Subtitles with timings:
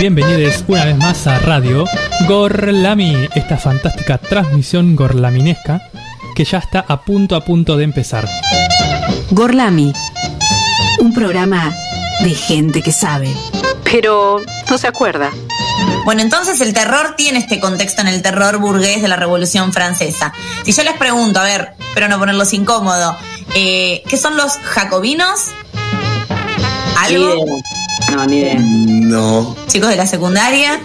[0.00, 1.84] bienvenidos una vez más a Radio
[2.26, 5.82] Gorlami, esta fantástica transmisión gorlaminesca
[6.34, 8.26] que ya está a punto a punto de empezar.
[9.30, 9.92] Gorlami,
[11.00, 11.74] un programa
[12.22, 13.30] de gente que sabe,
[13.84, 14.40] pero
[14.70, 15.32] no se acuerda.
[16.06, 20.32] Bueno, entonces el terror tiene este contexto en el terror burgués de la Revolución Francesa.
[20.64, 23.18] Si yo les pregunto, a ver, pero no ponerlos incómodo,
[23.54, 25.48] eh, ¿qué son los jacobinos?
[26.96, 27.60] ¿Algo?
[28.12, 28.56] No, ni idea.
[28.58, 30.80] No, ¿Chicos de la secundaria?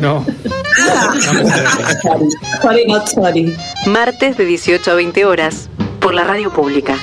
[0.00, 0.24] No,
[2.62, 3.56] Sorry, not sorry.
[3.86, 5.68] Martes de 18 a 20 horas
[6.00, 6.96] por la radio pública.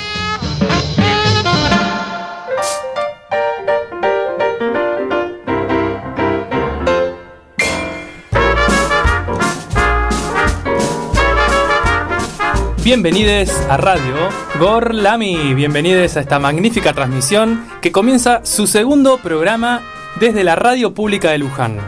[12.86, 19.82] Bienvenidos a Radio Gorlami, bienvenidos a esta magnífica transmisión que comienza su segundo programa
[20.20, 21.80] desde la radio pública de Luján.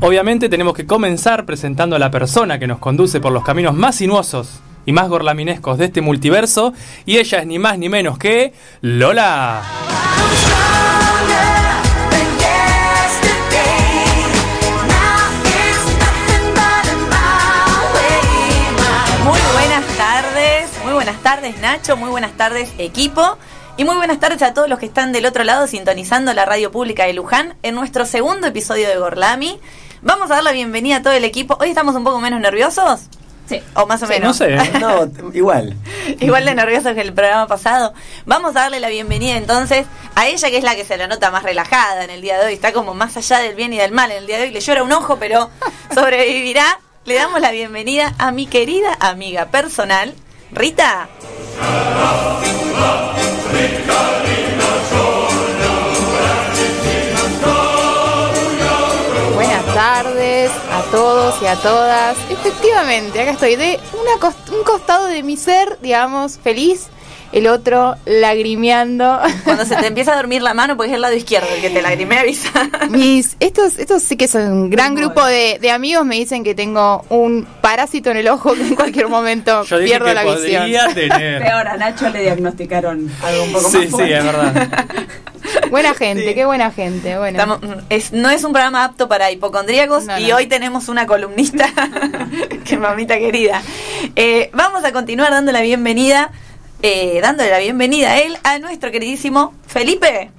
[0.00, 3.96] Obviamente tenemos que comenzar presentando a la persona que nos conduce por los caminos más
[3.96, 6.72] sinuosos y más gorlaminescos de este multiverso
[7.04, 9.60] y ella es ni más ni menos que Lola.
[21.24, 23.38] Tardes Nacho, muy buenas tardes equipo
[23.78, 26.70] y muy buenas tardes a todos los que están del otro lado sintonizando la radio
[26.70, 29.58] pública de Luján en nuestro segundo episodio de Gorlami.
[30.02, 31.56] Vamos a dar la bienvenida a todo el equipo.
[31.60, 33.08] Hoy estamos un poco menos nerviosos.
[33.48, 33.62] Sí.
[33.72, 34.28] O más o menos.
[34.28, 34.54] No sé.
[34.78, 35.74] No, igual.
[36.20, 37.94] Igual de nerviosos que el programa pasado.
[38.26, 41.30] Vamos a darle la bienvenida entonces a ella que es la que se la nota
[41.30, 42.52] más relajada en el día de hoy.
[42.52, 44.50] Está como más allá del bien y del mal en el día de hoy.
[44.50, 45.48] Le llora un ojo, pero
[45.94, 46.80] sobrevivirá.
[47.06, 50.14] Le damos la bienvenida a mi querida amiga personal,
[50.54, 51.08] Rita.
[59.34, 62.16] Buenas tardes a todos y a todas.
[62.30, 66.86] Efectivamente, acá estoy de una cos- un costado de mi ser, digamos, feliz,
[67.34, 69.20] el otro lagrimeando.
[69.44, 71.70] Cuando se te empieza a dormir la mano, porque es el lado izquierdo el que
[71.70, 72.50] te lagrimea avisa.
[72.90, 76.54] Mis, estos, estos sí que son un gran grupo de, de amigos, me dicen que
[76.54, 80.22] tengo un parásito en el ojo que en cualquier momento Yo dije pierdo que la
[80.24, 80.62] visión.
[80.62, 81.42] podría tener.
[81.42, 84.16] Peor, a Nacho le diagnosticaron algo un poco Sí, más sí, fuerte.
[84.16, 84.68] es verdad.
[85.70, 87.18] Buena gente, qué buena gente.
[87.18, 87.38] Bueno.
[87.38, 91.68] Estamos- es- no es un programa apto para hipocondríacos No, y hoy tenemos una columnista,
[92.64, 93.60] que mamita querida.
[94.16, 96.30] Eh, vamos a continuar dando la bienvenida,
[96.86, 100.30] eh, dándole la bienvenida a él, a nuestro queridísimo Felipe.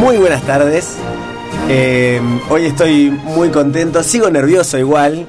[0.00, 0.96] Muy buenas tardes.
[1.68, 4.02] Eh, hoy estoy muy contento.
[4.02, 5.26] Sigo nervioso igual,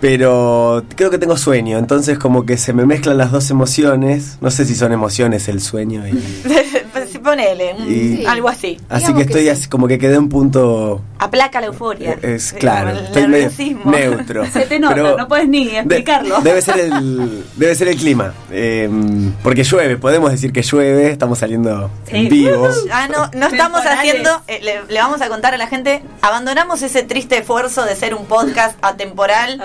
[0.00, 1.78] pero creo que tengo sueño.
[1.78, 4.36] Entonces como que se me mezclan las dos emociones.
[4.40, 6.06] No sé si son emociones el sueño.
[6.06, 6.22] y-
[7.22, 8.78] Ponele, un- algo así.
[8.88, 9.48] así Digamos que que estoy sí.
[9.48, 11.02] así como que quedé en punto...
[11.18, 12.16] Aplaca la euforia.
[12.22, 13.90] Es Eh, claro, el estoy nerviosismo.
[13.90, 14.46] neutro.
[14.52, 16.40] Se te nota, Pero no puedes ni de- explicarlo.
[16.40, 18.88] debe ser el debe ser el clima, Eh,
[19.42, 19.96] porque llueve.
[19.98, 21.10] Podemos decir que llueve.
[21.10, 22.28] Estamos saliendo en Sí.
[22.28, 22.68] vivo.
[22.92, 23.98] Ah, no, no estamos Temporales.
[23.98, 27.94] haciendo, eh, le, le vamos a contar a la gente, abandonamos ese triste esfuerzo de
[27.96, 29.62] ser un podcast atemporal,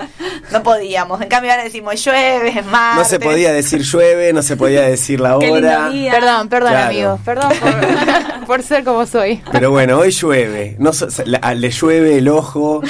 [0.52, 2.98] no podíamos, en cambio ahora decimos llueve, es martes.
[2.98, 5.90] No se podía decir llueve, no se podía decir la hora.
[6.10, 6.86] Perdón, perdón Claro.
[6.90, 9.42] amigos, perdón por, por ser como soy.
[9.52, 10.76] Pero bueno, hoy llueve.
[10.78, 10.90] No,
[11.24, 12.82] le, llueve el ojo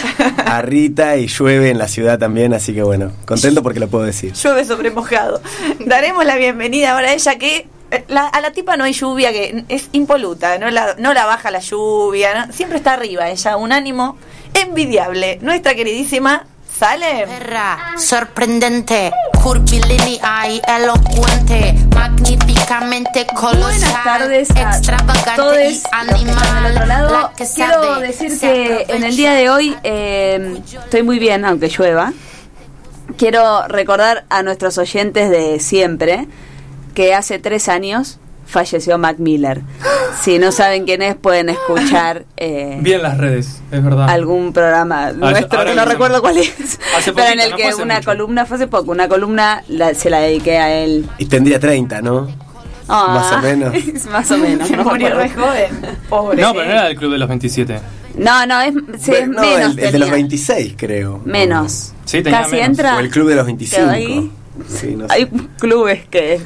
[0.44, 4.04] a Rita y llueve en la ciudad también, así que bueno, contento porque lo puedo
[4.04, 4.32] decir.
[4.32, 5.40] Llueve sobre mojado.
[5.84, 9.32] Daremos la bienvenida ahora a ella que eh, la- a la tipa no hay lluvia,
[9.32, 12.52] que es impoluta, no la, no la baja la lluvia, ¿no?
[12.52, 14.18] siempre está arriba ella, un ánimo
[14.54, 15.38] envidiable.
[15.42, 16.46] Nuestra queridísima
[16.78, 17.28] Salem.
[17.28, 19.12] Perra, sorprendente,
[19.46, 26.72] curvilínea y elocuente, magníficamente colosal, Buenas tardes a todos y animal.
[26.72, 27.10] otro lado.
[27.12, 31.68] la que Quiero decir que en el día de hoy eh, estoy muy bien, aunque
[31.68, 32.12] llueva.
[33.16, 36.26] Quiero recordar a nuestros oyentes de siempre
[36.96, 39.60] que hace tres años falleció Mac Miller.
[40.22, 44.08] Si no saben quién es, pueden escuchar eh, Bien las redes, es verdad.
[44.08, 45.84] algún programa nuestro que no mismo.
[45.84, 48.06] recuerdo cuál es, Hace pero en poquito, el no que hace una mucho.
[48.10, 51.06] columna, fue hace poco, una columna la- se la dediqué a él.
[51.18, 52.28] Y tendría 30, ¿no?
[52.88, 53.74] Ah, Más o menos.
[54.10, 54.68] más o menos.
[54.68, 55.96] Se no murió re joven.
[56.08, 56.40] Pobre.
[56.40, 57.80] No, pero no era del Club de los 27.
[58.14, 59.72] No, no, es, sí, es no, menos.
[59.76, 61.20] el, el de los 26, creo.
[61.26, 61.92] Menos.
[62.06, 62.68] Sí, tenía Casi menos.
[62.68, 62.96] entra.
[62.96, 63.82] O el club de los 25.
[63.82, 64.32] Quedó ahí.
[64.68, 65.12] Sí, no sé.
[65.14, 65.26] Hay
[65.58, 66.40] clubes que.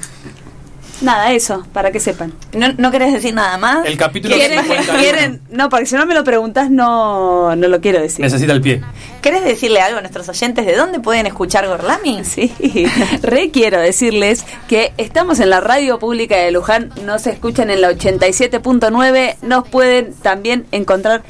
[1.02, 2.32] Nada, eso, para que sepan.
[2.52, 3.86] ¿No, no querés decir nada más?
[3.86, 4.98] El capítulo ¿Quieren, 51.
[4.98, 8.24] quieren- no, porque si no me lo preguntas, no, no lo quiero decir.
[8.24, 8.80] Necesita el pie.
[9.22, 12.24] ¿Querés decirle algo a nuestros oyentes de dónde pueden escuchar Gorlami?
[12.24, 12.52] Sí,
[13.22, 17.90] re quiero decirles que estamos en la radio pública de Luján, nos escuchan en la
[17.92, 21.22] 87.9, nos pueden también encontrar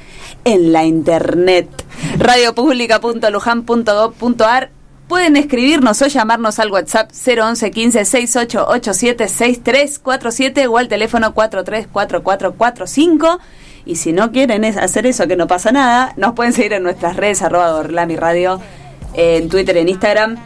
[0.44, 1.68] en la internet,
[2.18, 4.70] radiopublica.lujan.gov.ar.
[5.10, 13.40] Pueden escribirnos o llamarnos al WhatsApp 011 15 6887 6347 o al teléfono 434445.
[13.86, 17.16] Y si no quieren hacer eso, que no pasa nada, nos pueden seguir en nuestras
[17.16, 18.60] redes, arroba Radio,
[19.14, 20.36] en Twitter, en Instagram.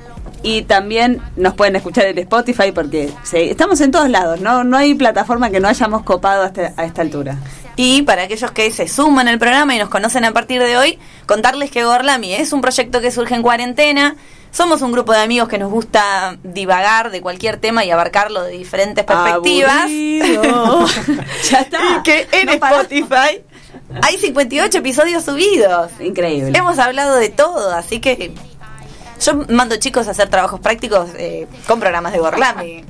[0.42, 4.64] Y también nos pueden escuchar en Spotify porque estamos en todos lados, ¿no?
[4.64, 7.36] No hay plataforma que no hayamos copado hasta a esta altura.
[7.76, 10.98] Y para aquellos que se suman al programa y nos conocen a partir de hoy,
[11.26, 14.16] contarles que Gorlami es un proyecto que surge en cuarentena.
[14.54, 18.52] Somos un grupo de amigos que nos gusta divagar de cualquier tema y abarcarlo de
[18.52, 19.86] diferentes perspectivas.
[21.50, 21.78] Ya está.
[21.98, 22.52] Y que en No.
[22.52, 23.42] Spotify
[24.00, 25.90] hay 58 episodios subidos.
[25.98, 26.56] Increíble.
[26.56, 28.32] Hemos hablado de todo, así que
[29.20, 32.84] yo mando chicos a hacer trabajos prácticos eh, con programas de Gorlami.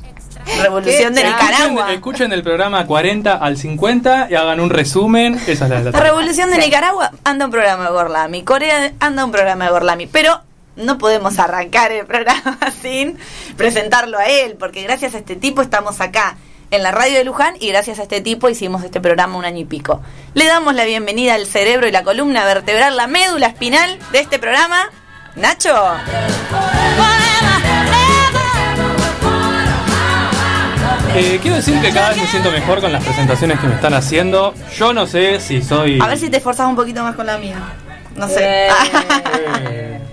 [0.60, 1.64] Revolución de Nicaragua.
[1.64, 5.40] Escuchen, escuchen el programa 40 al 50 y hagan un resumen.
[5.46, 8.42] Esa es la, la La revolución de Nicaragua anda un programa de Gorlami.
[8.42, 10.06] Corea anda un programa de Gorlami.
[10.06, 10.38] Pero
[10.76, 13.18] no podemos arrancar el programa sin
[13.56, 16.36] presentarlo a él, porque gracias a este tipo estamos acá
[16.70, 19.60] en la radio de Luján y gracias a este tipo hicimos este programa un año
[19.60, 20.00] y pico.
[20.34, 24.38] Le damos la bienvenida al cerebro y la columna vertebral, la médula espinal de este
[24.38, 24.90] programa.
[25.36, 25.74] Nacho.
[31.16, 33.94] Eh, quiero decir que cada vez me siento mejor con las presentaciones que me están
[33.94, 34.52] haciendo.
[34.76, 36.00] Yo no sé si soy.
[36.00, 37.56] A ver si te esforzas un poquito más con la mía.
[38.16, 38.68] No sé.
[38.68, 40.00] Eh.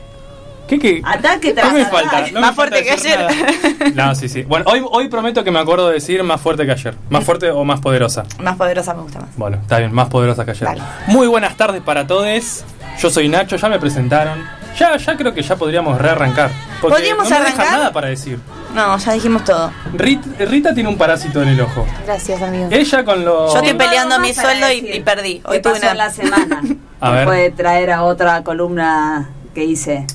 [0.72, 1.02] ¿Qué, qué?
[1.04, 2.22] Ataque ¿Qué me falta?
[2.22, 3.20] me Más falta fuerte que ayer.
[3.20, 4.08] nada.
[4.08, 4.44] No, sí, sí.
[4.44, 6.96] Bueno, hoy, hoy prometo que me acuerdo de decir más fuerte que ayer.
[7.10, 8.24] Más fuerte o más poderosa.
[8.40, 9.36] más poderosa me gusta más.
[9.36, 10.64] Bueno, está bien, más poderosa que ayer.
[10.64, 10.82] Dale.
[11.08, 12.64] Muy buenas tardes para todos.
[13.02, 14.46] Yo soy Nacho, ya me presentaron.
[14.80, 16.50] Ya, ya creo que ya podríamos rearrancar.
[16.80, 17.78] Porque ¿Podríamos no me dejan arrancar?
[17.80, 18.40] nada para decir.
[18.74, 19.74] No, ya dijimos todo.
[19.98, 21.86] Rit- Rita tiene un parásito en el ojo.
[22.06, 22.70] Gracias, amigo.
[22.72, 23.52] Ella con los...
[23.54, 25.40] Yo estoy peleando mi sueldo y, perdí.
[25.40, 26.62] ¿Qué Hoy tuve una la semana?
[27.02, 27.26] A Me ver.
[27.26, 30.08] puede traer a otra columna que hice.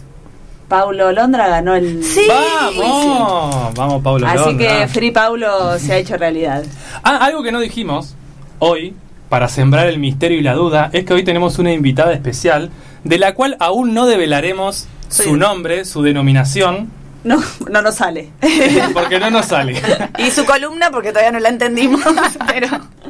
[0.69, 2.03] Paulo Londra ganó el...
[2.03, 2.27] Sí.
[2.29, 3.75] ¡Vamos!
[3.75, 4.27] Vamos, Pablo.
[4.27, 4.81] Así Londra.
[4.81, 6.65] que Free Paulo se ha hecho realidad.
[7.03, 8.15] Ah, algo que no dijimos
[8.59, 8.95] hoy,
[9.29, 12.71] para sembrar el misterio y la duda, es que hoy tenemos una invitada especial,
[13.05, 15.23] de la cual aún no develaremos Sí.
[15.23, 16.91] su nombre, su denominación,
[17.27, 18.31] No, no nos sale.
[18.95, 19.75] porque no nos sale.
[20.19, 22.01] Y su columna, porque todavía no la entendimos,
[22.47, 22.69] pero,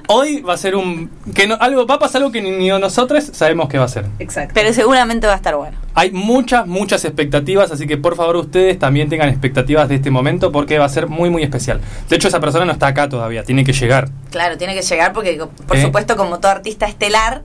[0.09, 1.11] Hoy va a ser un...
[1.35, 3.89] que no- algo Va a pasar algo que ni, ni nosotros sabemos que va a
[3.89, 4.07] ser.
[4.19, 4.53] Exacto.
[4.55, 5.77] pero seguramente va a estar bueno.
[5.95, 10.51] Hay muchas, muchas expectativas, así que por favor ustedes también tengan expectativas de este momento
[10.51, 11.81] porque va a ser muy, muy especial.
[12.09, 14.09] De hecho, esa persona no está acá todavía, tiene que llegar.
[14.31, 15.83] Claro, tiene que llegar porque, por ¿Eh?
[15.83, 17.43] supuesto, como todo artista estelar,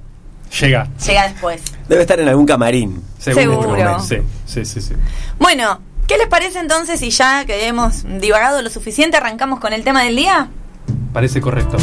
[0.60, 0.88] Llega.
[1.06, 1.64] llega después.
[1.90, 3.02] Debe estar en algún camarín.
[3.20, 4.00] Seguro.
[4.00, 4.94] Sí, sí, sí, sí.
[5.40, 5.80] Bueno,
[6.12, 10.04] ¿qué les parece entonces si ya que hemos divagado lo suficiente arrancamos con el tema
[10.04, 10.50] del día?
[11.14, 11.78] Parece correcto.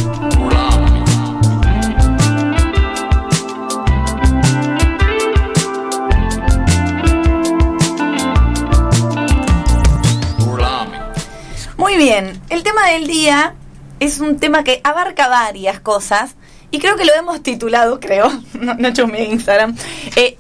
[11.79, 13.55] Muy bien, el tema del día
[13.99, 16.35] es un tema que abarca varias cosas
[16.71, 19.75] y creo que lo hemos titulado, creo, no, no chusmeé en Instagram.
[20.17, 20.37] Eh,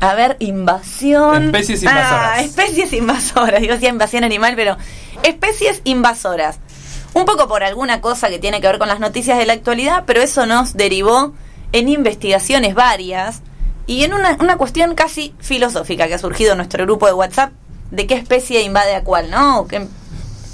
[0.00, 1.44] a ver, invasión.
[1.46, 2.30] Especies invasoras.
[2.34, 3.60] Ah, especies invasoras.
[3.60, 4.76] Digo, decía invasión animal, pero
[5.22, 6.58] especies invasoras.
[7.14, 10.04] Un poco por alguna cosa que tiene que ver con las noticias de la actualidad,
[10.06, 11.34] pero eso nos derivó
[11.72, 13.42] en investigaciones varias
[13.86, 17.52] y en una, una cuestión casi filosófica que ha surgido en nuestro grupo de WhatsApp
[17.90, 19.66] de qué especie invade a cuál, ¿no?
[19.66, 19.86] Que-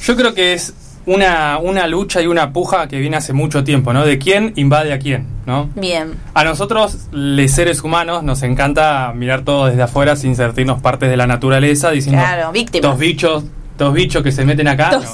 [0.02, 0.72] Yo creo que es
[1.06, 4.04] una, una lucha y una puja que viene hace mucho tiempo, ¿no?
[4.06, 5.68] De quién invade a quién, ¿no?
[5.74, 6.14] Bien.
[6.34, 11.16] A nosotros, los seres humanos, nos encanta mirar todo desde afuera sin sentirnos partes de
[11.16, 12.20] la naturaleza, diciendo...
[12.22, 12.90] Claro, víctimas.
[12.90, 13.44] Dos bichos,
[13.78, 14.90] dos bichos que se meten acá.
[14.92, 15.04] Dos,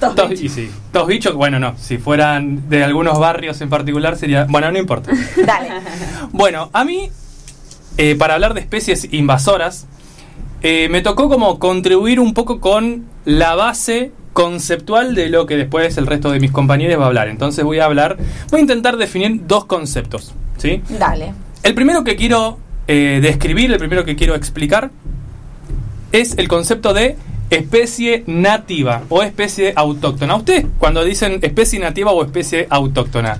[0.00, 0.06] no.
[0.08, 0.44] dos Dos- bichos.
[0.44, 4.44] y sí, dos bichos, bueno, no, si fueran de algunos barrios en particular sería...
[4.48, 5.10] Bueno, no importa.
[5.46, 5.68] Dale.
[6.32, 7.10] Bueno, a mí,
[7.96, 9.86] eh, para hablar de especies invasoras,
[10.62, 15.96] eh, me tocó como contribuir un poco con la base conceptual de lo que después
[15.98, 17.28] el resto de mis compañeros va a hablar.
[17.28, 18.16] Entonces voy a hablar,
[18.50, 20.82] voy a intentar definir dos conceptos, ¿sí?
[20.98, 21.32] Dale.
[21.62, 24.90] El primero que quiero eh, describir, el primero que quiero explicar,
[26.12, 27.16] es el concepto de
[27.50, 30.36] especie nativa o especie autóctona.
[30.36, 33.38] Ustedes cuando dicen especie nativa o especie autóctona,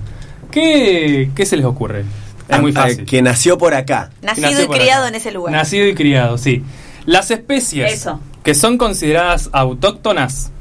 [0.51, 2.03] ¿qué, qué se les ocurre?
[2.47, 3.05] Es muy Ah, fácil.
[3.05, 4.09] que nació por acá.
[4.21, 5.09] Nacido Nació y por criado acá.
[5.09, 5.53] en ese lugar.
[5.53, 6.63] Nacido y criado, sí.
[7.05, 8.19] Las especies Eso.
[8.43, 10.51] que son consideradas autóctonas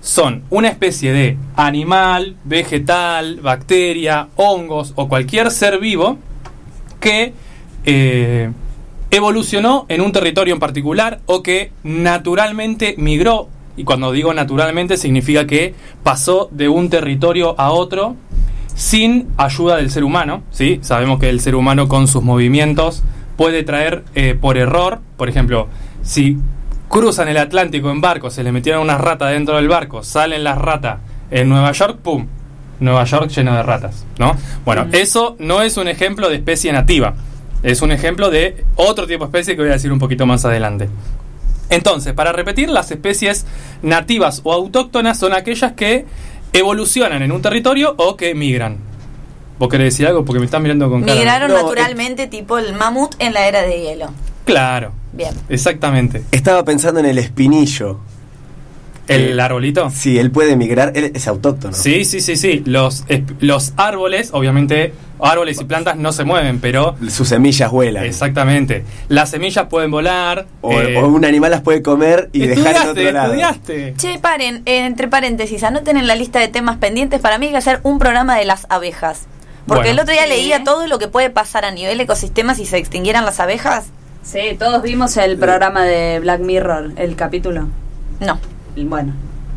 [0.00, 6.18] son una especie de animal, vegetal, bacteria, hongos o cualquier ser vivo
[6.98, 7.32] que
[7.84, 8.50] eh,
[9.10, 13.48] evolucionó en un territorio en particular o que naturalmente migró.
[13.76, 18.16] Y cuando digo naturalmente significa que pasó de un territorio a otro
[18.74, 20.42] sin ayuda del ser humano.
[20.50, 20.80] ¿sí?
[20.82, 23.02] Sabemos que el ser humano con sus movimientos
[23.42, 25.66] puede traer eh, por error, por ejemplo,
[26.04, 26.36] si
[26.88, 30.58] cruzan el Atlántico en barco, se le metieron unas ratas dentro del barco, salen las
[30.58, 32.28] ratas en Nueva York, ¡pum!
[32.78, 34.36] Nueva York lleno de ratas, ¿no?
[34.64, 37.14] Bueno, eso no es un ejemplo de especie nativa,
[37.64, 40.44] es un ejemplo de otro tipo de especie que voy a decir un poquito más
[40.44, 40.88] adelante.
[41.68, 43.44] Entonces, para repetir, las especies
[43.82, 46.06] nativas o autóctonas son aquellas que
[46.52, 48.91] evolucionan en un territorio o que migran.
[49.62, 50.24] ¿Vos querés decir algo?
[50.24, 51.14] Porque me están mirando con cara.
[51.14, 54.06] Migraron No, naturalmente tipo el mamut en la era de hielo.
[54.44, 55.32] Claro, Bien.
[55.48, 56.24] exactamente.
[56.32, 58.00] Estaba pensando en el espinillo.
[59.06, 59.88] ¿El arbolito?
[59.90, 61.74] Sí, él puede migrar, él es autóctono.
[61.74, 62.64] Sí, sí, sí, sí.
[62.66, 63.04] Los,
[63.38, 68.04] los árboles, obviamente, árboles y plantas no se mueven, pero Sus semillas vuelan.
[68.04, 68.84] exactamente.
[69.08, 70.46] Las semillas pueden volar.
[70.60, 73.32] O, eh, o un animal las puede comer y dejar en estudiaste, otro lado.
[73.34, 73.94] estudiaste.
[73.96, 77.20] Che, paren, eh, entre paréntesis, anoten en la lista de temas pendientes.
[77.20, 79.26] Para mí hay que hacer un programa de las abejas.
[79.66, 79.90] Porque Bueno.
[79.90, 80.28] el otro día Sí.
[80.30, 83.86] leía todo lo que puede pasar a nivel ecosistema si se extinguieran las abejas.
[84.22, 87.68] Sí, todos vimos el programa de Black Mirror, el capítulo.
[88.20, 88.38] No.
[88.76, 89.12] Bueno,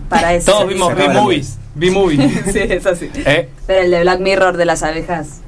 [0.09, 0.51] para eso.
[0.51, 1.57] Todos vimos B-movies.
[1.75, 2.19] B-movies.
[2.53, 3.09] Sí, eso sí.
[3.13, 3.49] ¿Eh?
[3.67, 5.41] Pero el de Black Mirror de las abejas,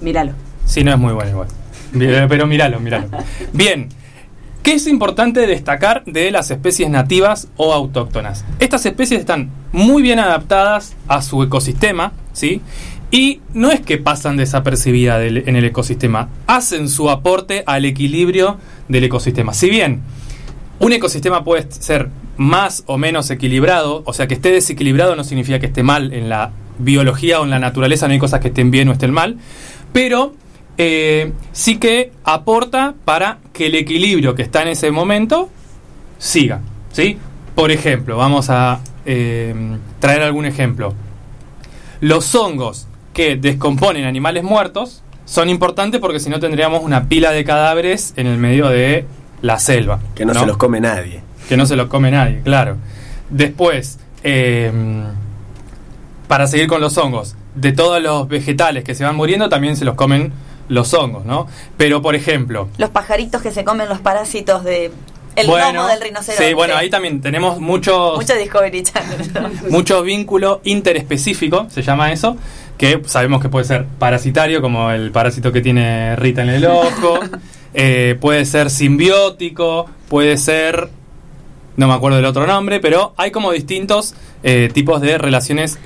[0.00, 0.32] míralo.
[0.66, 1.48] Sí, no es muy bueno igual.
[2.28, 3.08] Pero míralo, míralo.
[3.52, 3.88] Bien.
[4.62, 8.44] ¿Qué es importante destacar de las especies nativas o autóctonas?
[8.60, 12.62] Estas especies están muy bien adaptadas a su ecosistema, ¿sí?
[13.12, 18.56] Y no es que pasan desapercibidas del- en el ecosistema, hacen su aporte al equilibrio
[18.88, 19.52] del ecosistema.
[19.54, 20.00] Si bien
[20.80, 25.60] un ecosistema puede ser más o menos equilibrado, o sea, que esté desequilibrado no significa
[25.60, 28.70] que esté mal en la biología o en la naturaleza, no hay cosas que estén
[28.70, 29.36] bien o estén mal,
[29.92, 30.34] pero
[30.78, 35.50] eh, sí que aporta para que el equilibrio que está en ese momento
[36.18, 37.18] siga, ¿sí?
[37.54, 39.54] Por ejemplo, vamos a eh,
[40.00, 40.94] traer algún ejemplo.
[42.00, 47.44] Los hongos que descomponen animales muertos son importantes porque si no tendríamos una pila de
[47.44, 49.06] cadáveres en el medio de
[49.40, 50.00] la selva.
[50.14, 51.20] Que no, se los come nadie.
[51.48, 52.76] Que no se los come nadie, claro.
[53.30, 54.70] Después, eh,
[56.28, 59.84] para seguir con los hongos, de todos los vegetales que se van muriendo también se
[59.84, 60.32] los comen
[60.68, 61.46] los hongos, ¿no?
[61.76, 64.90] Pero, por ejemplo, Los pajaritos que se comen los parásitos de
[65.36, 66.48] el lomo del rinoceronte.
[66.48, 69.50] sí, bueno, ahí también tenemos muchos Mucho Discovery Channel.
[69.70, 72.36] mucho vínculo interespecífico, se llama eso,
[72.82, 77.20] que sabemos que puede ser parasitario, como el parásito que tiene Rita en el ojo,
[77.74, 80.88] eh, puede ser simbiótico, puede ser,
[81.76, 85.78] no me acuerdo del otro nombre, pero hay como distintos eh, tipos de relaciones.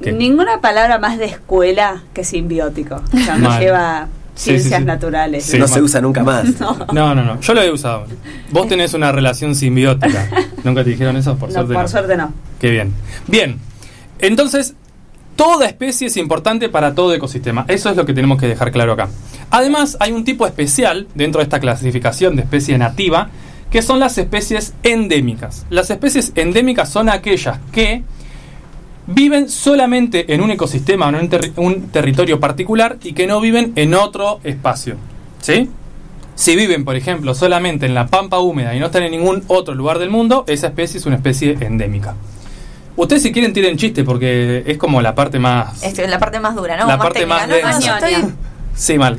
[0.00, 0.12] ¿Qué?
[0.12, 3.02] Ninguna palabra más de escuela que simbiótico.
[3.12, 3.60] O sea, Mal.
[3.60, 4.84] lleva ciencias sí, sí.
[4.86, 5.44] naturales.
[5.44, 5.58] Sí.
[5.58, 6.46] no se usa nunca más.
[6.94, 8.06] No, no, no, yo lo he usado.
[8.52, 10.30] Vos tenés una relación simbiótica.
[10.64, 11.36] ¿Nunca te dijeron eso?
[11.36, 11.74] Por No, suerte.
[11.74, 11.88] por no.
[11.88, 12.32] suerte no.
[12.58, 12.94] Qué bien.
[13.26, 13.58] Bien.
[14.18, 14.74] Entonces,
[15.36, 17.64] toda especie es importante para todo ecosistema.
[17.68, 19.08] Eso es lo que tenemos que dejar claro acá.
[19.50, 23.28] Además, hay un tipo especial dentro de esta clasificación de especie nativa,
[23.70, 25.66] que son las especies endémicas.
[25.70, 28.02] Las especies endémicas son aquellas que
[29.06, 33.94] viven solamente en un ecosistema en un, un territorio particular y que no viven en
[33.94, 34.96] otro espacio.
[35.40, 35.70] ¿Sí?
[36.34, 39.74] Si viven, por ejemplo, solamente en la pampa húmeda y no están en ningún otro
[39.74, 42.14] lugar del mundo, esa especie es una especie endémica.
[42.96, 45.82] Ustedes si quieren tiren chiste porque es como la parte más...
[45.82, 46.86] Es la parte más dura, ¿no?
[46.86, 47.46] La Más parte técnica.
[47.62, 48.34] más No, estoy
[48.74, 49.18] Sí, mal.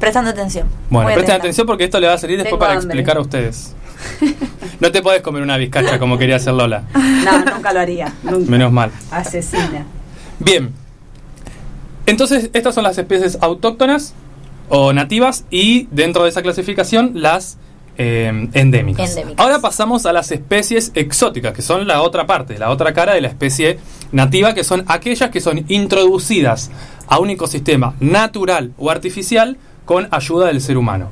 [0.00, 0.66] prestando atención.
[0.90, 2.86] Bueno, presten atención porque esto le va a servir después Tengo para hambre.
[2.88, 3.74] explicar a ustedes.
[4.80, 6.84] No te podés comer una bizcacha como quería hacer Lola.
[6.94, 8.12] No, nunca lo haría.
[8.22, 8.48] Nunca.
[8.48, 8.92] Menos mal.
[9.10, 9.84] Asesina.
[10.38, 10.72] Bien.
[12.06, 14.14] Entonces, estas son las especies autóctonas
[14.68, 17.58] o nativas y dentro de esa clasificación las
[17.98, 19.10] eh, endémicas.
[19.10, 19.44] Endémicas.
[19.44, 23.20] Ahora pasamos a las especies exóticas, que son la otra parte, la otra cara de
[23.20, 23.78] la especie
[24.12, 26.70] nativa, que son aquellas que son introducidas
[27.08, 31.08] a un ecosistema natural o artificial con ayuda del ser humano.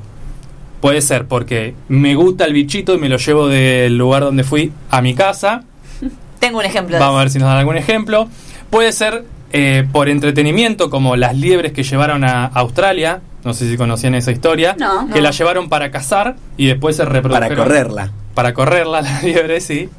[0.81, 4.71] Puede ser porque me gusta el bichito y me lo llevo del lugar donde fui
[4.89, 5.63] a mi casa,
[6.39, 8.27] Tengo un ejemplo Vamos a ver si nos dan algún ejemplo.
[8.69, 13.21] Puede ser eh, por entretenimiento, como las liebres que llevaron a Australia.
[13.43, 14.75] No sé si conocían esa historia.
[14.77, 15.07] No.
[15.07, 15.21] Que No.
[15.21, 17.57] la llevaron para cazar y después se Para reprodujeron.
[17.57, 18.11] correrla.
[18.33, 19.89] Para correrla, la liebre, sí.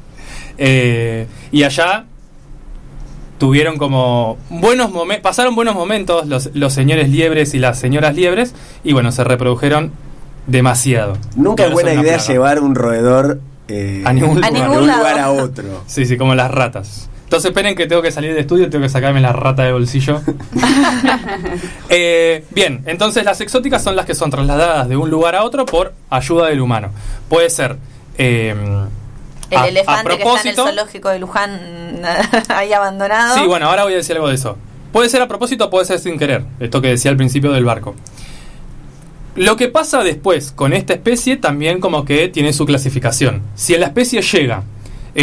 [0.57, 2.05] Eh, y allá
[3.37, 8.53] tuvieron como buenos momentos, pasaron buenos momentos los, los señores liebres y las señoras liebres
[8.83, 9.91] y bueno, se reprodujeron
[10.47, 11.17] demasiado.
[11.35, 12.27] Nunca es buena idea plaga.
[12.27, 13.39] llevar un roedor
[13.69, 14.69] eh, A ningún A lugar.
[14.69, 15.83] ningún lugar a otro.
[15.87, 17.09] Sí, sí, como las ratas.
[17.29, 20.19] Entonces esperen que tengo que salir de estudio, tengo que sacarme la rata de bolsillo.
[21.89, 25.65] Eh, bien, entonces las exóticas son las que son trasladadas de un lugar a otro
[25.65, 26.89] por ayuda del humano.
[27.27, 27.77] Puede ser...
[28.17, 28.55] eh,
[29.51, 32.01] El a- a elefante que está en el zoológico de Luján
[32.49, 33.35] ahí abandonado.
[33.37, 34.57] Sí, bueno, ahora voy a decir algo de eso.
[34.91, 36.45] Puede ser a propósito, puede ser sin querer.
[36.59, 37.95] Esto que decía al principio del barco.
[39.35, 43.41] Lo que pasa después con esta especie también como que tiene su clasificación.
[43.55, 44.63] Si la especie llega,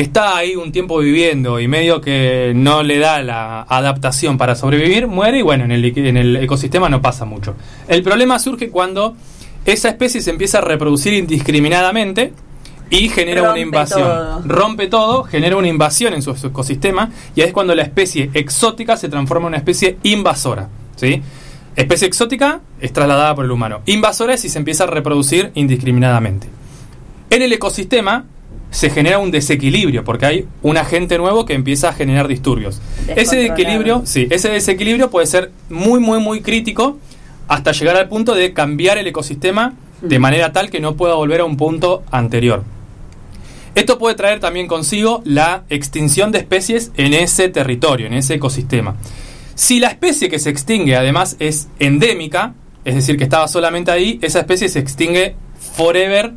[0.00, 5.06] está ahí un tiempo viviendo y medio que no le da la adaptación para sobrevivir,
[5.06, 7.54] muere y bueno, en el, equi- en el ecosistema no pasa mucho.
[7.88, 9.14] El problema surge cuando
[9.64, 12.32] esa especie se empieza a reproducir indiscriminadamente
[12.90, 14.02] y genera Rompe una invasión.
[14.02, 14.42] todo.
[14.44, 18.30] Rompe todo, genera una invasión en su, su ecosistema y ahí es cuando la especie
[18.34, 20.68] exótica se transforma en una especie invasora.
[20.96, 21.20] ¿sí?
[21.74, 23.80] Especie exótica es trasladada por el humano.
[23.86, 26.46] Invasora es si se empieza a reproducir indiscriminadamente.
[27.30, 28.24] En el ecosistema
[28.70, 32.80] se genera un desequilibrio porque hay un agente nuevo que empieza a generar disturbios.
[33.02, 33.52] Ese Descontrolado.
[33.52, 36.98] equilibrio, sí, ese desequilibrio puede ser muy muy muy crítico
[37.48, 41.40] hasta llegar al punto de cambiar el ecosistema de manera tal que no pueda volver
[41.40, 42.64] a un punto anterior.
[43.74, 48.96] Esto puede traer también consigo la extinción de especies en ese territorio, en ese ecosistema.
[49.54, 52.54] Si la especie que se extingue además es endémica,
[52.84, 55.34] es decir, que estaba solamente ahí, esa especie se extingue
[55.76, 56.32] forever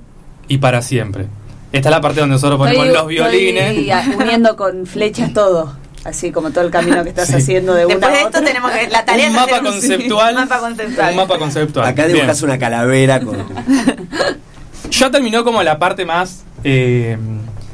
[0.48, 1.28] y para siempre.
[1.72, 3.70] Esta es la parte donde nosotros ponemos Estoy- los violines.
[3.72, 5.76] estoy a- uniendo con flechas todo.
[6.06, 7.36] Así como todo el camino que estás Sí.
[7.36, 8.48] haciendo de una Después de a esto otra.
[8.48, 10.34] tenemos que la tarea un es mapa hacer conceptual.
[10.36, 11.10] un mapa conceptual.
[11.12, 11.86] Un mapa conceptual.
[11.88, 12.16] Acá Bien.
[12.18, 13.38] dibujas una calavera con.
[14.92, 17.18] Ya terminó como la parte más eh,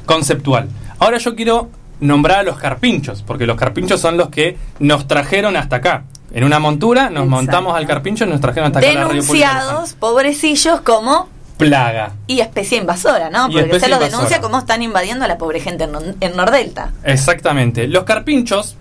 [0.06, 0.68] conceptual.
[1.00, 5.56] Ahora yo quiero nombrar a los carpinchos, porque los carpinchos son los que nos trajeron
[5.56, 6.04] hasta acá.
[6.34, 7.30] En una montura nos Exacto.
[7.30, 8.90] montamos al carpincho y nos trajeron hasta acá.
[8.90, 11.30] a la Denunciados, pobrecillos, como.
[11.58, 12.14] Plaga.
[12.28, 13.46] y especie invasora, ¿no?
[13.50, 14.06] Porque se los invasora.
[14.10, 16.92] denuncia como están invadiendo a la pobre gente en, Nor- en Nordelta.
[17.04, 17.88] Exactamente.
[17.88, 18.76] Los carpinchos,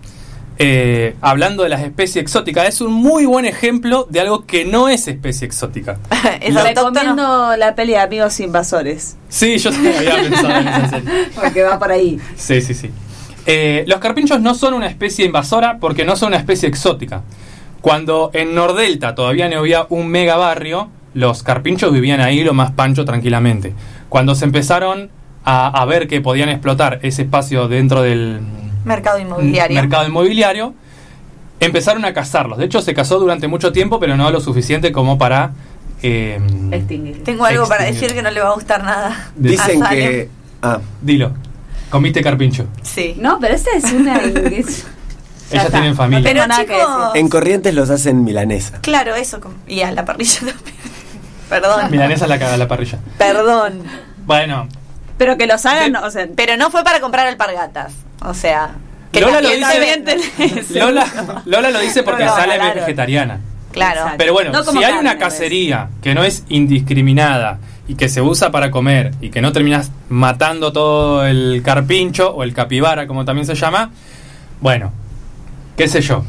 [0.58, 4.88] eh, hablando de las especies exóticas, es un muy buen ejemplo de algo que no
[4.88, 5.98] es especie exótica.
[6.40, 6.62] es Lo-.
[6.64, 9.16] Recomiendo la peli de Amigos Invasores.
[9.28, 11.10] Sí, yo también había pensado en esa serie.
[11.34, 12.20] Porque va por ahí.
[12.36, 12.90] Sí, sí, sí.
[13.46, 17.22] Eh, los carpinchos no son una especie invasora porque no son una especie exótica.
[17.80, 22.72] Cuando en Nordelta todavía no había un mega barrio, los carpinchos vivían ahí lo más
[22.72, 23.72] pancho tranquilamente.
[24.08, 25.10] Cuando se empezaron
[25.44, 28.40] a, a ver que podían explotar ese espacio dentro del
[28.84, 29.80] Mercado inmobiliario.
[29.80, 30.74] mercado inmobiliario,
[31.60, 32.58] empezaron a cazarlos.
[32.58, 35.52] De hecho, se cazó durante mucho tiempo, pero no lo suficiente como para...
[36.02, 36.38] eh,
[36.72, 37.22] Extinguir.
[37.24, 39.30] Tengo algo para decir que no le va a gustar nada.
[39.36, 40.28] Dicen a que.
[40.62, 41.32] Ah, Dilo,
[41.90, 42.66] comiste carpincho.
[42.82, 43.14] Sí.
[43.18, 44.20] No, pero esta es una.
[45.50, 45.70] Ellas está.
[45.70, 46.28] tienen familia.
[46.30, 47.20] Pero, nada que chicos, decir.
[47.20, 48.80] en Corrientes los hacen milanesa.
[48.80, 49.40] Claro, eso.
[49.68, 50.74] Y a la parrilla también.
[51.48, 51.90] Perdón.
[51.90, 52.98] Milanesa a la, a la parrilla.
[53.18, 53.82] Perdón.
[54.26, 54.68] Bueno,
[55.18, 57.92] Pero que los hagan, De- o sea, Pero no fue para comprar alpargatas.
[58.22, 58.70] O sea.
[59.12, 60.20] Que Lola lo dice- venden.
[60.74, 63.40] Lola, Lola lo dice porque No sale vegetariana.
[63.70, 63.96] Claro.
[64.00, 64.16] Exacto.
[64.18, 65.24] Pero bueno, No si hay carne, una pues.
[65.24, 69.90] cacería que no es indiscriminada y que se usa para comer y que no terminas
[70.08, 73.90] matando todo el carpincho o el capibara, como también se llama,
[74.60, 74.92] bueno,
[75.76, 76.24] qué sé yo,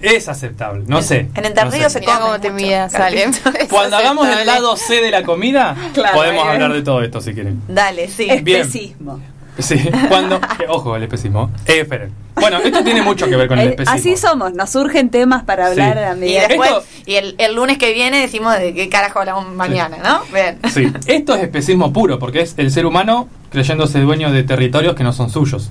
[0.00, 1.28] es aceptable, no sé.
[1.34, 1.78] En Entre no sé.
[1.78, 2.50] Ríos se come cómo te
[3.70, 6.54] Cuando hagamos el lado C de la comida, Claro, podemos bien.
[6.54, 7.60] hablar de todo esto si quieren.
[7.68, 8.26] Dale, sí.
[8.42, 8.60] Bien.
[8.62, 9.20] especismo.
[9.58, 9.78] Sí,
[10.08, 10.36] cuando...
[10.36, 11.50] eh, ojo, el especismo.
[11.64, 12.12] Eh, esperen.
[12.34, 13.98] Bueno, esto tiene mucho que ver con el, El- especismo.
[13.98, 15.80] así somos, nos surgen temas para Sí.
[15.80, 18.90] hablar a Y medida después, Esto- y el, el lunes que viene decimos de qué
[18.90, 20.20] carajo hablamos mañana, ¿no?
[20.30, 20.58] Bien.
[20.70, 25.04] Sí, esto es especismo puro, porque es el ser humano creyéndose dueño de territorios que
[25.04, 25.70] no son suyos.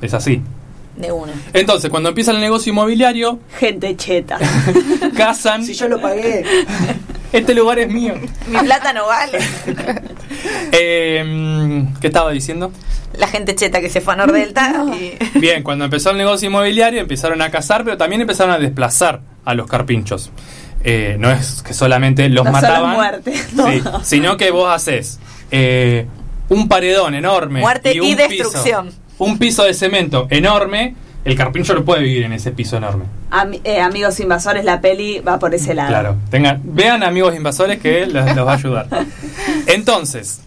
[0.00, 0.40] Es así.
[0.96, 1.32] De una.
[1.52, 4.38] Entonces, cuando empieza el negocio inmobiliario, gente cheta.
[5.16, 5.64] cazan.
[5.64, 6.44] Si yo lo pagué.
[7.32, 8.14] Este lugar es mío.
[8.46, 9.38] Mi plata no vale.
[10.72, 12.70] Eh, ¿Qué estaba diciendo?
[13.16, 15.16] La gente cheta que se fue a Nordelta y...
[15.38, 19.54] Bien, cuando empezó el negocio inmobiliario empezaron a cazar, pero también empezaron a desplazar a
[19.54, 20.30] los carpinchos.
[20.82, 25.18] Eh, no es que solamente los No solo mataban, muerte, sí, sino que vos haces
[25.50, 26.06] eh,
[26.50, 28.86] un paredón enorme Muerte y un destrucción.
[28.88, 30.94] piso, un piso de cemento enorme.
[31.24, 33.04] El carpincho no puede vivir en ese piso enorme.
[33.64, 35.88] Eh, amigos invasores, la peli va por ese lado.
[35.88, 38.88] Claro, tengan, vean amigos invasores que los, los va a ayudar.
[39.66, 40.42] Entonces,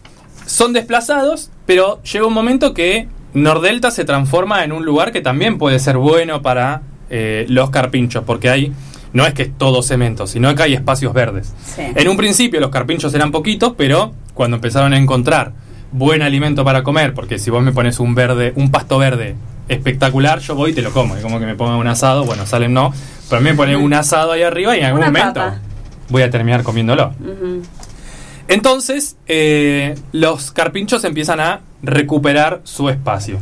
[0.45, 5.57] son desplazados, pero llega un momento que Nordelta se transforma en un lugar que también
[5.57, 8.73] puede ser bueno para eh, los carpinchos, porque hay,
[9.13, 11.53] no es que es todo cemento, sino que hay espacios verdes.
[11.75, 11.83] Sí.
[11.95, 15.53] En un principio los carpinchos eran poquitos, pero cuando empezaron a encontrar
[15.91, 19.35] buen alimento para comer, porque si vos me pones un verde, un pasto verde
[19.69, 21.15] espectacular, yo voy y te lo como.
[21.15, 22.93] Es como que me pongan un asado, bueno, salen no,
[23.29, 25.59] pero a mí me ponen un asado ahí arriba y en algún Una momento papa.
[26.09, 27.13] voy a terminar comiéndolo.
[28.47, 33.39] Entonces, eh, los carpinchos empiezan a recuperar su espacio.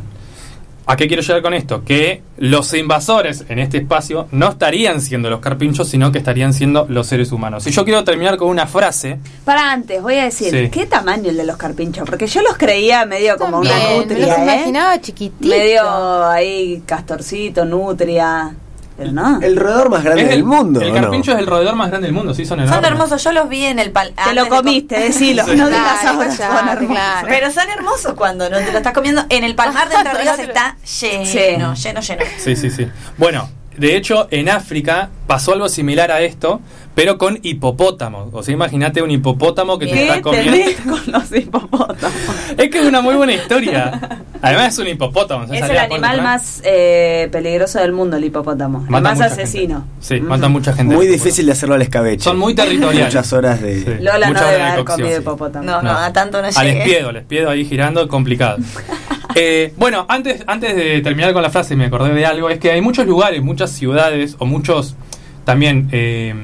[0.88, 1.82] ¿A qué quiero llegar con esto?
[1.84, 6.86] Que los invasores en este espacio no estarían siendo los carpinchos, sino que estarían siendo
[6.88, 7.66] los seres humanos.
[7.66, 9.18] Y yo quiero terminar con una frase.
[9.44, 10.70] Para antes, voy a decir, Sí.
[10.70, 12.08] ¿qué tamaño el de los carpinchos?
[12.08, 14.42] Porque yo los creía medio como una También, me nutria, los ¿eh?
[14.42, 15.48] imaginaba chiquitito.
[15.48, 18.54] Medio ahí castorcito, nutria.
[18.96, 19.40] Pero no.
[19.42, 20.80] El roedor más grande Es del mundo.
[20.80, 21.36] El ¿o carpincho no?
[21.36, 22.90] es el roedor más grande del mundo, sí, son Son enormes.
[22.90, 24.12] hermosos, yo los vi en el pal.
[24.24, 25.44] Te lo comiste, decilo.
[25.46, 25.54] Sí.
[25.56, 27.28] No digas ahora, son claro.
[27.28, 29.24] Pero son hermosos cuando no te lo estás comiendo.
[29.28, 32.22] En el palmar de Entre Ríos está lleno, lleno, lleno.
[32.38, 32.88] Sí, sí, sí.
[33.18, 36.60] Bueno, de hecho, en África pasó algo similar a esto,
[36.94, 38.28] pero con hipopótamos.
[38.32, 40.50] O sea, imagínate un hipopótamo que te ¿Qué está comiendo.
[40.52, 42.12] tenés con los hipopótamos?
[42.56, 44.00] Es que es una muy buena historia.
[44.40, 45.44] Además es un hipopótamo.
[45.52, 48.82] Es el animal más eh, peligroso del mundo, el hipopótamo.
[48.84, 49.74] El Mata más mucha asesino.
[49.80, 49.90] gente.
[50.00, 50.94] Sí, mata mucha gente.
[50.94, 52.22] Muy difícil de hacerlo al escabeche.
[52.24, 53.14] Son muy territoriales.
[53.14, 53.80] Muchas horas de.
[53.80, 53.86] Sí.
[54.02, 55.64] Lola Muchas no debe de haber comido hipopótamo.
[55.66, 56.78] No, no, a tanto no Al llegué.
[56.80, 58.58] espiedo, al espiedo ahí girando, complicado.
[59.38, 62.70] Eh, bueno, antes, antes de terminar con la frase, me acordé de algo, es que
[62.70, 64.96] hay muchos lugares, muchas ciudades o muchos
[65.44, 66.34] también eh,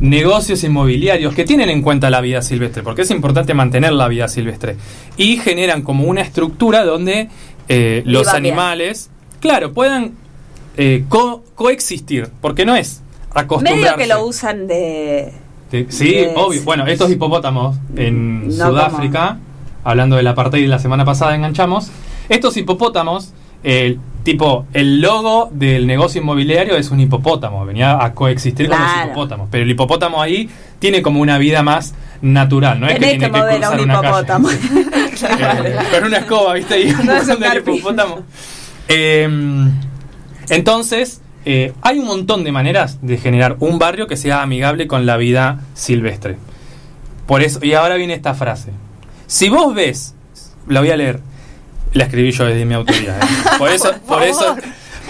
[0.00, 4.28] negocios inmobiliarios que tienen en cuenta la vida silvestre, porque es importante mantener la vida
[4.28, 4.76] silvestre,
[5.16, 7.28] y generan como una estructura donde
[7.68, 8.36] eh, los bien.
[8.36, 9.08] animales,
[9.40, 10.12] claro, puedan
[10.76, 13.02] eh, co- coexistir, porque no es
[13.32, 13.80] acostumbrarse.
[13.82, 15.32] Medio que lo usan de...
[15.88, 16.62] Sí, obvio.
[16.64, 19.38] Bueno, estos hipopótamos en No Sudáfrica,
[19.84, 21.90] hablando del apartheid la semana pasada enganchamos,
[22.30, 28.68] estos hipopótamos, el tipo, el logo del negocio inmobiliario es un hipopótamo, venía a coexistir
[28.68, 28.92] con Claro.
[28.96, 33.00] los hipopótamos, pero el hipopótamo ahí tiene como una vida más natural, no es que
[33.00, 34.48] tiene que que, mover a cruzar un una hipopótamo.
[35.20, 35.68] calle.
[35.70, 36.80] Eh, con una escoba, ¿viste?
[36.80, 37.72] Y un carpincho.
[37.74, 38.20] hipopótamo.
[38.88, 39.28] Eh,
[40.48, 45.06] entonces, eh, hay un montón de maneras de generar un barrio que sea amigable con
[45.06, 46.36] la vida silvestre.
[47.26, 48.72] Por eso, y ahora viene esta frase.
[49.26, 50.14] Si vos ves,
[50.66, 51.20] la voy a leer,
[51.92, 53.18] la escribí yo desde mi autoría.
[53.18, 53.20] ¿eh?
[53.58, 54.56] Por eso, por eso,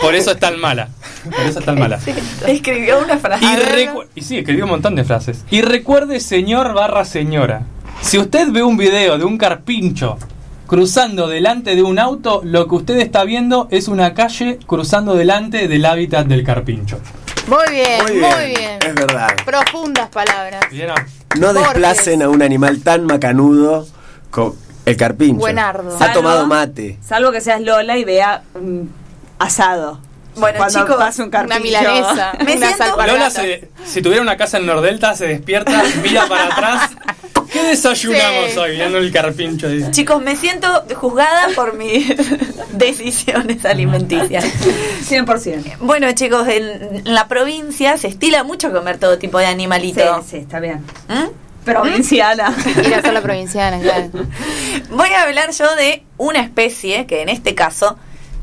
[0.01, 0.89] por eso es tan mala.
[1.25, 1.99] Por eso es tan mala.
[2.47, 3.45] Escribió una frase.
[4.15, 5.45] Y, sí, escribió un montón de frases.
[5.51, 7.63] Y recuerde, señor barra señora,
[8.01, 10.17] si usted ve un video de un carpincho
[10.67, 15.69] cruzando delante de un auto, lo que usted está viendo es una calle cruzando delante
[15.69, 17.01] del hábitat del carpincho.
[17.49, 19.29] Muy bien, Muy muy bien, es verdad.
[19.45, 20.65] Profundas palabras.
[20.71, 20.97] ¿Vieron?
[21.39, 23.87] No desplacen a un animal tan macanudo
[24.31, 24.55] como
[24.87, 25.39] el carpincho.
[25.41, 25.95] Buenardo.
[25.95, 26.99] Ha Salvo- tomado mate.
[27.07, 28.93] Salvo que seas Lola y vea un
[29.39, 30.01] asado.
[30.37, 31.57] Bueno, Cuando chicos, un carpincho.
[31.59, 32.33] Una milanesa.
[32.45, 33.07] Me una siento- salpargata.
[33.13, 36.91] Lola, se- si tuviera una casa en Nordelta, se despierta, mira para atrás.
[37.53, 38.59] ¿Qué desayunamos Sí.
[38.59, 39.69] hoy viendo el carpincho?
[39.69, 39.91] Dice.
[39.91, 42.07] Chicos, me siento juzgada por mis
[42.73, 44.45] decisiones alimenticias.
[45.09, 45.79] 100%.
[45.81, 50.27] Bueno, chicos, en la provincia se estila mucho comer todo tipo de Sí, animalitos.
[50.27, 50.85] sí, está bien.
[51.09, 51.50] ¿Mm?
[51.65, 52.47] Provinciana.
[52.47, 52.51] A
[52.99, 54.11] hacer la provinciana, claro.
[54.91, 57.99] Voy a hablar yo de una especie que en este caso,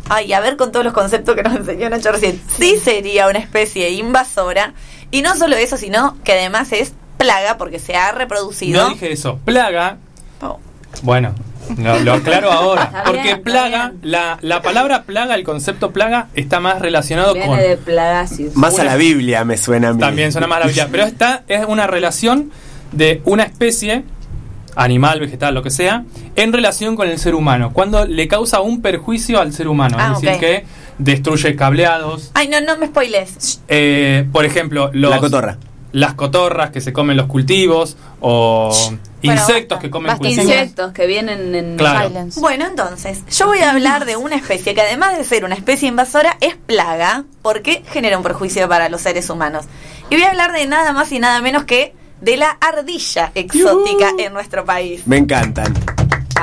[0.10, 3.40] ay, a ver con todos los conceptos que nos enseñó Nacho recién, sí sería una
[3.40, 4.74] especie invasora.
[5.12, 8.84] Y no solo eso, sino que además es plaga porque se ha reproducido.
[8.84, 9.40] No dije eso.
[9.46, 9.98] Plaga
[10.42, 10.60] Oh,
[11.02, 11.34] Bueno,
[11.78, 12.84] lo, lo aclaro ahora.
[12.84, 17.42] Está porque plaga, la, la palabra plaga, el concepto plaga, está más relacionado con.
[17.42, 18.56] Viene de Plagacius.
[18.56, 20.00] Más Una- a la Biblia me suena a mí.
[20.00, 20.88] También suena más la Biblia.
[20.92, 22.52] Pero esta es una relación
[22.92, 24.04] de una especie,
[24.76, 26.04] animal, vegetal, lo que sea,
[26.36, 27.72] en relación con el ser humano.
[27.74, 29.98] Cuando le causa un perjuicio al ser humano.
[30.00, 30.40] Ah, es decir, ok.
[30.40, 30.66] que
[30.98, 32.32] destruye cableados.
[32.34, 33.62] Ay, no, no me spoiles.
[33.68, 35.58] eh, por ejemplo, los, La cotorra.
[35.92, 37.98] las cotorras que se comen los cultivos.
[38.20, 38.72] O
[39.22, 40.46] insectos basta, que comen cultivos.
[40.46, 41.78] Insectos que vienen en...
[41.78, 42.08] Claro.
[42.08, 42.40] Silence.
[42.40, 45.88] Bueno, entonces, yo voy a hablar de una especie que además de ser una especie
[45.88, 49.66] invasora, es plaga, porque genera un perjuicio para los seres humanos.
[50.10, 54.12] Y voy a hablar de nada más y nada menos que de la ardilla exótica
[54.18, 55.06] en nuestro país.
[55.06, 55.74] Me encantan.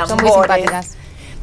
[0.07, 0.97] Son muy simpáticas.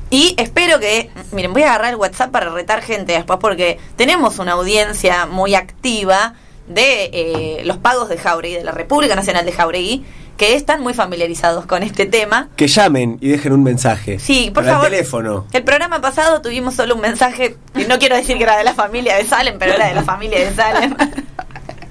[0.10, 4.40] Y espero que, miren, voy a agarrar el WhatsApp para retar gente después porque tenemos
[4.40, 6.34] una audiencia muy activa
[6.68, 10.04] de eh, los pagos de Jauregui, de la República Nacional de Jauregui,
[10.36, 12.50] que están muy familiarizados con este tema.
[12.58, 14.20] Que llamen y dejen un mensaje.
[14.20, 14.86] Sí, por favor.
[14.86, 15.48] El teléfono.
[15.54, 18.74] El programa pasado tuvimos solo un mensaje, y no quiero decir que era de la
[18.74, 20.96] familia de Salem, pero era de la familia de Salem.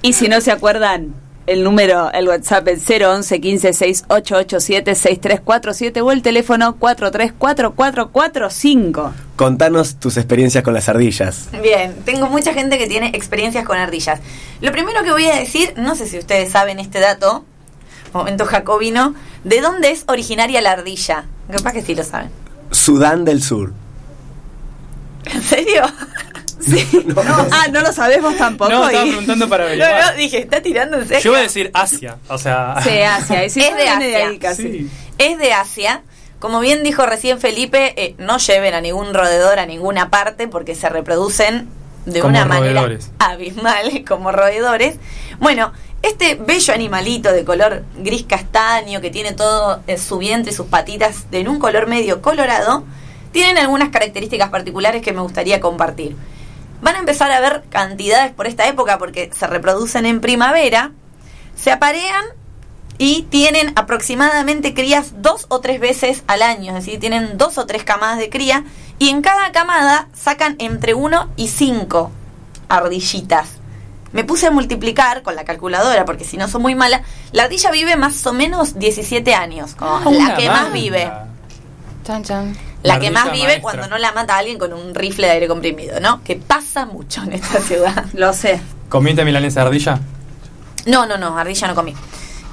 [0.03, 1.13] Y si no se acuerdan,
[1.51, 9.13] el número, el WhatsApp es 011 15 6887 6347 o el teléfono 434445.
[9.35, 11.49] Contanos tus experiencias con las ardillas.
[11.61, 14.21] Bien, tengo mucha gente que tiene experiencias con ardillas.
[14.61, 17.43] Lo primero que voy a decir, no sé si ustedes saben este dato,
[18.13, 21.25] momento jacobino, ¿de dónde es originaria la ardilla?
[21.51, 22.29] Capaz que sí lo saben.
[22.71, 23.73] Sudán del Sur.
[25.25, 25.83] ¿En serio?
[27.51, 28.71] Ah, no lo sabés vos tampoco.
[28.71, 30.11] No, estaba y- preguntando para No, averiguar.
[30.13, 31.23] no, dije, ¿está tirando en serio?
[31.23, 32.75] Yo voy a decir Asia, o sea.
[32.83, 33.43] Sí, Asia.
[33.43, 34.27] Es no de Asia.
[34.27, 34.63] ahí casi.
[34.63, 34.89] Sí.
[35.17, 36.03] Es de Asia,
[36.39, 40.73] como bien dijo recién Felipe, eh, no lleven a ningún roedor a ninguna parte porque
[40.75, 41.69] se reproducen
[42.05, 42.87] de Como una manera
[43.19, 44.95] abismal, como roedores.
[45.39, 45.71] Bueno,
[46.01, 50.65] este bello animalito de color gris castaño que tiene todo eh, su vientre y sus
[50.65, 52.83] patitas en un color medio colorado,
[53.31, 56.15] tienen algunas características particulares que me gustaría compartir.
[56.81, 60.91] Van a empezar a ver cantidades por esta época porque se reproducen en primavera,
[61.55, 62.25] se aparean
[62.97, 67.65] y tienen aproximadamente crías dos o tres veces al año, es decir, tienen dos o
[67.65, 68.63] tres camadas de cría
[68.99, 72.11] y en cada camada sacan entre uno y cinco
[72.69, 73.61] ardillitas.
[74.11, 77.01] Me puse a multiplicar con la calculadora porque si no soy muy mala.
[77.31, 81.11] La ardilla vive más o menos 17 años, como la Una que más vive.
[82.03, 82.70] Chan, chan.
[82.83, 83.61] La La que más vive maestra.
[83.61, 86.23] cuando no la mata a alguien con un rifle de aire comprimido, ¿no?
[86.23, 88.05] Que pasa mucho en esta ciudad.
[88.13, 88.59] Lo sé.
[88.89, 89.99] ¿Comiste milanesa de ardilla?
[90.87, 91.93] No, no, no, ardilla no comí.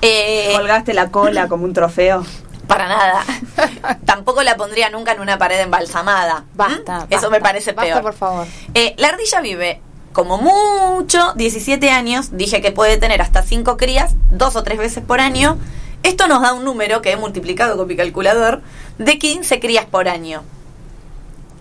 [0.03, 2.25] Eh, Colgaste la cola como un trofeo.
[2.67, 3.25] para nada.
[4.05, 6.45] Tampoco la pondría nunca en una pared embalsamada.
[6.55, 7.01] Basta.
[7.01, 7.13] ¿Mm?
[7.13, 8.03] Eso basta, me parece basta, peor.
[8.03, 8.47] por favor.
[8.75, 9.81] Eh, la ardilla vive
[10.13, 12.37] como mucho 17 años.
[12.37, 15.57] Dije que puede tener hasta 5 crías, dos o tres veces por año.
[16.03, 18.63] Esto nos da un número que he multiplicado con mi calculador
[18.99, 20.43] de 15 crías por año.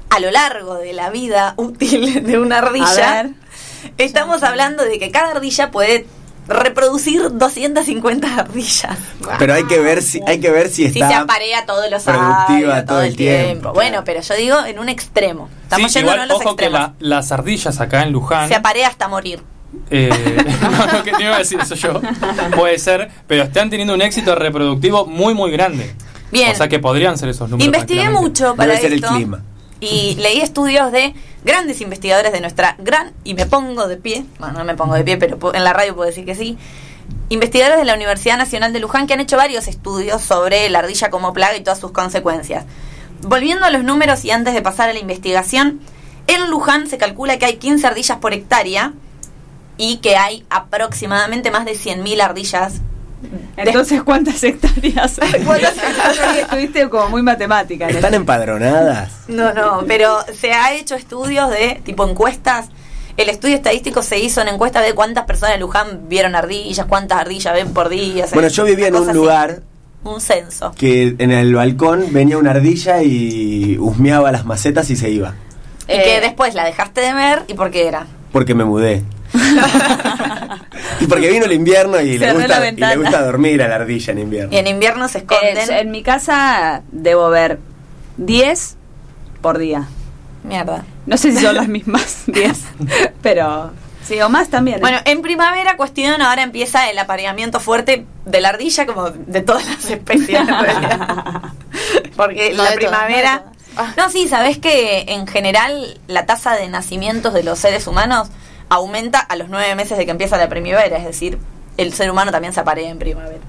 [0.09, 3.31] A lo largo de la vida útil de una ardilla,
[3.97, 6.07] estamos hablando de que cada ardilla puede
[6.47, 8.97] reproducir 250 ardillas.
[9.37, 12.03] Pero hay que ver si, hay que ver si Si está se aparea todos los
[12.03, 13.73] productiva años, todo el tiempo.
[13.73, 15.49] Bueno, pero yo digo en un extremo.
[15.63, 16.79] Estamos sí, yendo igual, a los ojo que extremos.
[16.79, 18.47] la- las ardillas acá en Luján.
[18.47, 19.41] Se aparea hasta morir.
[19.89, 20.09] Eh,
[20.93, 22.01] no, que no iba a decir eso yo.
[22.55, 25.93] Puede ser, pero están teniendo un éxito reproductivo muy, muy grande.
[26.31, 26.51] Bien.
[26.51, 27.65] O sea que podrían ser esos números.
[27.65, 29.15] Investigué mucho para Debe ser el esto.
[29.15, 29.43] clima.
[29.79, 34.57] Y leí estudios de grandes investigadores de nuestra gran, y me pongo de pie, bueno,
[34.57, 36.57] no me pongo de pie, pero en la radio puedo decir que sí,
[37.29, 41.09] investigadores de la Universidad Nacional de Luján que han hecho varios estudios sobre la ardilla
[41.09, 42.65] como plaga y todas sus consecuencias.
[43.21, 45.79] Volviendo a los números y antes de pasar a la investigación,
[46.27, 48.93] en Luján se calcula que hay 15 ardillas por hectárea
[49.77, 52.81] y que hay aproximadamente más de 100.000 ardillas.
[53.55, 55.19] Entonces, ¿cuántas hectáreas?
[56.39, 57.87] Estuviste como muy matemática.
[57.87, 59.11] ¿Están empadronadas?
[59.27, 62.67] No, no, pero se ha hecho estudios de tipo encuestas.
[63.17, 67.19] El estudio estadístico se hizo en encuestas de cuántas personas en Luján vieron ardillas, cuántas
[67.19, 68.27] ardillas ven por día.
[68.31, 69.17] Bueno, yo vivía en un así.
[69.17, 69.63] lugar
[70.03, 70.71] Un censo.
[70.77, 75.33] que en el balcón venía una ardilla y husmeaba las macetas y se iba.
[75.87, 78.05] Y Eh, que después la dejaste de ver y por qué era.
[78.31, 79.03] Porque me mudé.
[80.99, 82.95] Y porque vino el invierno y le, gusta, y le ventana.
[82.95, 84.53] gusta dormir a la ardilla en invierno.
[84.53, 85.71] Y en invierno se Eh, esconden.
[85.77, 87.59] en mi casa debo ver
[88.17, 88.75] 10
[89.41, 89.87] por día.
[90.43, 90.83] Mierda.
[91.05, 92.57] No sé si son las mismas 10,
[93.21, 93.71] pero
[94.03, 94.77] sí, o más también.
[94.77, 94.81] ¿eh?
[94.81, 99.65] Bueno, en primavera, cuestión, ahora empieza el apareamiento fuerte de la ardilla, como de todas
[99.67, 101.41] las especies, en realidad.
[102.15, 103.43] Porque No la primavera.
[103.45, 103.57] no.
[103.79, 103.93] Ah.
[103.95, 108.29] No, sí, sabes que en general la tasa de nacimientos de los seres humanos
[108.69, 111.39] aumenta a los nueve meses de que empieza la primavera, es decir,
[111.77, 113.39] el ser humano también se aparea en primavera.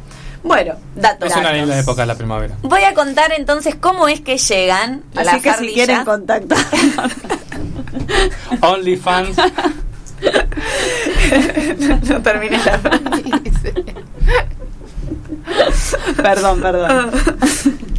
[0.43, 1.31] Bueno, datos.
[1.31, 2.57] Es una linda época la primavera.
[2.63, 6.55] Voy a contar entonces cómo es que llegan a Así las que si quieren contacto.
[8.61, 9.37] OnlyFans.
[12.09, 12.81] no terminé la
[16.23, 17.11] perdón, perdón.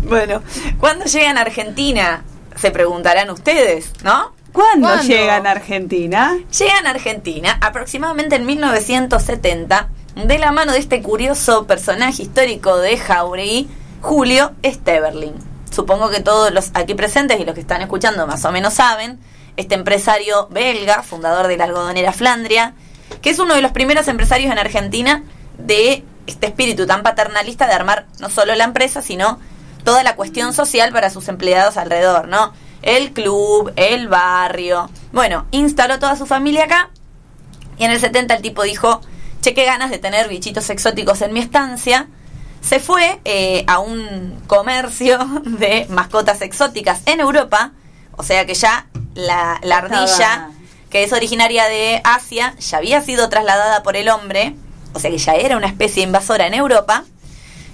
[0.09, 0.41] Bueno,
[0.79, 2.23] ¿cuándo llegan a Argentina?
[2.55, 4.33] Se preguntarán ustedes, ¿no?
[4.53, 5.03] ¿Cuándo, ¿Cuándo?
[5.03, 6.37] llegan a Argentina?
[6.57, 12.97] Llegan a Argentina aproximadamente en 1970 de la mano de este curioso personaje histórico de
[12.97, 13.69] Jauregui,
[14.01, 15.35] Julio Steverling.
[15.71, 19.19] Supongo que todos los aquí presentes y los que están escuchando más o menos saben,
[19.55, 22.73] este empresario belga, fundador de la algodonera Flandria,
[23.21, 25.23] que es uno de los primeros empresarios en Argentina
[25.57, 29.39] de este espíritu tan paternalista de armar no solo la empresa, sino
[29.83, 32.53] toda la cuestión social para sus empleados alrededor, ¿no?
[32.81, 34.89] El club, el barrio.
[35.11, 36.89] Bueno, instaló toda su familia acá
[37.79, 39.01] y en el 70 el tipo dijo,
[39.41, 42.07] che, qué ganas de tener bichitos exóticos en mi estancia.
[42.61, 47.71] Se fue eh, a un comercio de mascotas exóticas en Europa,
[48.17, 50.49] o sea que ya la, ardilla,
[50.89, 54.55] que es originaria de Asia, ya había sido trasladada por el hombre,
[54.93, 57.05] o sea que ya era una especie invasora en Europa.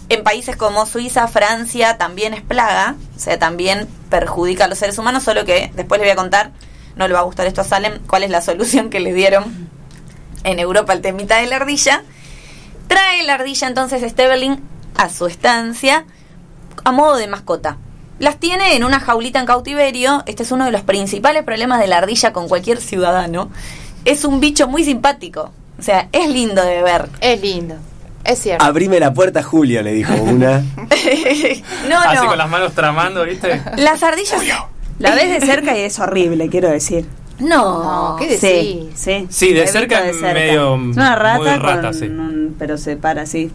[0.07, 4.97] En países como Suiza, Francia también es plaga, o sea, también perjudica a los seres
[4.99, 6.51] humanos, solo que después les voy a contar,
[6.95, 9.69] no le va a gustar esto a Salem, cuál es la solución que le dieron
[10.43, 12.03] en Europa al temita de la ardilla.
[12.87, 14.61] Trae la ardilla entonces Steverling
[14.95, 16.05] a su estancia
[16.83, 17.77] a modo de mascota.
[18.19, 20.23] Las tiene en una jaulita en cautiverio.
[20.25, 23.49] Este es uno de los principales problemas de la ardilla con cualquier ciudadano.
[24.05, 25.51] Es un bicho muy simpático.
[25.77, 27.09] O sea, es lindo de ver.
[27.19, 27.75] Es lindo.
[28.25, 28.63] Es cierto.
[28.65, 30.59] Abrime la puerta, Julio, le dijo una.
[31.89, 32.27] no, Así no.
[32.29, 33.61] con las manos tramando, ¿viste?
[33.77, 34.41] Las ardillas.
[34.99, 37.05] La ves de cerca y es horrible, quiero decir.
[37.39, 37.83] No.
[37.83, 38.99] No, ¿qué Sí, decís?
[38.99, 39.27] sí.
[39.29, 42.05] Sí, de La he cerca visto es medio- Es una rata, muy rata, con sí.
[42.05, 43.51] un- pero se para así.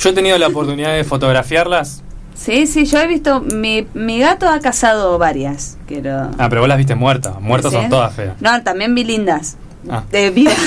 [0.00, 2.02] Yo he tenido la oportunidad de fotografiarlas.
[2.34, 6.30] Sí, sí, yo he visto, mi, mi gato ha cazado varias, quiero...
[6.38, 7.38] Ah, pero vos las viste muertas.
[7.40, 7.76] Muertas ¿Sí?
[7.78, 8.34] son todas feas.
[8.40, 9.56] No, también vi lindas.
[9.88, 10.02] Ah.
[10.10, 10.50] De vida.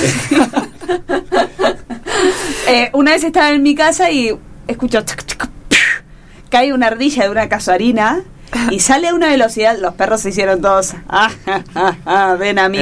[2.66, 5.04] Eh, una vez estaba en mi casa y escucho...
[5.04, 5.22] tsk,
[5.68, 5.78] piu.
[6.50, 8.22] cae una ardilla de una casuarina
[8.70, 9.76] y sale a una velocidad.
[9.78, 10.94] Los perros se hicieron todos...
[11.08, 12.78] "Ah, ah, ah, ah, ven a mí.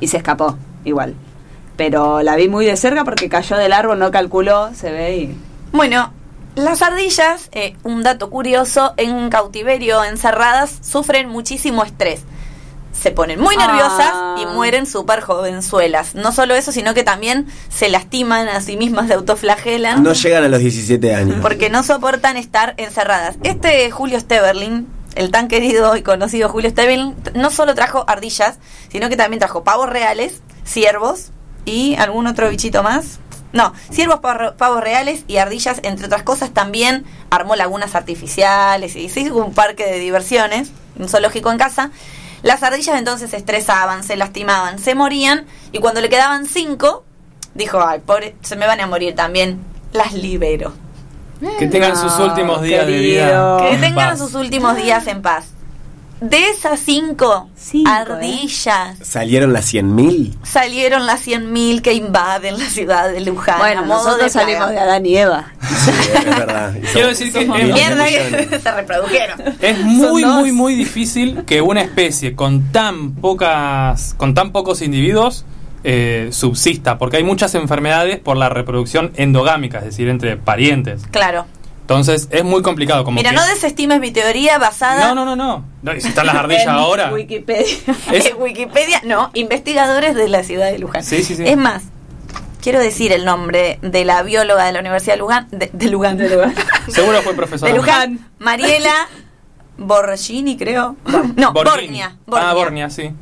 [0.00, 1.14] Y se escapó, igual.
[1.76, 5.38] Pero la vi muy de cerca porque cayó del árbol, no calculó, se ve y...
[5.70, 6.12] Bueno,
[6.56, 12.22] las ardillas, eh, un dato curioso, en cautiverio encerradas sufren muchísimo estrés.
[12.92, 14.36] Se ponen muy nerviosas Ah.
[14.42, 16.14] y mueren súper jovenzuelas.
[16.14, 20.02] No solo eso, sino que también se lastiman a sí mismas, se autoflagelan.
[20.02, 21.36] No llegan a los 17 años.
[21.42, 23.36] porque no soportan estar encerradas.
[23.44, 28.58] Este Julio Steverling, el tan querido y conocido Julio Steverling, no solo trajo ardillas,
[28.90, 31.30] sino que también trajo pavos reales, ciervos
[31.64, 33.20] y algún otro bichito más.
[33.52, 39.20] No, ciervos, pavos reales y ardillas, entre otras cosas, también armó lagunas artificiales y se
[39.20, 41.90] hizo un parque de diversiones, un zoológico en casa.
[42.42, 47.04] Las ardillas entonces se estresaban, se lastimaban, se morían y cuando le quedaban cinco,
[47.54, 49.60] dijo, ay, pobre, se me van a morir también,
[49.92, 50.72] las libero.
[51.58, 53.56] Que tengan sus No, últimos días de vida.
[53.60, 54.18] Que en tengan paz.
[54.18, 55.46] sus últimos días en paz.
[56.20, 57.94] De esas cinco, Cinco, ¿eh?
[57.94, 60.34] ardillas, ¿Salieron las 100.000?
[60.42, 63.58] salieron las 100.000 que invaden la ciudad de Luján.
[63.58, 64.30] Bueno, nosotros de plaga.
[64.30, 65.52] salimos de Adán y Eva.
[65.62, 66.74] Sí, es verdad.
[66.92, 69.40] Quiero decir que es- Mierda que se reprodujeron.
[69.60, 75.44] Es muy, muy, muy difícil que una especie con tan pocas, con tan pocos individuos
[75.84, 81.02] eh, subsista, porque hay muchas enfermedades por la reproducción endogámica, es decir, entre parientes.
[81.12, 81.46] Claro.
[81.88, 83.02] Entonces es muy complicado.
[83.02, 85.64] Como Mira, que- no desestimes mi teoría basada no, no, no, no.
[85.82, 87.10] No, y si están las ardillas En ahora.
[87.10, 87.64] Wikipedia.
[88.12, 89.00] Es- en Wikipedia.
[89.04, 91.02] No, investigadores de la ciudad de Luján.
[91.02, 91.44] Sí, sí, sí.
[91.46, 91.84] Es más,
[92.60, 95.48] quiero decir el nombre de la bióloga de la Universidad de Luján.
[95.50, 96.18] De, de Luján.
[96.88, 97.66] Seguro fue profesor.
[97.70, 98.20] De Luján.
[98.38, 99.08] Mariela
[99.78, 100.94] Borgini, creo.
[101.36, 102.16] No, Borgnia.
[102.32, 103.12] Ah, Bornia, sí.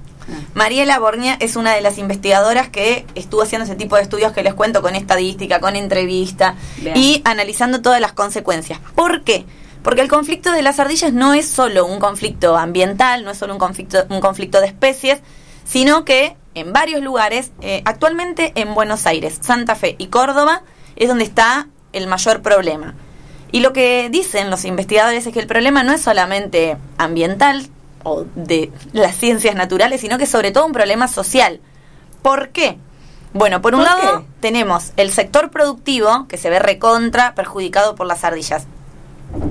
[0.54, 4.42] Mariela Borgnia es una de las investigadoras que estuvo haciendo ese tipo de estudios que
[4.42, 6.96] les cuento con estadística, con entrevista Bien.
[6.96, 8.80] y analizando todas las consecuencias.
[8.94, 9.44] ¿Por qué?
[9.82, 13.52] Porque el conflicto de las ardillas no es solo un conflicto ambiental, no es solo
[13.52, 15.20] un conflicto, un conflicto de especies,
[15.64, 20.62] sino que en varios lugares, eh, actualmente en Buenos Aires, Santa Fe y Córdoba,
[20.96, 22.94] es donde está el mayor problema.
[23.52, 27.68] Y lo que dicen los investigadores es que el problema no es solamente ambiental
[28.08, 31.60] o de las ciencias naturales, sino que sobre todo un problema social.
[32.22, 32.78] ¿Por qué?
[33.32, 34.26] Bueno, por un ¿Por lado qué?
[34.40, 38.66] tenemos el sector productivo que se ve recontra perjudicado por las ardillas.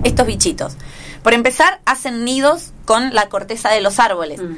[0.06, 0.78] Estos bichitos.
[1.22, 4.41] Por empezar, hacen nidos con la corteza de los árboles.
[4.41, 4.56] Mm.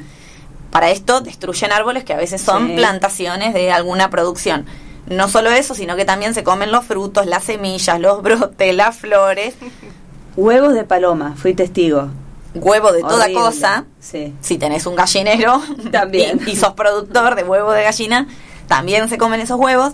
[0.70, 2.76] Para esto destruyen árboles que a veces son Sí.
[2.76, 4.64] plantaciones de alguna producción.
[5.08, 8.96] No solo eso, sino que también se comen los frutos, las semillas, los brotes, las
[8.96, 9.54] flores,
[10.36, 12.10] Huevos de paloma, fui testigo.
[12.60, 13.34] Huevo de toda Horrible.
[13.34, 13.84] cosa.
[14.00, 14.34] Sí.
[14.40, 16.40] Si tenés un gallinero También.
[16.46, 18.26] Y, y sos productor de huevo de gallina,
[18.66, 19.92] también se comen esos huevos.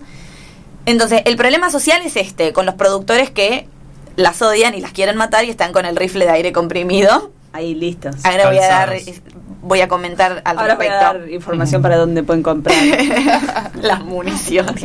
[0.86, 3.66] Entonces, el problema social es este, con los productores que
[4.16, 7.30] las odian y las quieren matar y están con el rifle de aire comprimido.
[7.52, 8.16] Ahí listos.
[8.24, 8.96] Ahora voy a dar,
[9.62, 11.18] voy a comentar al Ahora voy a respecto.
[11.20, 12.76] dar información para dónde pueden comprar.
[13.80, 14.84] las municiones.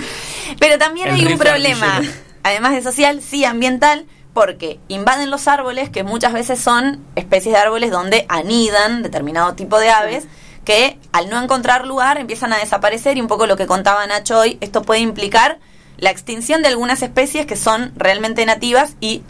[0.58, 2.00] Pero también El hay un problema,
[2.42, 7.60] además de social, sí ambiental, porque invaden los árboles, que muchas veces son especies de
[7.60, 10.26] árboles donde anidan determinado tipo de aves,
[10.64, 14.38] que al no encontrar lugar empiezan a desaparecer y un poco lo que contaba Nacho
[14.38, 15.58] hoy, esto puede implicar
[15.96, 19.22] la extinción de algunas especies que son realmente nativas y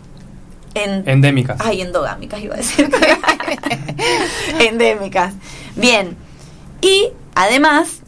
[0.74, 1.60] en, Endémicas.
[1.60, 2.88] Ay, endogámicas iba a decir.
[4.60, 5.34] Endémicas.
[5.74, 6.16] Bien.
[6.80, 7.99] Y además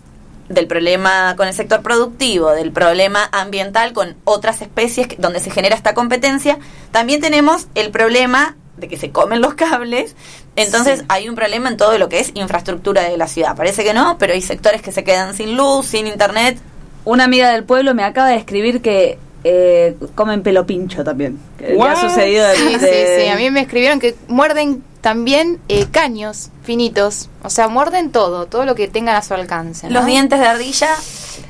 [0.53, 5.75] del problema con el sector productivo, del problema ambiental con otras especies donde se genera
[5.75, 6.59] esta competencia,
[6.91, 10.15] también tenemos el problema de que se comen los cables.
[10.57, 11.05] Entonces Sí.
[11.09, 13.57] hay un problema en todo lo que es infraestructura de la ciudad.
[13.57, 16.59] Parece que no, pero hay sectores que se quedan sin luz, sin internet.
[17.05, 21.39] Una amiga del pueblo me acaba de escribir que eh, comen pelo pincho también.
[21.59, 22.01] Que le ha What?
[22.01, 23.29] sucedido de- Sí, sí, de- sí.
[23.29, 27.29] A mí me escribieron que muerden también eh, caños finitos.
[27.43, 29.89] O sea, muerden todo, todo lo que tengan a su alcance.
[29.89, 29.95] ¿no?
[29.95, 30.91] Los dientes de ardilla,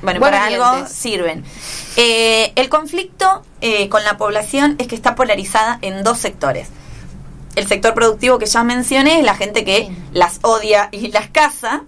[0.02, 0.94] bueno, Buenos para algo dientes.
[0.94, 1.44] sirven.
[1.96, 6.68] Eh, el conflicto eh, con la población es que está polarizada en dos sectores.
[7.54, 9.96] El sector productivo que ya mencioné es la gente que Sí.
[10.14, 11.82] las odia y las caza.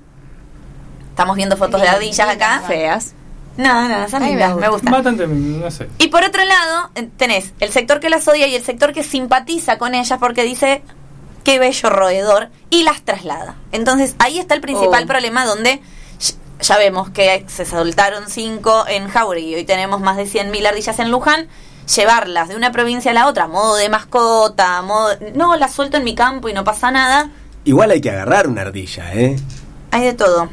[1.08, 2.62] Estamos viendo fotos de ardillas acá.
[2.66, 3.14] feas.
[3.56, 4.70] No, no, son lindas, me gusta.
[4.70, 4.92] gustan.
[4.92, 5.88] Bastante, no sé.
[5.98, 9.02] Y por otro lado, eh, tenés el sector que las odia y el sector que
[9.04, 10.82] simpatiza con ellas porque dice
[11.44, 13.54] qué bello roedor y las traslada.
[13.70, 15.06] Entonces ahí está el principal Oh.
[15.06, 15.80] problema donde
[16.60, 20.98] ya vemos que se soltaron cinco en Jauregui y hoy tenemos más de 100.000 ardillas
[20.98, 21.48] en Luján.
[21.94, 25.10] Llevarlas de una provincia a la otra, a modo de mascota, a modo...
[25.34, 27.28] No, las suelto en mi campo y no pasa nada.
[27.64, 29.36] Igual hay que agarrar una ardilla, ¿eh?
[29.90, 30.48] Hay de todo.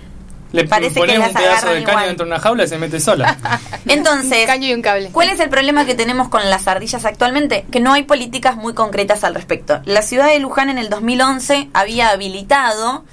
[0.51, 2.07] Le Parece que pones las un pedazo de caño igual.
[2.07, 3.37] dentro de una jaula y se mete sola.
[3.87, 5.09] Entonces, Un caño y un cable.
[5.11, 7.65] ¿Cuál es el problema que tenemos con las ardillas actualmente?
[7.71, 9.81] Que no hay políticas muy concretas al respecto.
[9.85, 13.05] La ciudad de Luján en el 2011 había habilitado,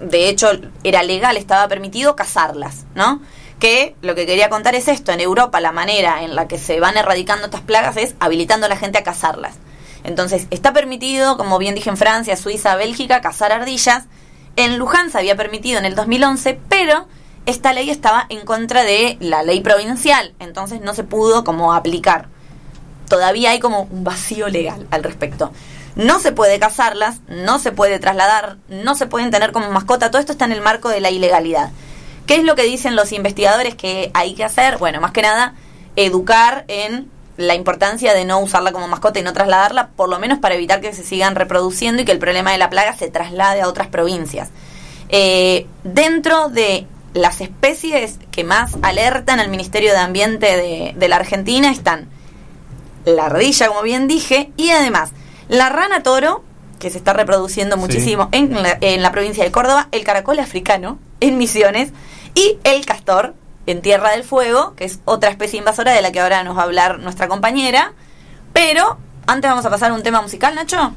[0.00, 0.50] de hecho
[0.84, 3.22] era legal, estaba permitido cazarlas, ¿no?
[3.58, 6.78] Que lo que quería contar es esto, en Europa la manera en la que se
[6.80, 9.54] van erradicando estas plagas es habilitando a la gente a cazarlas.
[10.04, 14.04] Entonces, está permitido, como bien dije en Francia, Suiza, Bélgica, cazar ardillas.
[14.56, 17.06] En Luján se había permitido en el 2011, pero
[17.46, 22.28] esta ley estaba en contra de la ley provincial, entonces no se pudo como aplicar.
[23.08, 25.52] Todavía hay como un vacío legal al respecto.
[25.96, 30.20] No se puede cazarlas, no se puede trasladar, no se pueden tener como mascota, todo
[30.20, 31.70] esto está en el marco de la ilegalidad.
[32.26, 34.78] ¿Qué es lo que dicen los investigadores que hay que hacer?
[34.78, 35.54] Bueno, más que nada,
[35.96, 40.38] educar en la importancia de no usarla como mascota y no trasladarla, por lo menos
[40.38, 43.62] para evitar que se sigan reproduciendo y que el problema de la plaga se traslade
[43.62, 44.50] a otras provincias.
[45.08, 51.16] Eh, dentro de las especies que más alertan al Ministerio de Ambiente de, de la
[51.16, 52.08] Argentina están
[53.04, 55.12] la ardilla, como bien dije, y además
[55.48, 56.44] la rana toro,
[56.78, 60.98] que se está reproduciendo muchísimo en, la, en la provincia de Córdoba, el caracol africano
[61.20, 61.92] en Misiones
[62.34, 63.34] y el castor
[63.66, 66.62] en Tierra del Fuego, que es otra especie invasora de la que ahora nos va
[66.62, 67.92] a hablar nuestra compañera.
[68.52, 70.92] Pero antes vamos a pasar a un tema musical, Nacho.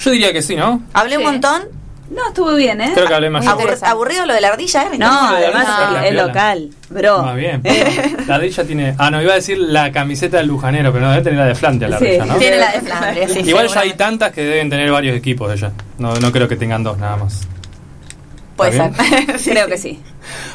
[0.00, 0.82] Yo diría que sí, ¿no?
[0.92, 1.62] Hablé un montón.
[2.08, 2.92] No, estuvo bien, ¿eh?
[2.94, 3.44] Creo que hablé más.
[3.44, 4.90] Abur- aburrido lo de la ardilla, ¿eh?
[4.96, 7.22] No, No, además no, es, local, bro.
[7.24, 7.60] Más bien.
[8.28, 8.94] La ardilla tiene.
[8.96, 11.54] Ah, no, iba a decir la camiseta del lujanero, pero no, debe tener la de
[11.56, 12.04] Flantia la Sí.
[12.04, 12.34] ardilla, ¿no?
[12.36, 15.72] Tiene la de Flandres, sí, Igual ya hay tantas que deben tener varios equipos ella.
[15.98, 17.40] No, no creo que tengan dos nada más.
[18.56, 19.38] Puede ¿Está ser.
[19.40, 20.00] Sí, Creo que sí.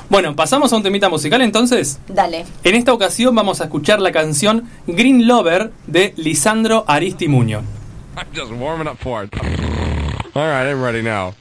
[0.09, 1.99] Bueno, pasamos a un temita musical entonces.
[2.07, 2.45] Dale.
[2.63, 7.61] En esta ocasión vamos a escuchar la canción Green Lover de Lisandro Aristimuño.
[8.17, 9.33] I'm just warming up for it.
[10.33, 11.33] All right, I'm ready now.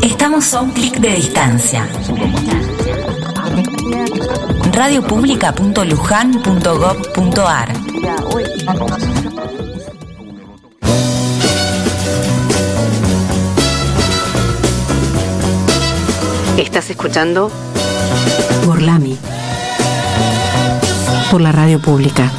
[0.00, 1.88] Estamos a un clic de distancia.
[4.72, 7.72] radiopublica.lujan.gov.ar
[16.56, 17.50] Estás escuchando
[18.66, 19.18] Gorlami
[21.32, 22.30] por la radio pública.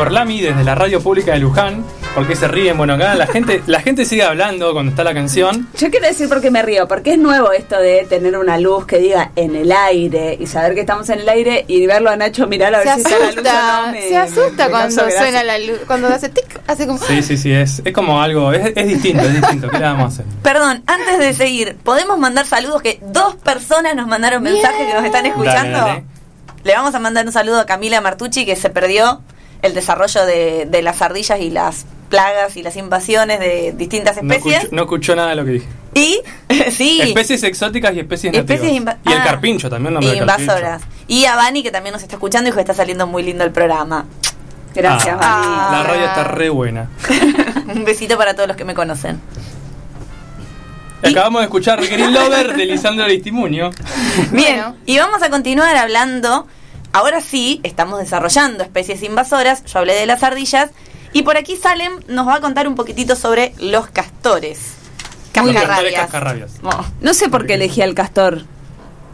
[0.00, 1.84] Gorlami desde la radio pública de Luján.
[2.14, 2.78] ¿Por qué se ríen?
[2.78, 5.68] Bueno, acá la gente, la gente sigue hablando cuando está la canción.
[5.78, 8.86] Yo quiero decir por qué me río, porque es nuevo esto de tener una luz
[8.86, 12.16] que diga en el aire y saber que estamos en el aire y verlo a
[12.16, 13.92] Nacho mirar a Se ver si está la luz o asusta, no.
[13.92, 16.98] me- se asusta me cuando suena la luz, cuando hace tic, hace como...
[16.98, 19.68] Sí, sí, sí, es, es como algo, es, es distinto, es distinto.
[19.68, 20.24] ¿Qué le vamos a hacer?
[20.42, 22.80] Perdón, antes de seguir, ¿podemos mandar saludos?
[22.80, 25.78] Que dos personas nos mandaron mensajes que nos están escuchando.
[25.78, 26.04] Dale, dale.
[26.64, 29.20] Le vamos a mandar un saludo a Camila Martucci que se perdió
[29.62, 34.32] el desarrollo de, de las ardillas y las plagas y las invasiones de distintas No
[34.32, 34.56] especies.
[34.64, 35.68] escuchó, no escuchó nada de lo que dije.
[35.94, 36.20] Y,
[36.70, 38.34] sí, Especies exóticas y especies.
[38.34, 39.22] Especies y el ah.
[39.24, 40.42] carpincho también, nombre carpincho.
[40.42, 40.82] invasoras.
[41.06, 43.44] Y a Vani que también nos está escuchando y dijo que está saliendo muy lindo
[43.44, 44.06] el programa.
[44.74, 45.76] Gracias, Ah, Vani.
[45.76, 46.88] La radio está re buena.
[47.74, 49.20] Un besito para todos los que me conocen.
[51.02, 53.70] Acabamos de escuchar Green Lover de Lisandro Aristimuño.
[54.32, 54.76] Bien, Bueno.
[54.84, 56.46] y vamos a continuar hablando.
[56.92, 59.64] Ahora sí, estamos desarrollando especies invasoras.
[59.64, 60.70] Yo hablé de las ardillas.
[61.12, 64.74] Y por aquí Salem nos va a contar un poquitito sobre los castores.
[65.32, 66.52] Cascarrabias.
[66.62, 68.42] Oh, No sé por qué elegí al castor,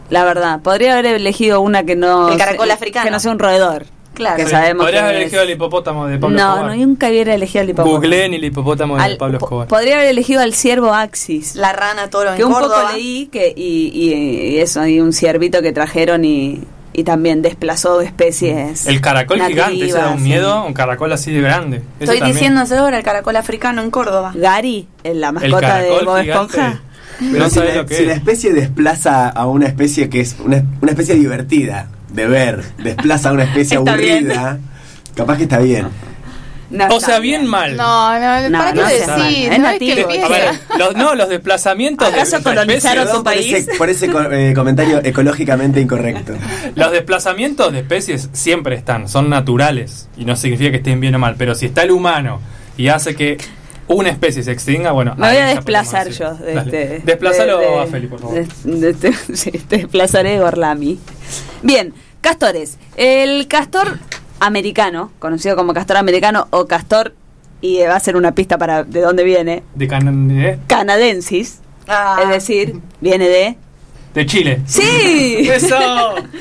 [0.09, 0.61] la verdad.
[0.61, 2.29] Podría haber elegido una que no...
[2.29, 3.05] El caracol africano.
[3.05, 3.85] Que no sea un roedor.
[4.13, 4.37] Claro.
[4.37, 6.75] Que Sí, sabemos Podrías que haber elegido el hipopótamo de Pablo No, Escobar.
[6.75, 7.95] no, nunca hubiera elegido al hipopótamo.
[7.97, 9.67] Googleen el hipopótamo de Al- Pablo Escobar.
[9.67, 11.55] Podría haber elegido al ciervo Axis.
[11.55, 12.81] La rana toro en que un Córdoba.
[12.81, 16.63] poco leí que y, y- y eso, hay un ciervito que trajeron y,
[16.97, 18.87] y también desplazó especies.
[18.87, 21.83] El caracol gigante, ese da un nativas, miedo, un caracol así de grande.
[21.99, 24.31] Ese Estoy diciendo ahora el caracol africano en Córdoba.
[24.33, 26.17] Gary, en la el mascota de Bob.
[26.17, 26.81] Esponja.
[27.19, 28.07] Pero No si, la, si es.
[28.07, 33.29] la especie desplaza a una especie que es una, una especie divertida de ver, desplaza
[33.29, 34.17] a una especie Está bien.
[34.31, 34.59] aburrida,
[35.15, 35.89] capaz que está bien.
[36.69, 37.77] No O sea, bien mal.
[37.77, 39.43] No, no, No, ¿para qué sabe.
[39.43, 40.07] Es no es nativo.
[40.09, 43.33] que A ver, los, no, los desplazamientos de ¿Acaso entre colonizaron especies- tu Perdón por
[43.33, 43.53] país?
[43.53, 46.33] ese, por ese co- eh, comentario ecológicamente incorrecto.
[46.75, 51.19] Los desplazamientos de especies siempre están, son naturales y no significa que estén bien o
[51.19, 52.41] mal, pero si está el humano
[52.75, 53.37] y hace que
[53.87, 56.33] una especie se extinga, bueno, Me voy a desplazar yo.
[56.33, 56.45] decir.
[56.45, 58.35] De este, Desplázalo de- de- a Feli, por favor.
[58.35, 60.99] de- de- de- sí, te desplazaré de Gorlami.
[61.61, 62.77] Bien, castores.
[62.97, 63.99] El castor
[64.39, 67.13] americano, conocido como castor americano o castor,
[67.61, 72.19] y va a ser una pista para de dónde viene, de, Can- de, canadensis, Ah,
[72.23, 73.55] es decir, viene de...
[74.13, 74.61] de Chile.
[74.65, 75.47] ¡Sí!
[75.51, 75.75] ¡Eso!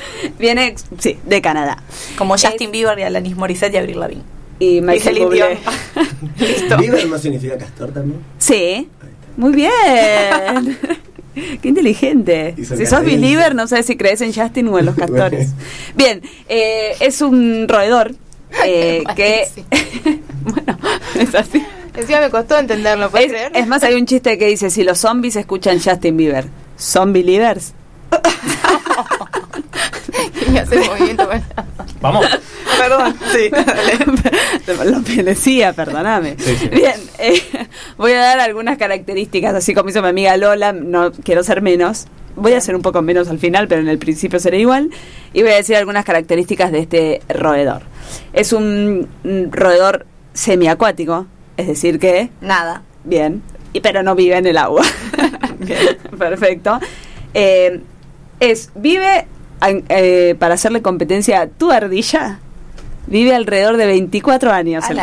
[0.38, 1.82] viene, sí, de Canadá.
[2.18, 4.22] como Justin Bieber y Alanis Morissette y Avril Lavigne.
[4.58, 5.58] Y Y Michael Bublé.
[6.38, 6.76] Listo.
[6.78, 8.20] ¿Bieber no significa castor también?
[8.38, 8.88] Sí,
[9.36, 10.78] muy bien.
[11.62, 12.54] Qué inteligente.
[12.56, 15.50] Si sos believer, no sé si crees en Justin o en los castores.
[15.94, 18.14] Bien, eh, es un roedor
[18.64, 19.46] eh, que.
[20.42, 20.78] bueno,
[21.18, 21.64] es así.
[21.94, 23.52] Encima me costó entenderlo, ¿puedes Es, creer?
[23.54, 27.72] es más, hay un chiste que dice: si los zombies escuchan Justin Bieber, ¿son believers?
[30.52, 31.28] Y hace movimiento
[32.00, 32.26] Vamos.
[32.78, 33.16] Perdón.
[33.32, 33.50] Sí.
[34.84, 36.36] Lo que decía, perdóname.
[36.38, 36.68] Sí, sí.
[36.68, 37.42] Bien, eh,
[37.96, 42.06] voy a dar algunas características, así como hizo mi amiga Lola, no quiero ser menos.
[42.34, 44.90] Voy a ser un poco menos al final, pero en el principio seré igual.
[45.32, 47.82] Y voy a decir algunas características de este roedor.
[48.32, 49.08] Es un,
[49.50, 52.82] roedor semiacuático, es decir que, Nada.
[53.04, 53.42] bien,
[53.72, 54.82] y, pero no vive en el agua.
[55.58, 56.78] Bien, perfecto.
[57.32, 57.80] Eh,
[58.40, 59.26] es, vive,
[59.88, 62.40] eh, para hacerle competencia a tu ardilla,
[63.06, 64.84] vive alrededor de 24 años.
[64.90, 65.00] El.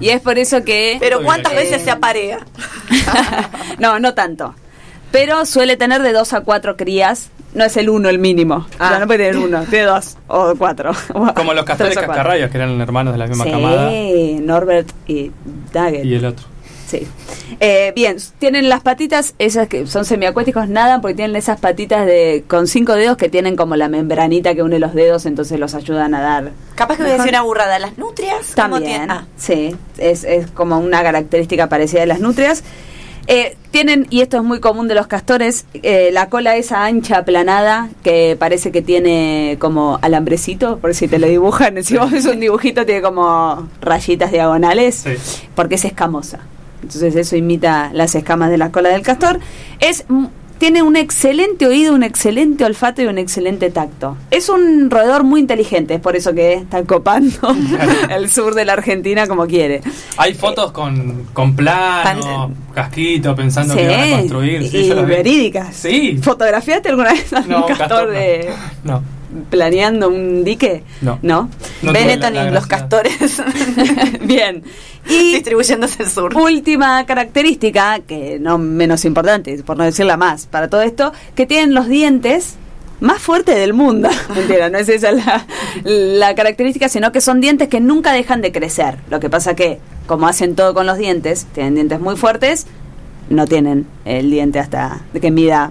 [0.00, 0.96] Y es por eso que...
[1.00, 2.40] Pero ¿cuántas veces se aparea?
[3.78, 4.54] no, no tanto.
[5.10, 7.30] Pero suele tener de dos a cuatro crías.
[7.54, 8.66] No es el uno el mínimo.
[8.80, 8.86] Ah.
[8.86, 10.92] O sea, no puede tener uno, tiene dos o cuatro.
[11.36, 13.90] Como los castores cascarrayas, que eran hermanos de la misma Sí, camada.
[14.40, 15.30] Norbert y
[15.72, 16.04] Daggett.
[16.04, 16.53] Y el otro.
[16.98, 17.06] Sí.
[17.60, 22.44] Eh, bien, tienen las patitas, esas que son semiacuáticos, nadan porque tienen esas patitas de
[22.48, 26.04] con cinco dedos que tienen como la membranita que une los dedos, entonces los ayuda
[26.04, 26.52] a nadar.
[26.74, 27.78] Capaz que voy a decir una burrada.
[27.78, 28.52] ¿Las nutrias?
[28.54, 29.10] ¿Cómo También, tienen?
[29.10, 32.62] Ah, sí, es, es como una característica parecida de las nutrias.
[33.26, 37.16] Eh, tienen, y esto es muy común de los castores, eh, la cola esa ancha,
[37.16, 42.26] aplanada, que parece que tiene como alambrecito, por si te lo dibujan, si vos ves
[42.26, 45.14] un dibujito tiene como rayitas diagonales, Sí.
[45.54, 46.40] porque es escamosa.
[46.84, 49.40] Entonces eso imita las escamas de la cola del castor.
[49.80, 50.04] Es
[50.58, 54.16] tiene un excelente oído, un excelente olfato y un excelente tacto.
[54.30, 57.54] Es un roedor muy inteligente, es por eso que está copando
[58.10, 59.82] el sur de la Argentina como quiere.
[60.16, 64.68] Hay fotos con, con plano, casquito, pensando Sí, que van a construir.
[64.68, 65.74] Sí, y verídicas.
[65.74, 66.18] Sí.
[66.22, 68.12] ¿Fotografiaste alguna vez a No, un castor, castor no.
[68.12, 68.50] de,
[68.84, 69.02] No,
[69.50, 70.82] planeando un dique?
[71.00, 71.18] no.
[71.22, 71.50] ¿No?
[71.82, 73.42] No Benetton la- la y los castores
[74.22, 74.62] Bien.
[75.08, 76.34] Y distribuyéndose el sur.
[76.36, 81.74] última característica, que no menos importante, por no decirla más, para todo esto, que tienen
[81.74, 82.54] los dientes
[83.00, 84.08] más fuertes del mundo.
[84.34, 85.46] Mentira, no es esa la,
[85.84, 88.96] la característica, sino que son dientes que nunca dejan de crecer.
[89.10, 92.66] Lo que pasa que, como hacen todo con los dientes, tienen dientes muy fuertes,
[93.28, 95.68] no tienen el diente hasta que mida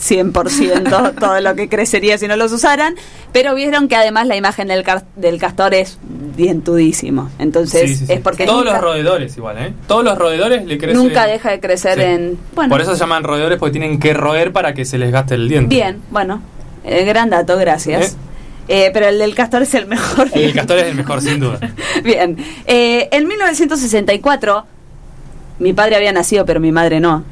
[0.00, 2.94] 100% todo lo que crecería si no los usaran,
[3.32, 5.98] pero vieron que además la imagen del, car- del castor es
[6.36, 7.30] dientudísimo.
[7.38, 8.12] Entonces Sí, sí, sí.
[8.12, 9.72] es porque Todos los roedores igual, ¿eh?
[9.86, 10.96] Todos los roedores le crecen...
[11.02, 12.38] Nunca deja de crecer en...
[12.54, 15.34] Bueno, Por eso se llaman roedores porque tienen que roer para que se les gaste
[15.34, 15.74] el diente.
[15.74, 16.40] bien, bueno,
[16.84, 18.16] eh, gran dato, gracias.
[18.68, 20.28] Eh, pero el del castor es el mejor.
[20.34, 21.58] El castor es el mejor, sin duda.
[22.04, 22.36] Bien,
[22.66, 24.66] eh, en 1964,
[25.58, 27.24] mi padre había nacido, pero mi madre no.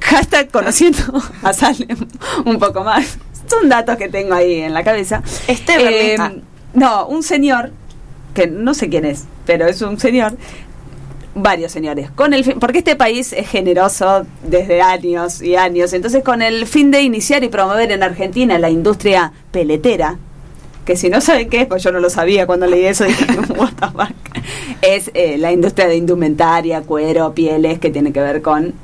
[0.00, 0.98] Hashtag conociendo
[1.42, 1.96] a Salem
[2.44, 3.18] un poco más.
[3.48, 5.22] Son datos que tengo ahí en la cabeza.
[5.46, 6.32] Este Eh, Berlita.
[6.74, 7.72] no, un señor,
[8.34, 10.36] que no sé quién es, pero es un señor,
[11.34, 16.22] varios señores, con el fin- porque este país es generoso desde años y años, entonces
[16.24, 20.18] con el fin de iniciar y promover en Argentina la industria peletera,
[20.84, 23.24] que si no saben qué es, pues yo no lo sabía cuando leí eso, dije,
[23.56, 24.16] what the fuck,
[24.82, 28.74] es eh, la industria de indumentaria, cuero, pieles, que tiene que ver con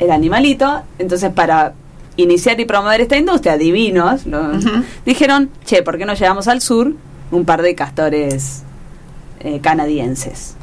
[0.00, 1.74] el animalito, entonces para
[2.16, 4.52] iniciar y promover esta industria, divinos, lo-
[5.06, 6.92] dijeron, che, ¿por qué no llevamos al sur
[7.30, 8.62] un par de castores
[9.40, 10.56] eh, canadienses?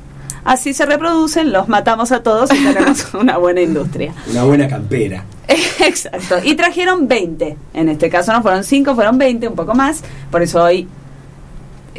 [0.43, 4.13] Así se reproducen, los matamos a todos y tenemos una buena industria.
[4.29, 5.23] Una buena campera.
[5.47, 6.37] Exacto.
[6.43, 7.57] Y trajeron 20.
[7.73, 10.03] En este caso no fueron 5, fueron 20, un poco más.
[10.31, 10.87] Por eso hoy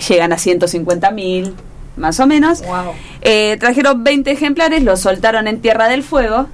[0.09, 1.55] llegan a 150 mil,
[1.97, 2.63] más o menos.
[2.63, 2.93] Wow.
[3.21, 6.47] Eh, trajeron 20 ejemplares, los soltaron en Tierra del Fuego.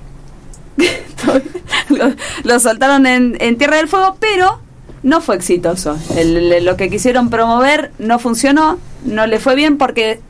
[2.44, 4.60] los soltaron en, en Tierra del Fuego, pero
[5.02, 5.96] no fue exitoso.
[6.16, 10.20] El- el- lo que quisieron promover no funcionó, no le fue bien porque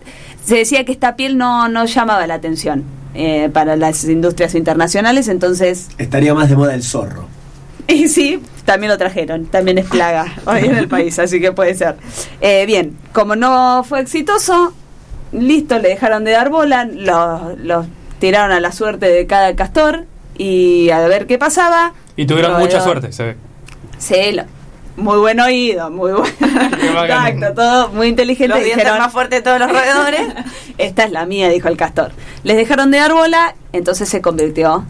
[0.45, 2.85] se decía que esta piel no, no llamaba la atención
[3.15, 7.27] eh, para las industrias internacionales, entonces Estaría más de moda el zorro.
[7.89, 11.75] y sí, también lo trajeron, también es plaga hoy en el país, así que puede
[11.75, 11.97] ser.
[12.41, 14.75] Eh, bien, como no fue exitoso,
[15.33, 17.87] listo, le dejaron de dar bola, los los
[18.19, 21.93] tiraron a la suerte de cada castor y a ver qué pasaba.
[22.17, 23.37] Y tuvieron mucha suerte, se ve.
[23.99, 24.45] Sí, lo-
[24.97, 26.33] muy buen oído, muy buen
[27.09, 28.55] tacto, todo muy inteligente.
[28.55, 30.21] Los dijeron, más fuertes de todos los roedores.
[30.79, 32.13] esta es la mía, dijo el castor.
[32.45, 34.85] Les dejaron de dar bola, entonces se convirtió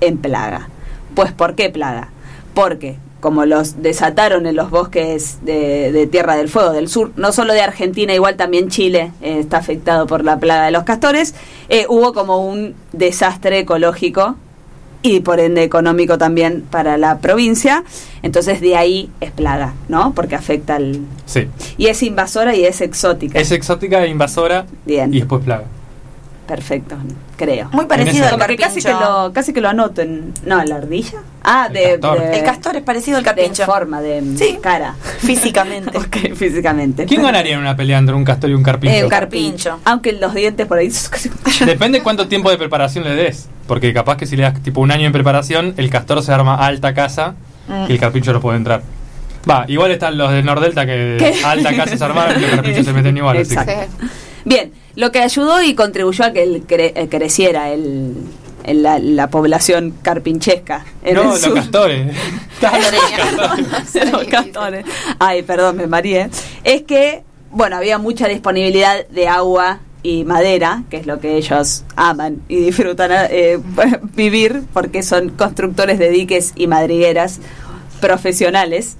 [0.00, 0.68] en plaga.
[1.14, 2.08] Pues, ¿por qué plaga?
[2.54, 7.32] Porque como los desataron en los bosques de, de Tierra del Fuego del sur, no
[7.32, 11.34] solo de Argentina, igual también Chile eh, está afectado por la plaga de los castores,
[11.68, 14.36] eh, hubo como un desastre ecológico
[15.02, 17.84] y por ende económico también para la provincia.
[18.22, 20.12] Entonces de ahí es plaga, ¿no?
[20.14, 21.00] Porque afecta al...
[21.26, 21.46] Sí.
[21.78, 23.38] Y es invasora y es exótica.
[23.38, 25.12] Es exótica e invasora Bien.
[25.14, 25.64] y después plaga.
[26.46, 26.96] Perfecto,
[27.44, 27.68] creo.
[27.72, 28.98] Muy parecido al que casi carpincho.
[28.98, 30.32] que lo casi que lo anoten.
[30.44, 31.18] No, la ardilla.
[31.42, 32.20] Ah, El de, castor.
[32.20, 33.64] de- El castor es parecido al de carpincho.
[33.66, 34.58] forma de Sí.
[34.62, 34.94] cara.
[35.20, 35.96] Físicamente.
[35.98, 37.06] Ok, físicamente.
[37.06, 38.94] ¿Quién ganaría en una pelea entre un castor y un carpincho?
[38.96, 39.70] Eh, un Carpincho.
[39.70, 39.90] carpincho.
[39.90, 40.90] Aunque los dientes por ahí.
[41.64, 43.48] Depende cuánto tiempo de preparación le des.
[43.66, 46.54] Porque capaz que si le das tipo un año en preparación, el castor se arma
[46.56, 47.34] alta casa
[47.68, 47.84] Mm.
[47.88, 48.82] y el carpincho no puede entrar.
[49.48, 51.44] Va, igual están los de Nordelta que ¿Qué?
[51.44, 53.36] alta casa se armaron y los carpinchos se meten igual.
[53.38, 54.06] así que- Exacto.
[54.44, 58.14] Bien, lo que ayudó y contribuyó a que el cre- eh, creciera el,
[58.64, 60.84] el- la, la población carpinchesca.
[61.02, 61.54] en No, el los sur.
[61.54, 62.16] castores.
[64.12, 64.84] Los castores.
[65.18, 66.28] Ay, perdón, me mareé.
[66.64, 71.84] Es que, bueno, había mucha disponibilidad de agua y madera, que es lo que ellos
[71.96, 73.58] aman y disfrutan eh,
[74.14, 77.38] vivir, porque son constructores de diques y madrigueras
[78.00, 78.96] profesionales.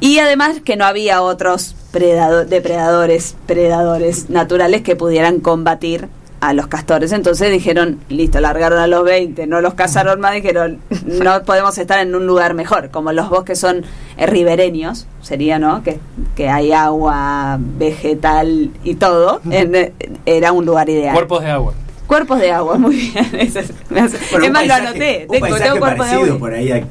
[0.00, 6.08] Y además que no había otros predado- depredadores, predadores naturales que pudieran combatir
[6.40, 7.12] a los castores.
[7.12, 11.98] Entonces dijeron, listo, largaron a los 20, no los cazaron más, dijeron, no podemos estar
[12.00, 12.90] en un lugar mejor.
[12.90, 13.84] Como los bosques son
[14.16, 15.82] eh, ribereños, sería, ¿no?
[15.82, 15.98] Que,
[16.36, 19.92] que hay agua, vegetal y todo, en- eh,
[20.24, 21.12] era un lugar ideal.
[21.14, 21.74] Cuerpos de agua.
[22.06, 23.26] Cuerpos de agua, muy bien.
[23.38, 25.26] Ese es, me hace- Bueno, es más, lo anoté.
[25.28, 26.38] Un Tengo, paisaje tengo cuerpo de agua.
[26.38, 26.84] por ahí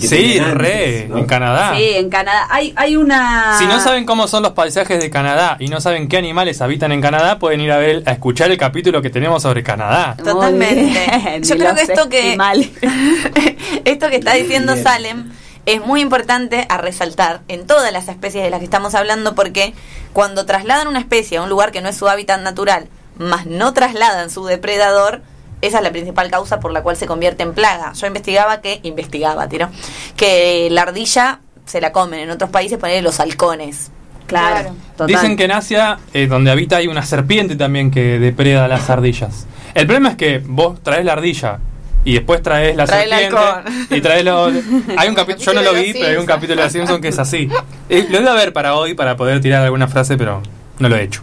[0.00, 1.18] Sí, re, ¿no?
[1.18, 1.74] en Canadá.
[1.76, 2.46] Sí, en Canadá.
[2.50, 3.56] Hay, hay una...
[3.58, 6.92] Si no saben cómo son los paisajes de Canadá y no saben qué animales habitan
[6.92, 10.16] en Canadá, pueden ir a ver a escuchar el capítulo que tenemos sobre Canadá.
[10.22, 11.40] Totalmente.
[11.42, 12.36] Yo creo que esto que-.
[13.84, 14.84] Esto que está diciendo Bien.
[14.84, 15.32] Salem
[15.66, 19.74] es muy importante a resaltar en todas las especies de las que estamos hablando porque
[20.12, 22.88] cuando trasladan una especie a un lugar que no es su hábitat natural,
[23.18, 25.22] más no trasladan su depredador,
[25.62, 27.92] esa es la principal causa por la cual se convierte en plaga.
[27.94, 29.70] Yo investigaba que, investigaba, tiro,
[30.16, 33.90] que la ardilla se la comen en otros países, poner los halcones.
[34.26, 34.74] Claro.
[34.96, 35.06] total.
[35.06, 38.90] Dicen que en Asia, eh, donde habita, hay una serpiente también que depreda a las
[38.90, 39.46] ardillas.
[39.74, 41.58] El problema es que vos traes la ardilla
[42.04, 44.46] y después traes la Trae serpiente y traes lo,
[44.96, 47.00] hay un capítulo yo no lo los vi pero hay un capítulo de los Simpsons
[47.00, 47.48] que es así
[47.88, 50.42] Eh, lo iba a ver para hoy para poder tirar alguna frase pero
[50.80, 51.22] no lo he hecho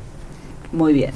[0.71, 1.11] Muy bien.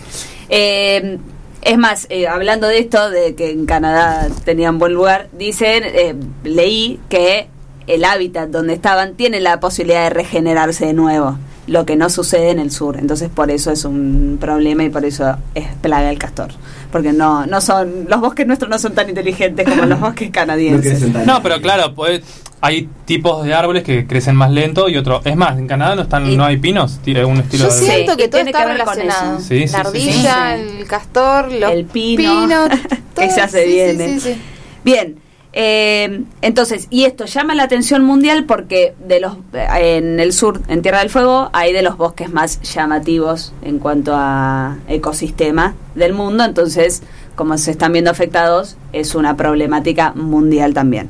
[0.50, 1.18] Eh,
[1.66, 6.16] es más, eh, hablando de esto, de que en Canadá tenían buen lugar, dicen, eh,
[6.44, 7.48] leí que
[7.88, 11.38] el hábitat donde estaban tiene la posibilidad de regenerarse de nuevo,
[11.68, 12.98] lo que no sucede en el sur.
[12.98, 16.52] Entonces por eso es un problema y por eso es plaga el castor.
[16.92, 21.02] Porque no, no son, los bosques nuestros no son tan inteligentes como los bosques canadienses.
[21.26, 22.22] no pero claro pues,
[22.66, 26.04] hay tipos de árboles que crecen más lento y otros es más en Canadá no
[26.04, 28.52] están Y- no hay pinos tiene un estilo Yo de siento Sí, que todo tiene
[28.52, 29.38] está que ver con relacionado.
[29.40, 29.46] eso.
[29.48, 30.78] Sí, sí, la sí, ardilla, sí.
[30.80, 32.70] el castor, los El pino, pinos,
[33.16, 33.48] que todo.
[33.50, 34.08] se viene.
[34.14, 34.42] sí, sí.
[34.86, 35.18] Bien,
[35.52, 40.62] eh, entonces, y esto llama la atención mundial porque de los eh, en el sur,
[40.70, 46.14] en Tierra del Fuego, hay de los bosques más llamativos en cuanto a ecosistema del
[46.14, 47.04] mundo, entonces,
[47.36, 51.10] como se están viendo afectados, es una problemática mundial también.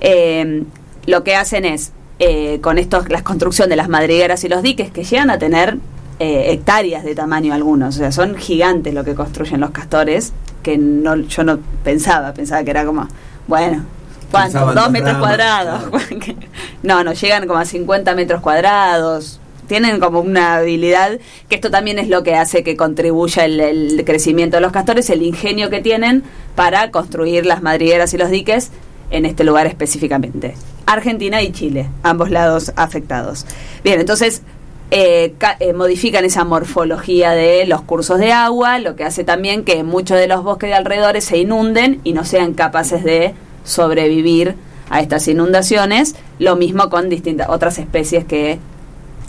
[0.00, 0.64] Eh,
[1.06, 4.90] lo que hacen es, eh, con esto, la construcción de las madrigueras y los diques,
[4.90, 5.78] que llegan a tener
[6.18, 10.32] eh, hectáreas de tamaño algunos, o sea, son gigantes lo que construyen los castores,
[10.62, 13.08] que no, yo no pensaba, pensaba que era como,
[13.46, 13.84] bueno,
[14.30, 14.52] ¿cuánto?
[14.52, 15.82] Pensaban Dos dos metros ramas, cuadrados.
[16.82, 19.40] no, no, llegan como a 50 metros cuadrados.
[19.66, 24.04] Tienen como una habilidad, que esto también es lo que hace que contribuya el, el
[24.04, 26.24] crecimiento de los castores, el ingenio que tienen
[26.56, 28.72] para construir las madrigueras y los diques
[29.10, 30.54] en este lugar específicamente.
[30.86, 33.46] Argentina y Chile, ambos lados afectados.
[33.84, 34.42] Bien, entonces
[34.90, 39.84] eh, eh, modifican esa morfología de los cursos de agua, lo que hace también que
[39.84, 43.34] muchos de los bosques de alrededores se inunden y no sean capaces de
[43.64, 44.56] sobrevivir
[44.88, 46.16] a estas inundaciones.
[46.38, 48.58] Lo mismo con distintas otras especies que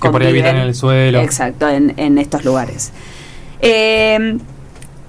[0.02, 2.92] que por ahí habitan en el suelo Exacto, en, en estos lugares.
[3.62, 4.40] Eh,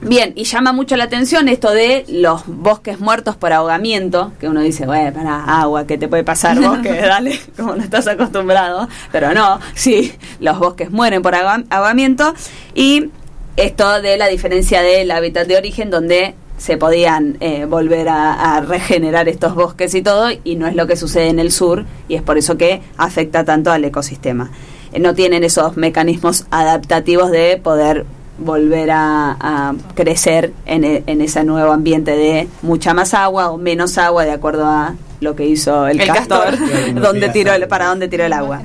[0.02, 4.60] bien, y llama mucho la atención esto de los bosques muertos por ahogamiento, que uno
[4.60, 6.92] dice, bueno, para agua, ¿qué te puede pasar bosque?
[6.92, 8.88] Dale, como no estás acostumbrado.
[9.12, 12.34] Pero no, sí, los bosques mueren por ahoga- ahogamiento.
[12.74, 13.10] Y
[13.56, 18.60] esto de la diferencia del hábitat de origen, donde se podían eh, volver a, a
[18.60, 22.14] regenerar estos bosques y todo, y no es lo que sucede en el sur, y
[22.14, 24.50] es por eso que afecta tanto al ecosistema.
[24.92, 28.06] Eh, no tienen esos mecanismos adaptativos de poder
[28.38, 33.58] volver a, a crecer en, e- en ese nuevo ambiente de mucha más agua o
[33.58, 36.94] menos agua, de acuerdo a lo que hizo el, El castor, castor.
[37.00, 38.62] Donde tiró el- para dónde tiró el agua.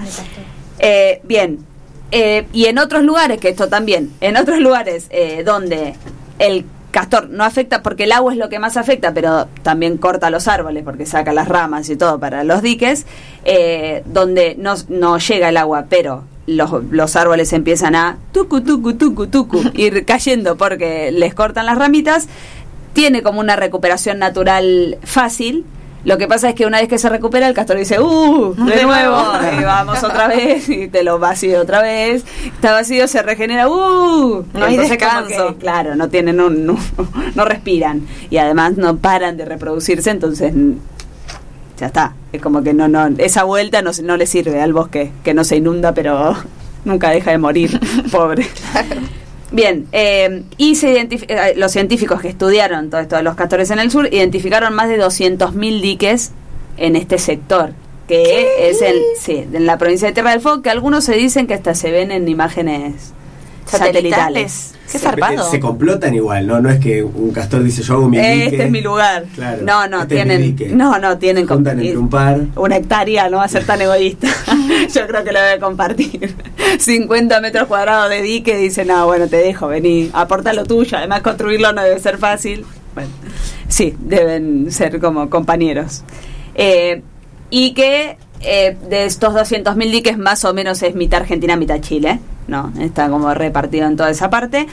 [0.80, 1.60] Eh, bien,
[2.12, 5.96] Eh, y en otros lugares, que esto también, en otros lugares eh, donde
[6.40, 10.30] el castor no afecta, porque el agua es lo que más afecta, pero también corta
[10.30, 13.06] los árboles, porque saca las ramas y todo para los diques,
[13.44, 18.94] eh, donde no, no llega el agua, pero los, los árboles empiezan a tucu, tucu,
[18.94, 22.28] tucu, tucu, ir cayendo porque les cortan las ramitas,
[22.94, 25.66] tiene como una recuperación natural fácil.
[26.06, 28.54] Lo que pasa es que una vez que se recupera, el castor dice, ¡uh!
[28.56, 29.18] De, nuevo,
[29.60, 32.24] y vamos otra vez, y te lo vacío otra vez.
[32.46, 34.46] Está vacío, se regenera, ¡uh!
[34.54, 35.48] No hay descanso.
[35.50, 36.78] que, claro, no tienen un, no,
[37.36, 38.08] no respiran.
[38.30, 40.54] Y además no paran de reproducirse, entonces
[41.78, 42.14] ya está.
[42.32, 45.44] Es como que no, no, esa vuelta no, no le sirve al bosque, que no
[45.44, 46.36] se inunda, pero
[46.86, 47.80] nunca deja de morir,
[48.12, 48.48] pobre.
[49.52, 53.80] Bien, eh, y se eh, los científicos que estudiaron todo esto de los castores en
[53.80, 56.32] el sur identificaron más de 200.000 diques
[56.76, 57.72] en este sector,
[58.08, 61.48] que es el, sí, en la provincia de Tierra del Fuego, que algunos se dicen
[61.48, 63.14] que hasta se ven en imágenes
[63.66, 64.74] satelitales.
[64.90, 65.50] Qué Se- zarpado.
[65.52, 66.62] Se complotan igual, ¿no?
[66.62, 68.46] No es que un castor dice yo hago mi dique.
[68.46, 69.26] Este es mi lugar.
[69.36, 72.40] Claro, no, no, este tienen, no, no, tienen juntan entre un par.
[72.56, 74.28] una hectárea, no va a ser tan egoísta.
[74.94, 76.34] Yo creo que lo debe compartir.
[76.80, 80.98] 50 metros cuadrados de dique, dice, no, bueno, te dejo, vení, aporta lo tuyo.
[80.98, 82.66] Además, construirlo no debe ser fácil.
[82.96, 83.10] Bueno,
[83.68, 86.04] sí, deben ser como compañeros.
[86.56, 87.02] Eh,
[87.50, 92.20] y que eh, de estos 200.000 diques, más o menos es mitad Argentina, mitad Chile,
[92.48, 92.72] ¿no?
[92.80, 94.68] Está como repartido en toda esa parte.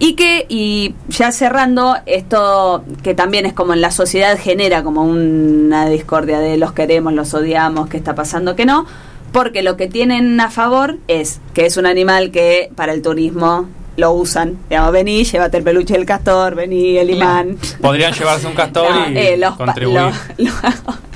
[0.00, 5.02] Y que, y ya cerrando, esto que también es como en la sociedad genera como
[5.04, 8.86] una discordia de los queremos, los odiamos, qué está pasando, que no,
[9.32, 13.68] porque lo que tienen a favor es que es un animal que para el turismo
[13.96, 14.58] lo usan.
[14.68, 17.56] Digamos, vení, llévate el peluche del castor, vení el imán.
[17.80, 20.12] Podrían llevarse un castor No, y eh, los contribuir.
[20.38, 20.50] lo- lo-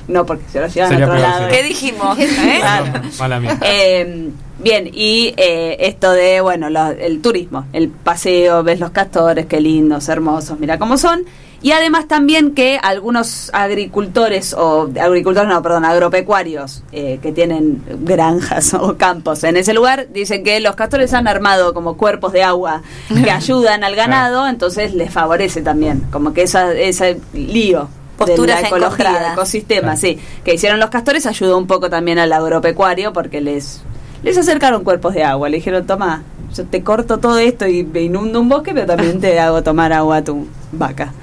[0.06, 1.48] no porque se lo llevan Sería a otro lado.
[1.48, 2.16] ¿Qué dijimos?
[2.18, 2.28] ¿Eh?
[2.60, 2.86] Claro.
[3.18, 3.58] Mala mía.
[3.60, 9.46] Eh, bien, y eh, esto de, bueno, lo- el turismo, el paseo, ves los castores,
[9.46, 11.24] qué lindos, hermosos, mira cómo son.
[11.60, 18.74] Y además también que algunos agricultores, o agricultores no, perdón, agropecuarios eh, que tienen granjas
[18.80, 22.82] o campos en ese lugar, dicen que los castores han armado como cuerpos de agua
[23.08, 27.88] que ayudan al ganado, entonces les favorece también, como que esa, ese lío.
[28.16, 32.32] Posturas de la ecología, ecosistema, sí, que hicieron los castores ayudó un poco también al
[32.32, 33.82] agropecuario porque les
[34.22, 36.22] les acercaron cuerpos de agua, le dijeron, toma,
[36.54, 39.92] yo te corto todo esto y me inundo un bosque, pero también te hago tomar
[39.92, 41.12] agua a tu vaca.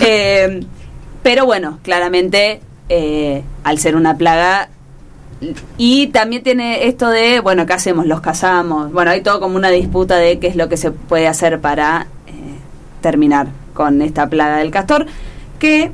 [0.00, 0.60] Eh,
[1.22, 4.68] pero bueno, claramente, eh, al ser una plaga,
[5.76, 8.06] y también tiene esto de, bueno, ¿qué hacemos?
[8.06, 8.92] Los cazamos.
[8.92, 12.06] Bueno, hay todo como una disputa de qué es lo que se puede hacer para
[12.26, 12.32] eh,
[13.00, 15.06] terminar con esta plaga del castor,
[15.58, 15.92] que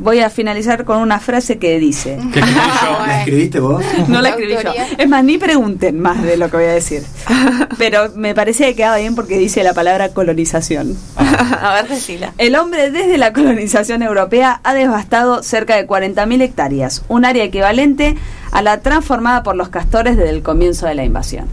[0.00, 2.18] voy a finalizar con una frase que dice...
[2.32, 3.06] ¿Qué escribí yo?
[3.06, 3.84] ¿La escribiste vos?
[4.08, 4.72] No la La escribí yo.
[4.98, 7.02] Es más, ni pregunten más de lo que voy a decir.
[7.78, 10.96] Pero me parecía que quedaba bien porque dice la palabra colonización.
[11.16, 12.32] A ver, decila.
[12.38, 18.16] El hombre desde la colonización europea ha devastado cerca de 40.000 hectáreas, un área equivalente
[18.52, 21.46] a la transformada por los castores desde el comienzo de la invasión.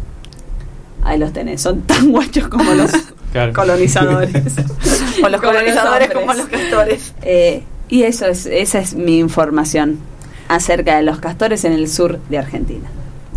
[1.03, 2.91] Ahí los tenés, son tan guachos como los
[3.33, 3.51] Claro.
[3.53, 4.31] colonizadores.
[5.23, 7.13] O los Como colonizadores como los castores.
[7.23, 7.63] Eh,
[7.93, 9.99] y eso es, esa es mi información
[10.47, 12.89] acerca de los castores en el sur de Argentina.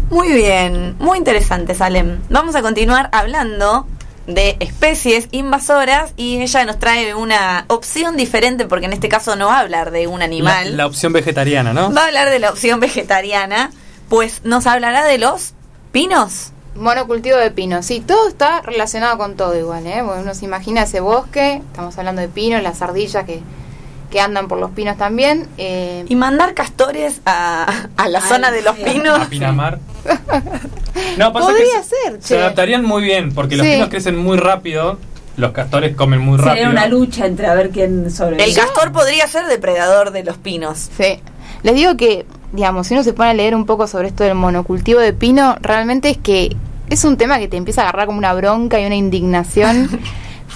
[0.09, 2.21] Muy bien, muy interesante, Salem.
[2.31, 3.87] Vamos a continuar hablando
[4.27, 9.49] de especies invasoras y ella nos trae una opción diferente porque en este caso no
[9.49, 11.93] va a hablar de un animal, la opción vegetariana, ¿no?
[11.93, 13.71] va a hablar de la opción vegetariana,
[14.09, 15.53] pues nos hablará de los
[15.93, 16.53] pinos.
[16.77, 17.85] Monocultivo de pinos.
[17.85, 20.03] Sí, todo está relacionado con todo igual, ¿eh?
[20.03, 23.43] Porque uno se imagina ese bosque, estamos hablando de pinos, las ardillas que,
[24.11, 25.47] que andan por los pinos también.
[25.59, 28.83] eh, Y mandar castores a, a la Ay, zona de los sí.
[28.85, 29.19] pinos.
[29.21, 29.79] A Pinamar.
[31.19, 32.39] No, pasa Podría que se- ser, Se che.
[32.41, 33.73] adaptarían muy bien porque los Sí.
[33.73, 34.99] pinos crecen muy rápido,
[35.37, 36.55] los castores comen muy rápido.
[36.55, 38.45] Sería una lucha entre a ver quién sobrevive.
[38.45, 40.89] El castor podría ser depredador de los pinos.
[40.97, 41.21] Sí.
[41.63, 44.35] Les digo que, digamos, si uno se pone a leer un poco sobre esto del
[44.37, 46.57] monocultivo de pino, realmente es que
[46.89, 49.91] es un tema que te empieza a agarrar como una bronca y una indignación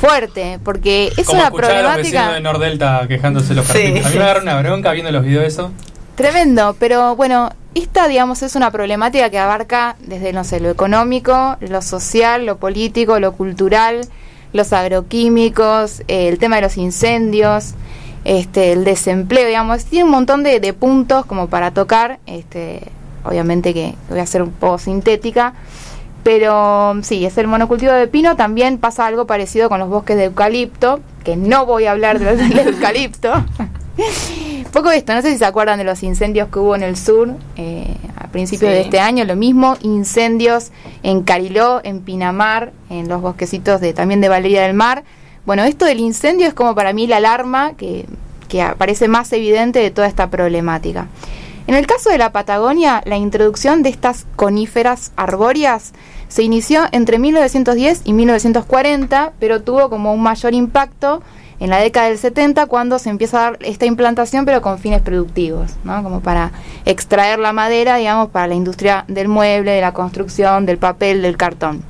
[0.01, 3.87] fuerte, porque es Como una escuchar a los problemática de Nordelta quejándose los Sí.
[3.87, 4.19] A mí sí.
[4.19, 5.73] me agarra una bronca viendo los videos de eso.
[6.17, 11.57] tremendo, pero bueno, esta, digamos, es una problemática que abarca desde, no sé, lo económico,
[11.61, 14.01] lo social, lo político, lo cultural,
[14.53, 17.75] los agroquímicos, eh, el tema de los incendios,
[18.25, 22.83] este, el desempleo, digamos, tiene un montón de, de puntos como para tocar, este,
[23.25, 25.55] obviamente que voy a ser un poco sintética,
[26.23, 30.25] pero sí, es el monocultivo de pino, también pasa algo parecido con los bosques de
[30.25, 33.33] eucalipto, que no voy a hablar de los del eucalipto.
[34.73, 37.31] Poco esto, no sé si se acuerdan de los incendios que hubo en el sur
[37.57, 38.75] eh, a principios Sí.
[38.77, 40.71] de este año, lo mismo, incendios
[41.03, 45.03] en Cariló, en Pinamar, en los bosquecitos de también de Valeria del Mar.
[45.45, 48.07] Bueno, esto del incendio es como para mí la alarma que,
[48.49, 51.09] que aparece más evidente de toda esta problemática.
[51.71, 55.93] En el caso de la Patagonia, la introducción de estas coníferas arbóreas
[56.27, 61.23] se inició entre 1910 y 1940, pero tuvo como un mayor impacto
[61.61, 65.01] en la década del 70 cuando se empieza a dar esta implantación pero con fines
[65.01, 66.03] productivos, ¿no?
[66.03, 66.51] como para
[66.87, 71.37] extraer la madera, digamos, para la industria del mueble, de la construcción, del papel, del
[71.37, 71.85] cartón.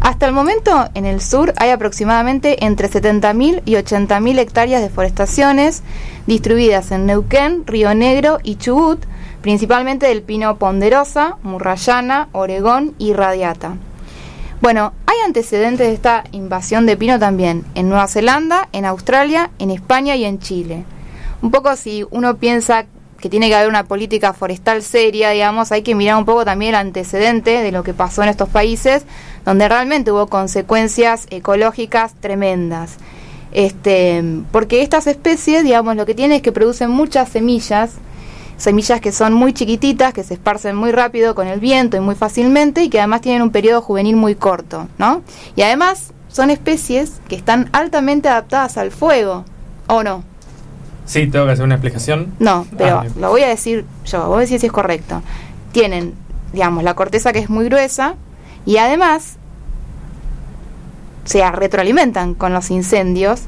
[0.00, 5.82] Hasta el momento, en el sur hay aproximadamente entre 70.000 y 80.000 hectáreas de forestaciones
[6.26, 9.04] distribuidas en Neuquén, Río Negro y Chubut,
[9.42, 13.76] principalmente del pino ponderosa, murrayana, oregón y radiata.
[14.62, 19.70] Bueno, hay antecedentes de esta invasión de pino también en Nueva Zelanda, en Australia, en
[19.70, 20.84] España y en Chile.
[21.42, 22.86] Un poco si uno piensa
[23.20, 26.70] que tiene que haber una política forestal seria, digamos, hay que mirar un poco también
[26.70, 29.04] el antecedente de lo que pasó en estos países,
[29.44, 32.96] donde realmente hubo consecuencias ecológicas tremendas.
[33.52, 37.92] Este, porque estas especies, digamos, lo que tienen es que producen muchas semillas,
[38.56, 42.14] semillas que son muy chiquititas, que se esparcen muy rápido con el viento y muy
[42.14, 45.22] fácilmente y que además tienen un periodo juvenil muy corto, ¿no?
[45.56, 49.44] Y además son especies que están altamente adaptadas al fuego,
[49.88, 50.29] ¿o no?
[51.06, 52.32] Sí, tengo que hacer una explicación.
[52.38, 55.22] No, pero Ah, lo voy a decir yo, voy a decir si es correcto.
[55.72, 56.14] Tienen,
[56.52, 58.14] digamos, la corteza que es muy gruesa
[58.66, 59.36] y además
[61.24, 63.42] se retroalimentan con los incendios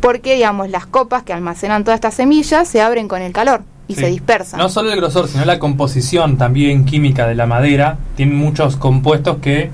[0.00, 3.94] porque, digamos, las copas que almacenan todas estas semillas se abren con el calor y
[3.94, 4.00] Sí.
[4.00, 4.58] se dispersan.
[4.60, 7.98] No solo el grosor, sino la composición también química de la madera.
[8.16, 9.70] Tiene muchos compuestos que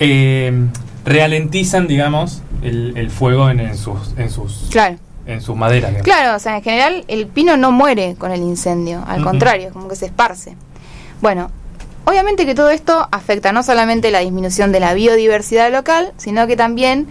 [0.00, 0.66] eh,
[1.04, 4.96] ralentizan, digamos, el, el fuego en, en sus, en sus Claro.
[5.26, 5.90] En sus maderas.
[5.90, 6.04] digamos.
[6.04, 9.88] Claro, o sea, en general el pino no muere con el incendio, al contrario, como
[9.88, 10.56] que se esparce.
[11.20, 11.50] Bueno,
[12.04, 16.56] obviamente que todo esto afecta no solamente la disminución de la biodiversidad local, sino que
[16.56, 17.06] también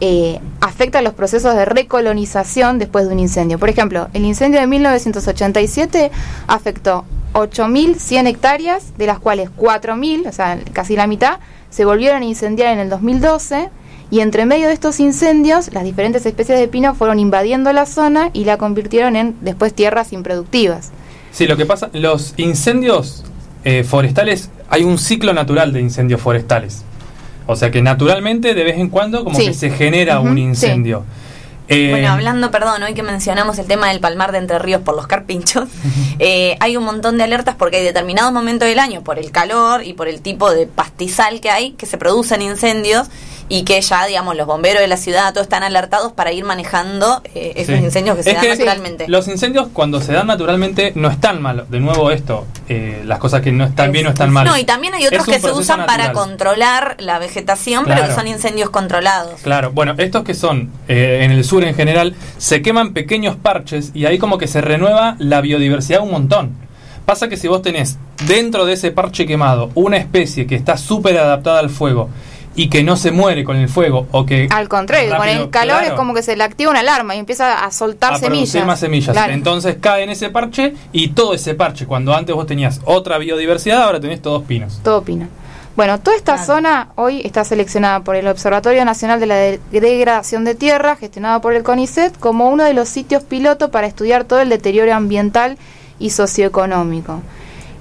[0.00, 3.58] eh, afecta los procesos de recolonización después de un incendio.
[3.58, 6.10] Por ejemplo, el incendio de 1987
[6.46, 7.04] afectó
[7.34, 11.38] 8.100 hectáreas, de las cuales 4.000, o sea, casi la mitad,
[11.68, 13.68] se volvieron a incendiar en el 2012
[14.10, 18.30] y entre medio de estos incendios las diferentes especies de pino fueron invadiendo la zona
[18.32, 20.90] y la convirtieron en después tierras improductivas.
[21.32, 23.24] Sí, lo que pasa, los incendios
[23.64, 26.82] eh, forestales, hay un ciclo natural de incendios forestales.
[27.46, 29.46] O sea que naturalmente de vez en cuando como Sí.
[29.46, 30.40] que se genera un sí.
[30.42, 31.04] incendio.
[31.68, 34.96] Eh, Bueno, hablando, perdón, hoy que mencionamos el tema del palmar de Entre Ríos por
[34.96, 35.68] los carpinchos,
[36.18, 39.84] eh, hay un montón de alertas porque hay determinados momentos del año, por el calor
[39.84, 43.06] y por el tipo de pastizal que hay, que se producen incendios
[43.50, 47.20] y que ya, digamos, los bomberos de la ciudad todos están alertados para ir manejando
[47.34, 47.84] eh, esos Sí.
[47.84, 49.08] incendios que se Es dan que naturalmente.
[49.08, 51.66] Los incendios cuando se dan naturalmente no están mal.
[51.68, 54.46] De nuevo esto, eh, las cosas que no están bien no están mal.
[54.46, 58.14] No, y también hay otros que se usan para controlar la vegetación, pero que Claro.
[58.14, 59.40] son incendios controlados.
[59.42, 63.90] Claro, bueno, estos que son eh, en el sur en general, se queman pequeños parches
[63.94, 66.52] y ahí como que se renueva la biodiversidad un montón.
[67.04, 67.98] Pasa que si vos tenés
[68.28, 72.08] dentro de ese parche quemado una especie que está súper adaptada al fuego
[72.60, 74.46] y que no se muere con el fuego o que...
[74.50, 77.18] Al contrario, con el calor claro, es como que se le activa una alarma y
[77.18, 78.66] empieza a soltar a semillas.
[78.66, 79.12] más semillas.
[79.12, 79.32] Claro.
[79.32, 83.82] Entonces cae en ese parche y todo ese parche, cuando antes vos tenías otra biodiversidad,
[83.84, 84.78] ahora tenés todos pinos.
[84.84, 85.26] Todo pino.
[85.74, 90.44] Bueno, toda esta zona hoy está seleccionada por el Observatorio Nacional de la De- Degradación
[90.44, 94.40] de Tierra, gestionado por el CONICET, como uno de los sitios piloto para estudiar todo
[94.40, 95.56] el deterioro ambiental
[95.98, 97.22] y socioeconómico.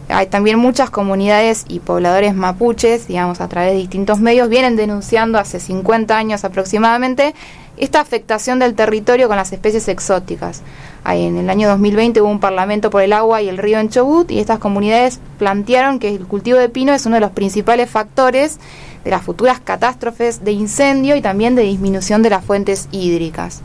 [0.09, 5.37] Hay también muchas comunidades y pobladores mapuches, digamos, a través de distintos medios, vienen denunciando
[5.37, 7.35] hace 50 años aproximadamente
[7.77, 10.61] esta afectación del territorio con las especies exóticas.
[11.03, 13.89] Ahí en el año 2020 hubo un parlamento por el agua y el río en
[13.89, 17.89] Chubut y estas comunidades plantearon que el cultivo de pino es uno de los principales
[17.89, 18.59] factores
[19.03, 23.61] de las futuras catástrofes de incendio y también de disminución de las fuentes hídricas.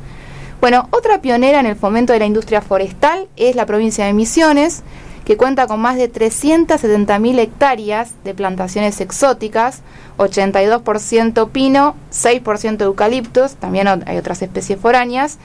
[0.61, 4.82] Bueno, otra pionera en el fomento de la industria forestal es la provincia de Misiones,
[5.25, 9.81] que cuenta con más de 370.000 hectáreas de plantaciones exóticas,
[10.18, 15.39] 82% pino, 6% eucaliptos, también hay otras especies foráneas,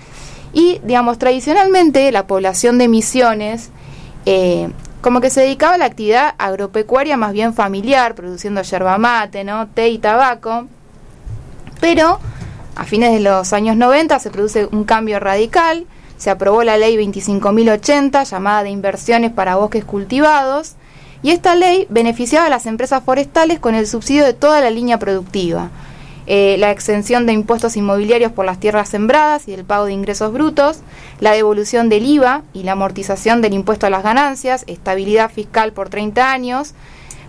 [0.53, 3.69] y digamos, tradicionalmente la población de Misiones
[4.25, 4.69] eh,
[5.01, 9.67] como que se dedicaba a la actividad agropecuaria más bien familiar, produciendo yerba mate, ¿no?
[9.67, 10.65] té y tabaco,
[11.79, 12.19] pero
[12.75, 15.85] a fines de los años 90 se produce un cambio radical,
[16.19, 20.75] se aprobó la ley 25.080 llamada de inversiones para bosques cultivados
[21.23, 24.99] y esta ley beneficiaba a las empresas forestales con el subsidio de toda la línea
[24.99, 25.69] productiva,
[26.27, 30.33] eh, la exención de impuestos inmobiliarios por las tierras sembradas y el pago de ingresos
[30.33, 30.79] brutos,
[31.21, 35.87] la devolución del IVA y la amortización del impuesto a las ganancias, estabilidad fiscal por
[35.87, 36.73] 30 años,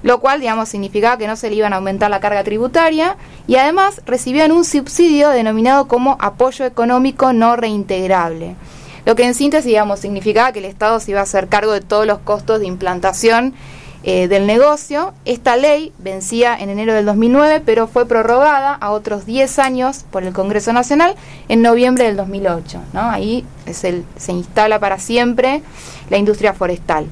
[0.02, 3.16] lo cual, digamos, significaba que no se le iban a aumentar la carga tributaria
[3.46, 8.56] y además recibían un subsidio denominado como apoyo económico no reintegrable.
[9.04, 11.80] Lo que en síntesis, digamos, significaba que el Estado se iba a hacer cargo de
[11.80, 13.54] todos los costos de implantación
[14.02, 15.12] eh, del negocio.
[15.24, 20.22] Esta ley vencía en enero del 2009, pero fue prorrogada a otros 10 años por
[20.22, 21.14] el Congreso Nacional
[21.48, 22.80] en noviembre del 2008.
[22.92, 23.10] ¿no?
[23.10, 25.62] Ahí se instala para siempre
[26.08, 27.06] la industria forestal.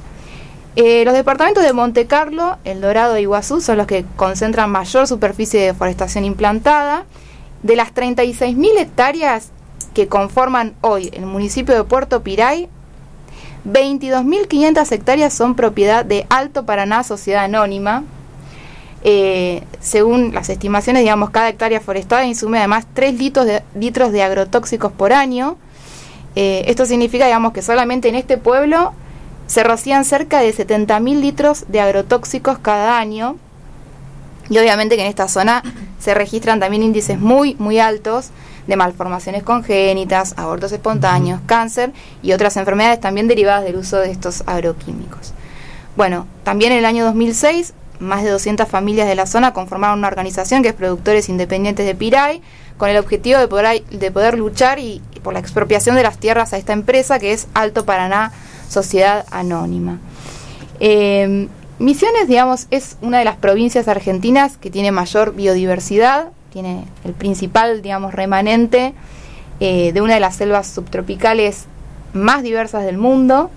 [0.81, 5.09] Eh, los departamentos de Monte Carlo, El Dorado e Iguazú son los que concentran mayor
[5.09, 7.05] superficie de deforestación implantada.
[7.65, 9.51] De las 36.000 hectáreas
[9.95, 12.69] que conforman hoy el municipio de Puerto Piray,
[13.67, 18.05] 22.500 hectáreas son propiedad de Alto Paraná Sociedad Anónima.
[19.05, 24.23] Eh, según las estimaciones, digamos, cada hectárea forestada insume además 3 litros de, litros de
[24.23, 25.57] agrotóxicos por año.
[26.35, 28.93] Eh, esto significa, digamos, que solamente en este pueblo
[29.47, 33.37] se rocían cerca de 70.000 litros de agrotóxicos cada año.
[34.51, 35.63] Y obviamente que en esta zona
[35.99, 38.31] se registran también índices muy, muy altos
[38.69, 41.93] de malformaciones congénitas, abortos espontáneos, cáncer
[42.23, 45.33] y otras enfermedades también derivadas del uso de estos agroquímicos.
[45.97, 50.07] Bueno, también en el año 2006, más de 200 familias de la zona conformaron una
[50.07, 52.41] organización que es Productores Independientes de Piray,
[52.77, 56.53] con el objetivo de poder, de poder luchar y, por la expropiación de las tierras
[56.53, 58.31] a esta empresa que es Alto Paraná
[58.69, 59.99] Sociedad Anónima.
[60.79, 61.49] Eh,
[61.81, 67.83] Misiones, digamos, es una de las provincias argentinas que tiene mayor biodiversidad, tiene el principal,
[67.83, 68.93] digamos, remanente
[69.61, 71.67] eh, de una de las selvas subtropicales
[72.15, 73.49] más diversas del mundo.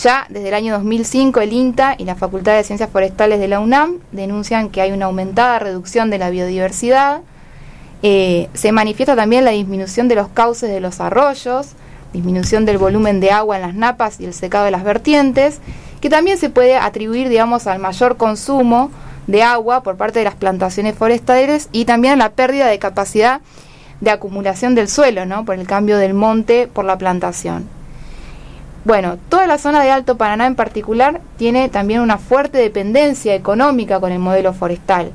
[0.00, 3.58] Ya desde el año 2005 el INTA y la Facultad de Ciencias Forestales de la
[3.58, 7.22] UNAM denuncian que hay una aumentada reducción de la biodiversidad.
[8.04, 11.70] Eh, se manifiesta también la disminución de los cauces de los arroyos,
[12.12, 15.58] disminución del volumen de agua en las napas y el secado de las vertientes,
[16.00, 18.92] que también se puede atribuir, digamos, al mayor consumo
[19.26, 23.40] de agua por parte de las plantaciones forestales y también la pérdida de capacidad
[24.00, 25.44] de acumulación del suelo, ¿no?
[25.44, 27.68] Por el cambio del monte por la plantación.
[28.84, 33.98] Bueno, toda la zona de Alto Paraná en particular tiene también una fuerte dependencia económica
[33.98, 35.10] con el modelo forestal.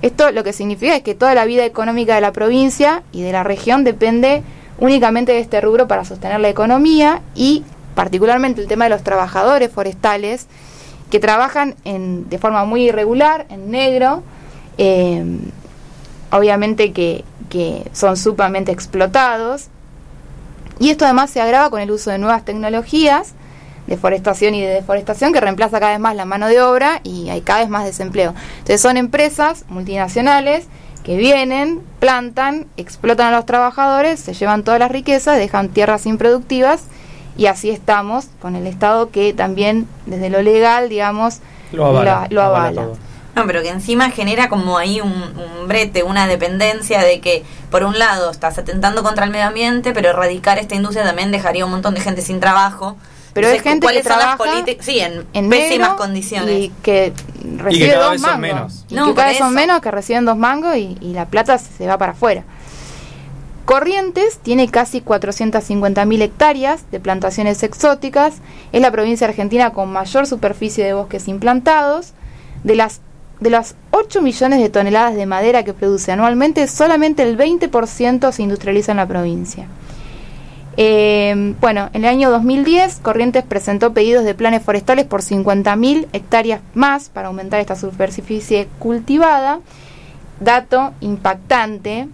[0.00, 3.32] Esto lo que significa es que toda la vida económica de la provincia y de
[3.32, 4.42] la región depende
[4.78, 9.70] únicamente de este rubro para sostener la economía y particularmente el tema de los trabajadores
[9.70, 10.46] forestales
[11.10, 14.22] que trabajan en, de forma muy irregular, en negro,
[14.78, 15.24] eh,
[16.30, 19.68] obviamente que, que son sumamente explotados.
[20.78, 23.34] Y esto además se agrava con el uso de nuevas tecnologías
[23.86, 27.28] de forestación y de deforestación que reemplaza cada vez más la mano de obra y
[27.28, 28.34] hay cada vez más desempleo.
[28.58, 30.66] Entonces son empresas multinacionales
[31.02, 36.84] que vienen, plantan, explotan a los trabajadores, se llevan todas las riquezas, dejan tierras improductivas
[37.40, 41.38] y así estamos con el Estado que también desde lo legal, digamos,
[41.72, 42.82] Lo avala, la- lo avala avala.
[42.82, 42.98] todo.
[43.34, 47.82] No, pero que encima genera como ahí un, un brete, una dependencia de que, por
[47.84, 51.70] un lado, estás atentando contra el medio ambiente, pero erradicar esta industria también dejaría un
[51.70, 52.96] montón de gente sin trabajo.
[53.32, 54.84] Pero hay Entonces, gente ¿cuáles que son las trabaja políticas?
[54.84, 56.50] Sí, en, en pésimas condiciones.
[56.64, 57.14] y que
[57.56, 58.84] recibe cada dos vez son mangos menos.
[58.90, 61.24] y No, que cada por vez son menos que reciben dos mangos y, y la
[61.24, 62.42] plata se, se va para afuera
[63.70, 68.38] Corrientes tiene casi 450.000 hectáreas de plantaciones exóticas,
[68.72, 72.12] es la provincia argentina con mayor superficie de bosques implantados.
[72.64, 73.00] De las,
[73.38, 78.42] de las 8 millones de toneladas de madera que produce anualmente, solamente el 20% se
[78.42, 79.68] industrializa en la provincia.
[80.76, 86.60] Eh, bueno, en el año 2010 Corrientes presentó pedidos de planes forestales por 50.000 hectáreas
[86.74, 89.60] más para aumentar esta superficie cultivada.
[90.40, 92.08] Dato impactante,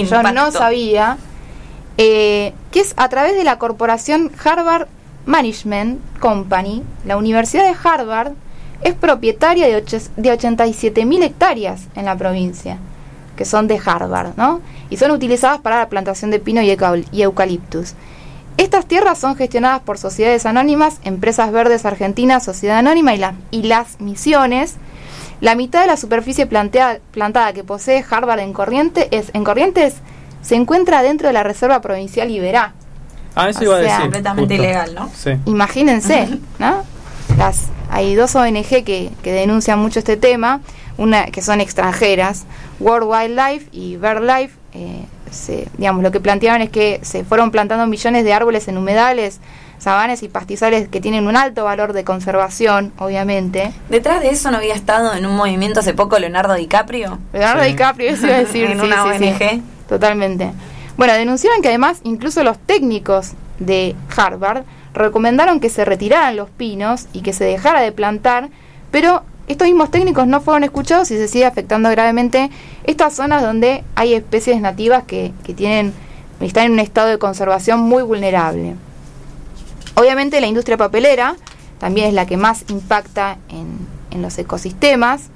[0.00, 1.18] que yo no sabía,
[1.98, 4.88] eh, que es a través de la corporación Harvard
[5.26, 8.32] Management Company, la Universidad de Harvard
[8.82, 12.78] es propietaria de, ocho- de 87.000 hectáreas en la provincia,
[13.36, 14.60] que son de Harvard, ¿no?
[14.90, 17.94] Y son utilizadas para la plantación de pino y, eucal- y eucaliptus.
[18.58, 23.62] Estas tierras son gestionadas por sociedades anónimas, empresas verdes argentinas, Sociedad Anónima y, la- y
[23.62, 24.74] las misiones.
[25.44, 29.96] La mitad de la superficie plantea- plantada que posee Harvard en, Corriente es, en Corrientes
[30.40, 32.72] se encuentra dentro de la Reserva Provincial Iberá.
[33.34, 34.00] Ah, eso O iba a sea, decir.
[34.04, 34.62] completamente justo.
[34.64, 35.10] ilegal, ¿no?
[35.14, 35.30] Sí.
[35.44, 36.28] Imagínense,
[36.58, 36.82] ¿no?
[37.36, 40.60] Las, hay dos ONG que, que denuncian mucho este tema,
[40.96, 42.44] una que son extranjeras,
[42.80, 44.54] World Wildlife y BirdLife.
[44.72, 48.78] eh, se, digamos, lo que plantearon es que se fueron plantando millones de árboles en
[48.78, 49.40] humedales,
[49.78, 53.72] sabanes y pastizales que tienen un alto valor de conservación, obviamente.
[53.88, 57.18] Detrás de eso no había estado en un movimiento hace poco Leonardo DiCaprio.
[57.32, 57.68] Leonardo Sí.
[57.70, 58.64] DiCaprio, eso iba a decir.
[58.70, 59.24] En sí, una sí, sí.
[59.44, 59.62] ONG.
[59.88, 60.52] Totalmente.
[60.96, 64.64] Bueno, denunciaron que además incluso los técnicos de Harvard
[64.94, 68.48] recomendaron que se retiraran los pinos y que se dejara de plantar,
[68.90, 72.50] pero estos mismos técnicos no fueron escuchados y se sigue afectando gravemente
[72.84, 75.92] estas zonas donde hay especies nativas que, que tienen
[76.40, 78.74] están en un estado de conservación muy vulnerable.
[79.94, 81.36] Obviamente la industria papelera
[81.78, 83.78] también es la que más impacta en,
[84.10, 85.30] en los ecosistemas.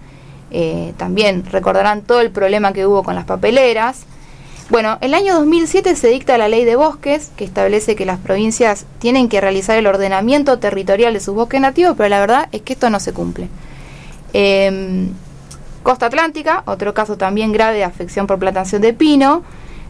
[0.51, 4.05] Eh, también recordarán todo el problema que hubo con las papeleras.
[4.71, 8.85] Bueno, el año 2007 se dicta la ley de bosques que establece que las provincias
[8.99, 12.75] tienen que realizar el ordenamiento territorial de sus bosques nativos, pero la verdad es que
[12.75, 13.49] esto no se cumple.
[14.35, 15.09] Eh,
[15.83, 19.43] Costa Atlántica, otro caso también grave de afección por plantación de pino.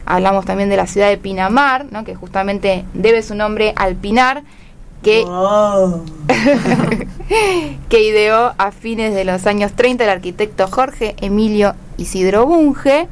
[0.05, 2.05] Hablamos también de la ciudad de Pinamar, ¿no?
[2.05, 4.43] que justamente debe su nombre al pinar,
[5.01, 5.25] que,
[7.89, 13.07] que ideó a fines de los años 30 el arquitecto Jorge Emilio Isidro Bunge,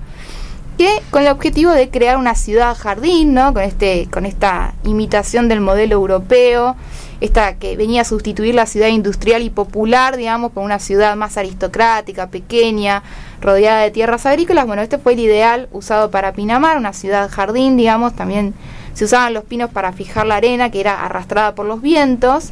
[0.78, 3.54] que con el objetivo de crear una ciudad jardín, ¿no?
[3.54, 6.76] con, este, con esta imitación del modelo europeo,
[7.20, 11.38] esta que venía a sustituir la ciudad industrial y popular, digamos, por una ciudad más
[11.38, 13.02] aristocrática, pequeña,
[13.42, 14.68] rodeada de tierras agrícolas.
[14.68, 18.54] Bueno, este fue el ideal usado para Pinamar, una ciudad jardín, digamos, también
[18.98, 22.50] se usaban los pinos para fijar la arena que era arrastrada por los vientos.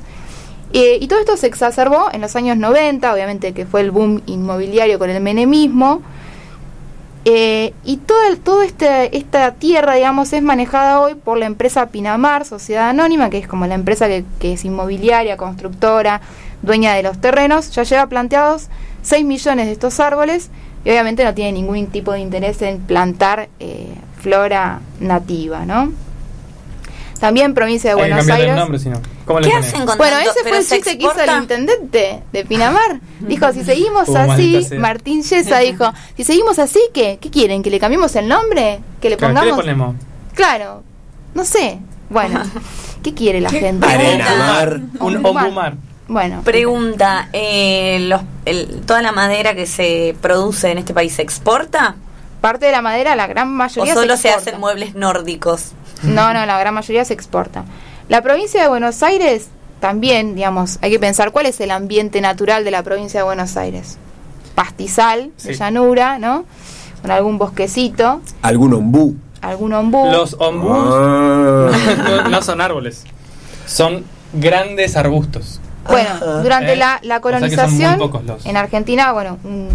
[0.74, 4.22] Eh, y todo esto se exacerbó en los años 90, obviamente que fue el boom
[4.28, 6.04] inmobiliario con el menemismo.
[7.28, 12.46] Eh, y toda todo este, esta tierra, digamos, es manejada hoy por la empresa Pinamar,
[12.46, 16.22] Sociedad Anónima, que es como la empresa que, que es inmobiliaria, constructora,
[16.62, 17.72] dueña de los terrenos.
[17.72, 18.68] Ya lleva planteados
[19.02, 20.52] 6 millones de estos árboles
[20.84, 26.05] y obviamente no tiene ningún tipo de interés en plantar eh, flora nativa, ¿no?
[27.26, 28.50] También provincia de Hay Buenos Aires.
[28.52, 29.02] el nombre, si no.
[29.26, 32.46] ¿Cómo ¿Qué hacen con Bueno, tanto- ese fue el chiste que hizo el intendente de
[32.46, 33.00] Pinamar.
[33.22, 34.68] Dijo, si seguimos Uh, así.
[34.78, 37.18] Martín Yesa dijo, si seguimos así, ¿qué?
[37.20, 37.64] ¿Qué quieren?
[37.64, 38.80] ¿Que le cambiemos el nombre?
[39.02, 39.58] ¿Que le Claro, ¿Qué le pongamos?
[39.66, 39.96] ponemos?
[40.36, 40.84] Claro,
[41.34, 41.80] no sé,
[42.12, 42.44] Bueno,
[43.02, 43.88] ¿qué quiere la gente?
[43.88, 44.80] Mar.
[45.00, 45.44] Un Ombumar.
[45.46, 45.74] ombumar.
[46.08, 51.24] Bueno, Pregunta, eh, los- el- ¿toda la madera que se produce en este país se
[51.24, 51.96] exporta?
[52.42, 55.72] parte de la madera, la gran ¿O mayoría solo se, hacen muebles nórdicos?
[56.08, 57.64] No, no, la gran mayoría se exporta.
[58.10, 59.48] La provincia de Buenos Aires
[59.80, 63.58] también, digamos, hay que pensar cuál es el ambiente natural de la provincia de Buenos
[63.58, 63.98] Aires.
[64.56, 66.46] Pastizal, de llanura, ¿no?
[67.02, 69.16] Con algún bosquecito, Algún ombú.
[69.42, 70.10] algún ombú.
[70.12, 71.72] Los ombús Ah.
[72.24, 73.04] no, no son árboles,
[73.66, 74.04] son
[74.34, 75.60] grandes arbustos.
[75.88, 76.10] Bueno,
[76.42, 79.70] durante Eh, la, o sea colonización los- en Argentina, bueno, un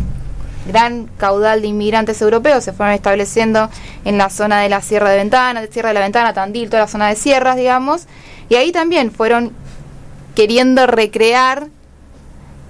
[0.66, 3.70] gran caudal de inmigrantes europeos se fueron estableciendo
[4.04, 6.82] en la zona de la Sierra de Ventana, de Sierra de la Ventana, Tandil, toda
[6.82, 8.06] la zona de sierras, digamos,
[8.48, 9.52] y ahí también fueron
[10.34, 11.68] queriendo recrear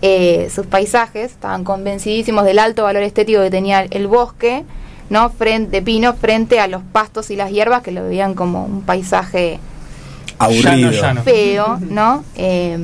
[0.03, 4.65] eh, sus paisajes, estaban convencidísimos del alto valor estético que tenía el bosque,
[5.11, 5.31] ¿no?
[5.31, 8.83] Frente, de pino frente a los pastos y las hierbas que lo veían como un
[8.83, 9.59] paisaje
[10.39, 10.91] Aburrido.
[10.91, 11.23] Llano, llano.
[11.23, 12.25] feo, ¿no?
[12.35, 12.79] Eh,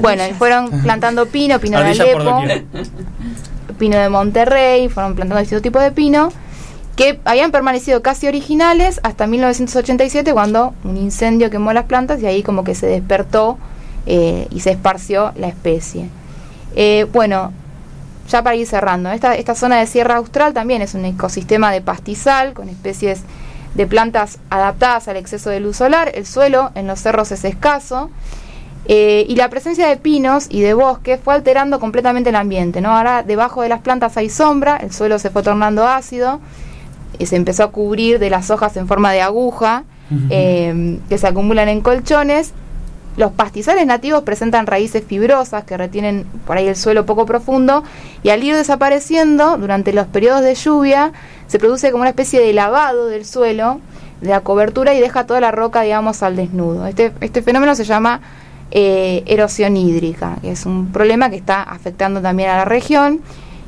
[0.00, 2.42] bueno, y fueron plantando pino, pino de Alepo.
[3.78, 6.30] Pino de Monterrey, fueron plantando distintos tipos de pino
[6.96, 12.42] que habían permanecido casi originales hasta 1987 cuando un incendio quemó las plantas y ahí
[12.42, 13.56] como que se despertó
[14.06, 16.08] eh, y se esparció la especie.
[16.74, 17.52] Eh, bueno,
[18.28, 21.80] ya para ir cerrando, esta, esta zona de Sierra Austral también es un ecosistema de
[21.80, 23.22] pastizal con especies
[23.74, 26.10] de plantas adaptadas al exceso de luz solar.
[26.14, 28.10] El suelo en los cerros es escaso.
[28.88, 32.80] Eh, y la presencia de pinos y de bosque fue alterando completamente el ambiente.
[32.80, 32.96] ¿no?
[32.96, 36.40] Ahora debajo de las plantas hay sombra, el suelo se fue tornando ácido,
[37.18, 39.84] y se empezó a cubrir de las hojas en forma de aguja
[40.30, 42.52] eh, que se acumulan en colchones.
[43.16, 47.82] Los pastizales nativos presentan raíces fibrosas que retienen por ahí el suelo poco profundo
[48.22, 51.12] y al ir desapareciendo durante los periodos de lluvia
[51.48, 53.80] se produce como una especie de lavado del suelo,
[54.20, 56.86] de la cobertura y deja toda la roca, digamos, al desnudo.
[56.86, 58.20] Este, este fenómeno se llama
[58.70, 63.20] eh, erosión hídrica, que es un problema que está afectando también a la región.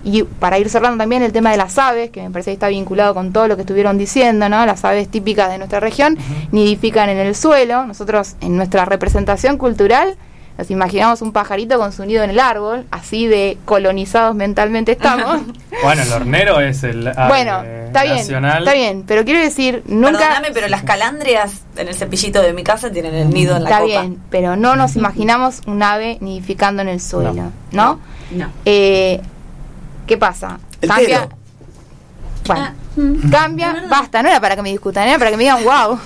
[0.02, 2.68] Y para ir cerrando también el tema de las aves, que me parece que está
[2.68, 4.64] vinculado con todo lo que estuvieron diciendo, ¿no?
[4.64, 6.16] Las aves típicas de nuestra región
[6.52, 7.84] nidifican en el suelo.
[7.84, 10.16] Nosotros en nuestra representación cultural
[10.60, 15.40] nos imaginamos un pajarito con su nido en el árbol, así de colonizados mentalmente estamos.
[15.82, 18.58] Bueno, el hornero es el ave bueno, está bien, nacional.
[18.58, 20.18] está bien, pero quiero decir, nunca...
[20.18, 23.70] Perdóname, pero las calandrias en el cepillito de mi casa tienen el nido en la
[23.70, 24.00] Está copa.
[24.02, 27.32] bien, pero no nos imaginamos un ave nidificando en el suelo,
[27.72, 27.98] ¿no?
[28.30, 28.52] No.
[28.66, 29.22] Eh,
[30.06, 30.60] ¿Qué pasa?
[30.82, 31.28] El Cambia.
[32.44, 32.72] tero.
[33.30, 35.98] Cambia, basta, no era para que me discutan, era para que me digan wow.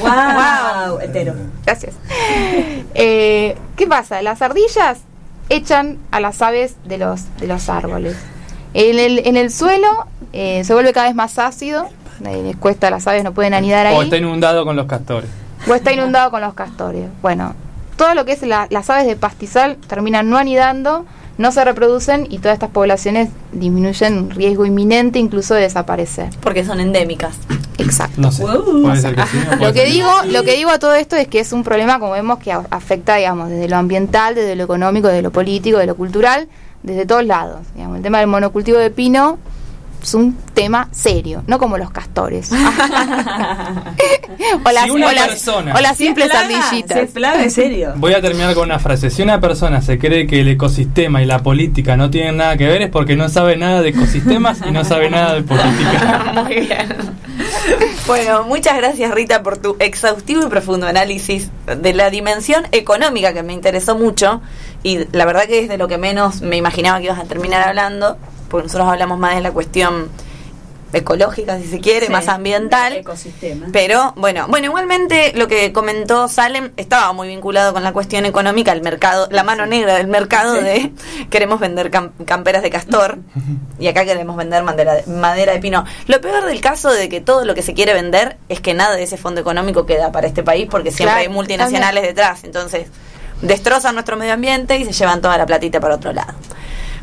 [0.00, 1.34] Wow, hetero.
[1.64, 1.94] Gracias.
[2.94, 4.22] Eh, ¿Qué pasa?
[4.22, 4.98] Las ardillas
[5.48, 8.16] echan a las aves de los, de los árboles.
[8.74, 11.88] En el, en el suelo eh, se vuelve cada vez más ácido,
[12.24, 15.30] eh, les cuesta, las aves no pueden anidar ahí O está inundado con los castores.
[15.68, 17.06] o está inundado con los castores.
[17.22, 17.54] Bueno,
[17.96, 21.06] todo lo que es la- las aves de pastizal terminan no anidando,
[21.38, 26.30] no se reproducen y todas estas poblaciones disminuyen un riesgo inminente incluso de desaparecer.
[26.40, 27.34] Porque son endémicas.
[27.78, 28.20] Exacto.
[28.20, 28.44] No sé.
[28.44, 29.38] Puede ser que sí.
[29.38, 31.52] o puede Lo que ser digo, lo que digo a todo esto es que es
[31.52, 35.22] un problema, como vemos, que a- afecta, digamos, desde lo ambiental, desde lo económico, desde
[35.22, 36.46] lo político, de lo cultural,
[36.84, 37.60] desde todos lados.
[37.74, 39.38] Digamos, el tema del monocultivo de pino
[40.04, 42.50] es un tema serio, no como los castores.
[44.64, 46.98] o, las, Si una o las- persona- o las simples plaga, ardillitas.
[46.98, 47.92] se plaga, en serio.
[47.96, 49.10] Voy a terminar con una frase.
[49.10, 52.66] Si una persona se cree que el ecosistema y la política no tienen nada que
[52.66, 56.32] ver es porque no sabe nada de ecosistemas y no sabe nada de política.
[56.44, 57.14] Muy bien.
[58.06, 63.42] Bueno, muchas gracias Rita por tu exhaustivo y profundo análisis de la dimensión económica que
[63.42, 64.40] me interesó mucho
[64.82, 67.66] y la verdad que es de lo que menos me imaginaba que ibas a terminar
[67.66, 68.18] hablando,
[68.54, 70.08] porque nosotros hablamos más de la cuestión
[70.92, 72.92] ecológica, si se quiere, Sí, más ambiental.
[72.92, 73.66] Ecosistema.
[73.72, 78.70] Pero bueno, bueno, igualmente lo que comentó Salem estaba muy vinculado con la cuestión económica,
[78.70, 80.92] el mercado, la mano negra del mercado de
[81.30, 83.18] queremos vender cam- camperas de castor
[83.80, 85.84] y acá queremos vender madera de, madera de pino.
[86.06, 88.94] Lo peor del caso de que todo lo que se quiere vender es que nada
[88.94, 92.86] de ese fondo económico queda para este país porque siempre Claro, hay multinacionales detrás, entonces
[93.42, 96.34] destrozan nuestro medio ambiente y se llevan toda la platita para otro lado.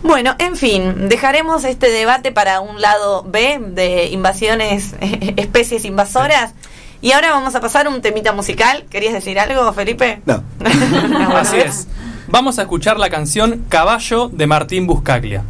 [0.03, 4.95] Bueno, en fin, dejaremos este debate para un lado B de invasiones,
[5.38, 6.53] especies invasoras.
[7.02, 8.86] Y ahora vamos a pasar a un temita musical.
[8.90, 10.22] ¿Querías decir algo, Felipe?
[10.26, 10.44] No.
[11.36, 11.88] Así es.
[12.28, 15.44] Vamos a escuchar la canción Caballo de Martín Buscaglia.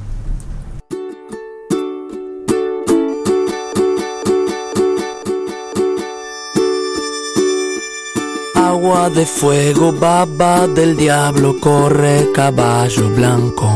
[8.55, 13.75] Agua de fuego, baba del diablo, corre caballo blanco.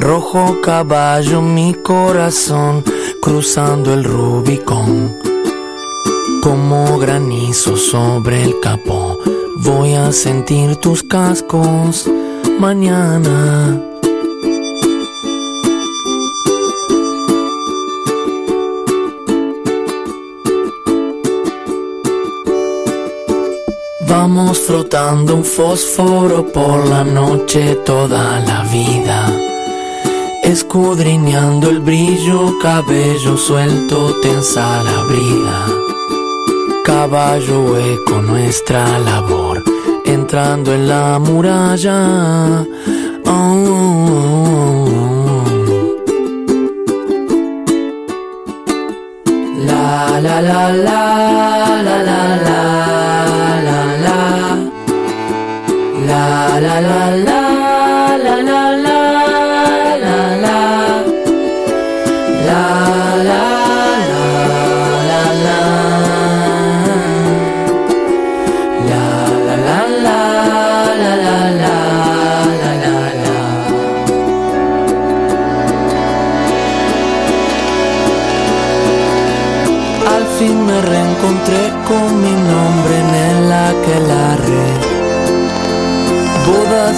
[0.00, 2.82] Rojo caballo, mi corazón,
[3.20, 5.14] cruzando el Rubicón.
[6.42, 9.18] como granizo sobre el capó.
[9.58, 12.08] Voy a sentir tus cascos
[12.58, 13.78] mañana.
[24.08, 29.59] Vamos frotando un fósforo por la noche toda la vida.
[30.50, 35.66] Escudriñando el brillo, cabello suelto, tensa la brida.
[36.84, 39.62] Caballo hueco nuestra labor,
[40.04, 42.66] entrando en la muralla.
[43.26, 44.08] Oh, oh,
[44.96, 45.44] oh.
[49.68, 52.66] La la la la la la la
[53.66, 54.18] la la
[56.08, 56.20] la
[56.58, 57.29] la la la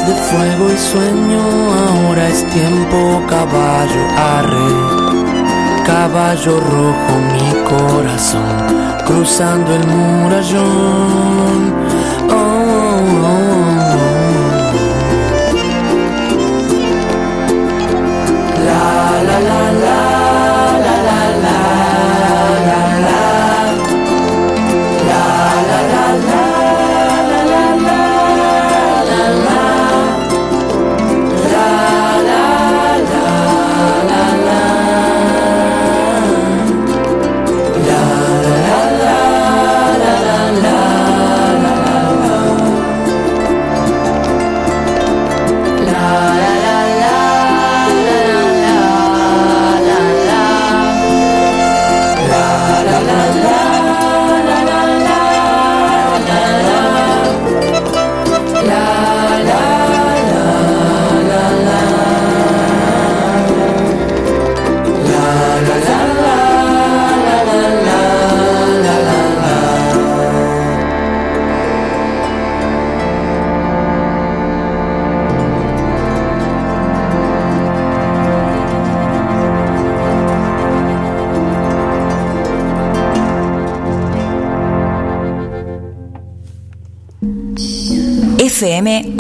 [0.07, 1.41] De fuego y sueño,
[1.89, 4.73] ahora es tiempo caballo arre.
[5.87, 8.57] Caballo rojo mi corazón,
[9.07, 11.53] cruzando el murallón.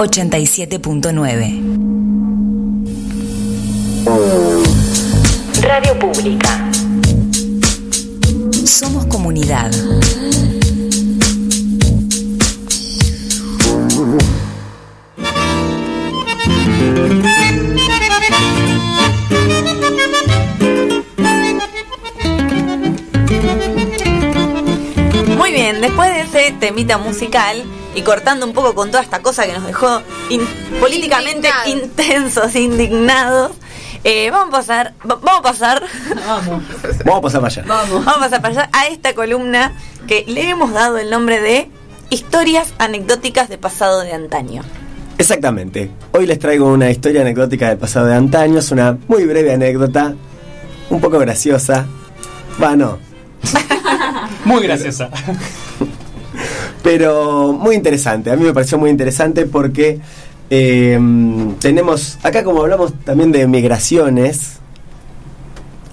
[0.02, 1.62] 87.9.
[5.62, 6.70] Radio Pública.
[8.64, 9.70] Somos comunidad.
[25.38, 27.62] Muy bien, después de ese temita musical
[27.94, 30.46] y cortando un poco con toda esta cosa que nos dejó in-
[30.80, 33.52] políticamente intensos, indignados,
[34.04, 35.82] eh, vamos a pasar, va- vamos a pasar,
[37.04, 37.64] Vamos a pasar para allá.
[37.66, 39.72] vamos a pasar para allá a esta columna
[40.08, 41.70] que le hemos dado el nombre de
[42.10, 44.62] Historias anecdóticas de pasado de antaño.
[45.16, 45.90] Exactamente.
[46.12, 48.58] Hoy les traigo una historia anecdótica del pasado de antaño.
[48.58, 50.12] Es una muy breve anécdota,
[50.90, 51.86] un poco graciosa.
[52.62, 52.98] Va, no.
[54.44, 55.08] Muy graciosa.
[56.94, 58.30] Pero muy interesante.
[58.30, 59.98] A mí me pareció muy interesante porque
[60.50, 61.00] eh,
[61.58, 64.58] tenemos, acá como hablamos también de migraciones,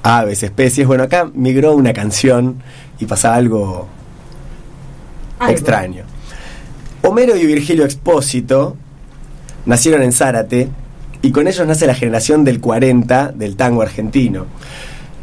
[0.03, 2.61] aves, especies, bueno, acá migró una canción
[2.99, 3.87] y pasaba algo,
[5.47, 6.03] extraño.
[7.01, 8.75] Homero y Virgilio Expósito
[9.65, 10.67] nacieron en Zárate
[11.21, 14.47] y con ellos nace la generación del 40 del tango argentino.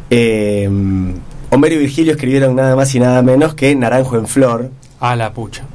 [0.09, 0.67] Eh,
[1.51, 4.71] Homero y Virgilio escribieron nada más y nada menos que Naranjo en Flor.
[4.99, 5.66] A la pucha.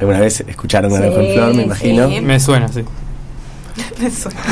[0.00, 2.08] ¿Alguna vez escucharon Naranjo en Flor, me imagino?
[2.22, 2.82] Me suena, sí.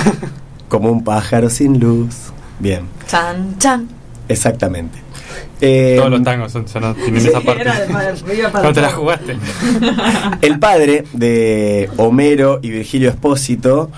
[0.68, 2.14] Como un pájaro sin luz.
[2.60, 3.88] Bien, Chan, chan.
[4.28, 4.98] exactamente.
[5.60, 7.64] Eh, Todos los tangos son, son- tienen esa parte.
[8.62, 9.36] No te la jugaste.
[10.42, 13.90] El padre de Homero y Virgilio Espósito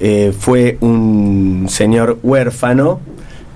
[0.00, 3.00] eh, fue un señor huérfano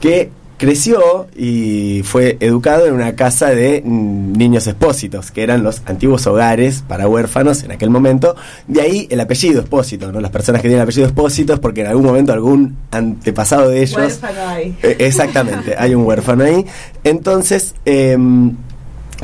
[0.01, 5.81] que creció y fue educado en una casa de mm, niños expósitos, que eran los
[5.87, 8.37] antiguos hogares para huérfanos en aquel momento.
[8.69, 10.21] De ahí el apellido Espósito, ¿no?
[10.21, 13.97] Las personas que tienen apellido Espósito es porque en algún momento algún antepasado de ellos
[13.97, 14.77] Huérfano hay.
[14.83, 16.67] eh, exactamente, hay un huérfano ahí.
[17.05, 18.55] Entonces, em,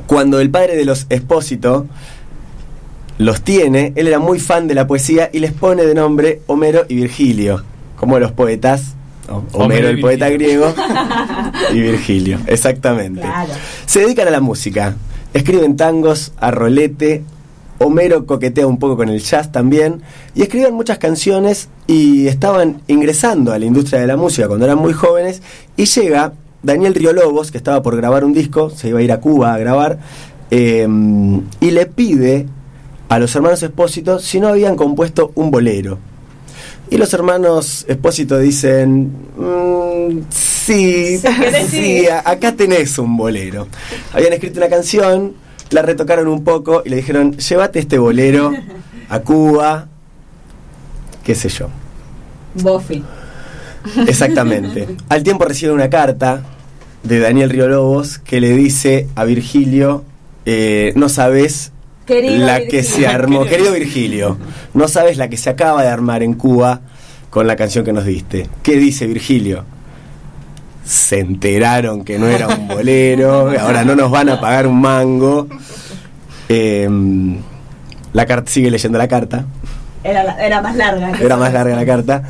[0.06, 1.86] cuando el padre de los Espósito
[3.18, 6.86] los tiene, él era muy fan de la poesía y les pone de nombre Homero
[6.88, 7.62] y Virgilio,
[7.96, 8.94] como los poetas.
[9.53, 10.73] Homero, el poeta griego,
[11.73, 13.23] y Virgilio, exactamente.
[13.86, 14.97] Se dedican a la música,
[15.35, 17.24] escriben tangos a rolete,
[17.78, 20.03] Homero coquetea un poco con el jazz también,
[20.35, 24.78] y escriben muchas canciones y estaban ingresando a la industria de la música cuando eran
[24.78, 25.43] muy jóvenes,
[25.77, 26.32] y llega
[26.62, 29.59] Daniel Riolobos, que estaba por grabar un disco, se iba a ir a Cuba a
[29.59, 29.98] grabar,
[30.51, 30.86] eh,
[31.61, 32.47] y le pide
[33.09, 35.98] a los hermanos Espósito si no habían compuesto un bolero.
[36.90, 41.18] Y los hermanos Espósito dicen, "Mm, sí,
[41.70, 43.66] sí, acá tenés un bolero.
[44.12, 45.34] Habían escrito una canción,
[45.70, 48.52] la retocaron un poco y le dijeron, llévate este bolero
[49.08, 49.88] a Cuba,
[51.24, 51.68] qué sé yo.
[52.54, 53.02] Buffy.
[54.06, 54.88] Exactamente.
[55.08, 56.42] Al tiempo recibe una carta
[57.02, 60.04] de Daniel Río Lobos que le dice a Virgilio,
[60.44, 61.72] eh, no sabes
[62.07, 64.39] Querido la que se armó, querido Virgilio,
[64.74, 66.81] no sabes la que se acaba de armar en Cuba
[67.31, 68.49] con la canción que nos diste.
[68.62, 69.65] ¿Qué dice Virgilio?
[70.85, 75.49] Se enteraron que no era un bolero, ahora no nos van a pagar un mango.
[76.49, 77.39] Em,
[78.12, 79.47] la carta sigue leyendo la carta.
[80.05, 81.11] Era, la- era más larga.
[81.20, 82.23] Era más larga la carta.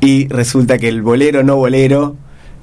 [0.00, 2.16] Y resulta que el bolero no bolero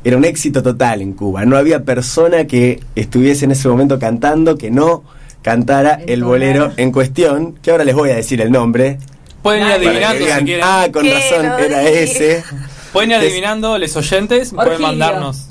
[0.05, 1.43] era un éxito total en Cuba.
[1.45, 5.03] No había persona que estuviese en ese momento cantando que no
[5.41, 8.97] cantara el bolero en cuestión, que ahora les voy a decir el nombre.
[9.41, 10.65] Pueden ir adivinando digan, si quieren.
[10.67, 12.43] ah, con razón, era ese.
[12.91, 15.45] Pueden ir adivinando los oyentes, pueden mandarnos.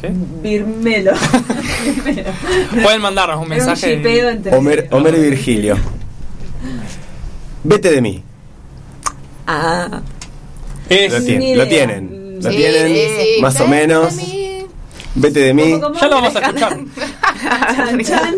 [0.00, 0.10] ¿Qué?
[0.42, 1.12] Birmelo.
[2.82, 3.94] Pueden mandarnos un un mensaje.
[3.94, 4.52] entre.
[4.52, 5.78] Homer- Homero y Virgilio.
[7.62, 8.22] Vete de mí.
[9.46, 10.02] Ah.
[10.90, 12.38] Es- Lo, tien- Ni lo tienen.
[12.42, 13.00] Lo Sí, tienen, sí,
[13.36, 13.40] sí.
[13.40, 14.14] más o menos.
[15.16, 15.72] Vete de mí.
[15.72, 16.00] ¿Cómo, cómo?
[16.00, 16.78] Ya lo vamos a escuchar.
[17.76, 18.34] Chan, chan.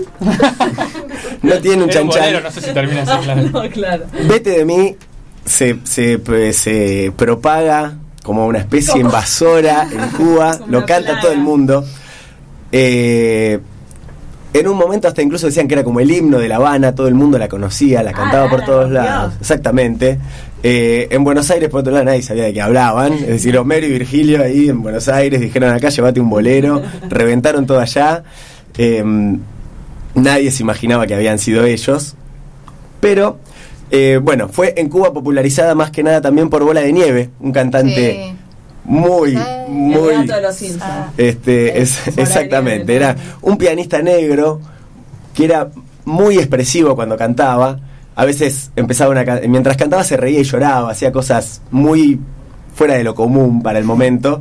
[1.42, 3.42] No tiene un bolero, no sé si termina así, claro.
[3.52, 4.04] No, claro.
[4.28, 4.96] Vete de mí
[5.44, 11.20] se, se, pues, se propaga como una especie invasora en Cuba, Como lo canta plaga.
[11.20, 11.84] todo el mundo.
[12.72, 13.60] Eh,
[14.58, 17.08] en un momento hasta incluso decían que era como el himno de La Habana, todo
[17.08, 19.34] el mundo la conocía, la Ah, cantaba por todos lados.
[19.40, 20.18] Exactamente.
[20.62, 23.12] Eh, en Buenos Aires, por otro lado, nadie sabía de qué hablaban.
[23.12, 26.82] Es decir, Homero y Virgilio ahí en Buenos Aires dijeron acá, llévate un bolero.
[27.08, 28.22] Reventaron todo allá.
[28.78, 29.04] Eh,
[30.14, 32.14] nadie se imaginaba que habían sido ellos.
[33.00, 33.38] Pero,
[33.90, 37.52] eh, bueno, fue en Cuba popularizada más que nada también por Bola de Nieve, un
[37.52, 38.36] cantante Sí.
[38.86, 40.10] Muy, El muy...
[40.10, 40.92] El gato de los Simpsons.
[41.16, 44.60] Este, es, exactamente, era un pianista negro
[45.34, 45.70] que era
[46.04, 47.78] muy expresivo cuando cantaba.
[48.14, 52.18] A veces empezaba una mientras cantaba se reía y lloraba, hacía cosas muy
[52.74, 54.40] fuera de lo común para el momento.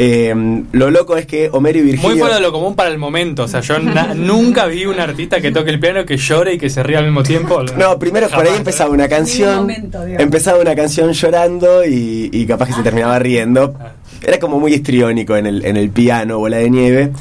[0.00, 2.98] Eh, lo loco es que Homero y Virgilio Muy fuera de lo común para el
[2.98, 3.42] momento.
[3.42, 3.78] O sea, yo
[4.14, 7.06] nunca vi un artista que toque el piano, que llore y que se ría al
[7.06, 7.64] mismo tiempo.
[7.76, 12.66] No, primero por ahí empezaba una canción, momento, empezaba una canción llorando y, y capaz
[12.66, 13.74] que se terminaba riendo.
[14.22, 17.12] Era como muy histriónico en el, en el piano, Bola de Nieve.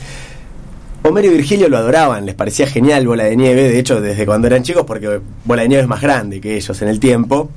[1.01, 4.47] Homero y Virgilio lo adoraban, les parecía genial Bola de Nieve, de hecho desde cuando
[4.47, 7.49] eran chicos, porque Bola de Nieve es más grande que ellos en el tiempo.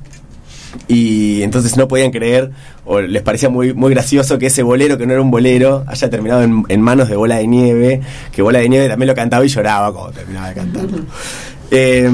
[0.87, 2.51] Y entonces no podían creer,
[2.85, 6.09] o les parecía muy, muy gracioso que ese bolero, que no era un bolero, haya
[6.09, 9.43] terminado en, en manos de Bola de Nieve, que Bola de Nieve también lo cantaba
[9.45, 10.85] y lloraba cuando terminaba de cantar.
[11.73, 12.09] Eh,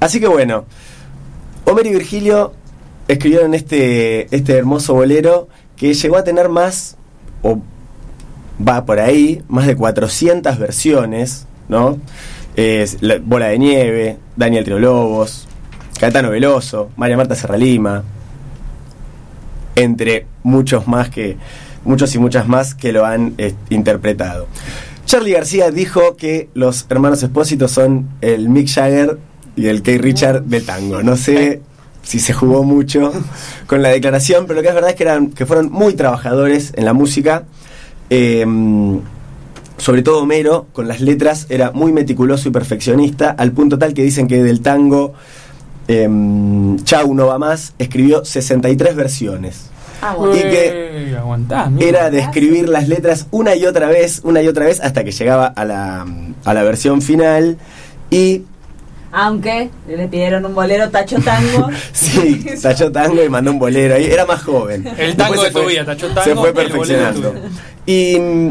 [0.00, 0.66] así que bueno,
[1.64, 2.52] Homer y Virgilio
[3.08, 6.96] escribieron este, este hermoso bolero que llegó a tener más,
[7.42, 7.58] o
[8.66, 11.98] va por ahí, más de 400 versiones, ¿no?
[12.54, 15.48] Es la- Bola de Nieve, Daniel Triolobos,
[16.00, 18.02] Caetano Veloso, María Marta Serralima,
[19.76, 21.36] entre muchos más que
[21.84, 24.46] muchos y muchas más que lo han eh, interpretado.
[25.04, 29.18] Charlie García dijo que los hermanos Espósitos son el Mick Jagger
[29.56, 31.02] y el Kay Richard del tango.
[31.02, 31.60] No sé
[32.02, 33.12] si se jugó mucho
[33.66, 36.94] con la declaración, pero lo que es verdad es que, fueron muy trabajadores en la
[36.94, 37.44] música.
[38.08, 38.46] Eh,
[39.76, 44.02] sobre todo Homero, con las letras, era muy meticuloso y perfeccionista, al punto tal que
[44.02, 45.14] dicen que del tango
[45.88, 49.66] em, Chau no va más, escribió 63 versiones.
[50.02, 51.86] Ah, Y que Uy, aguantá, amigo.
[51.86, 55.12] era de escribir las letras una y otra vez, una y otra vez, hasta que
[55.12, 56.06] llegaba a la,
[56.44, 57.58] a la versión final.
[58.10, 58.44] Y
[59.12, 61.68] Aunque le pidieron un bolero tacho tango.
[61.92, 64.06] sí, tachó tango y mandó un bolero ahí.
[64.06, 64.88] Era más joven.
[64.96, 67.34] El tango de tu fue- vida, tachó tango, Se fue perfeccionando.
[67.84, 68.48] Y mm,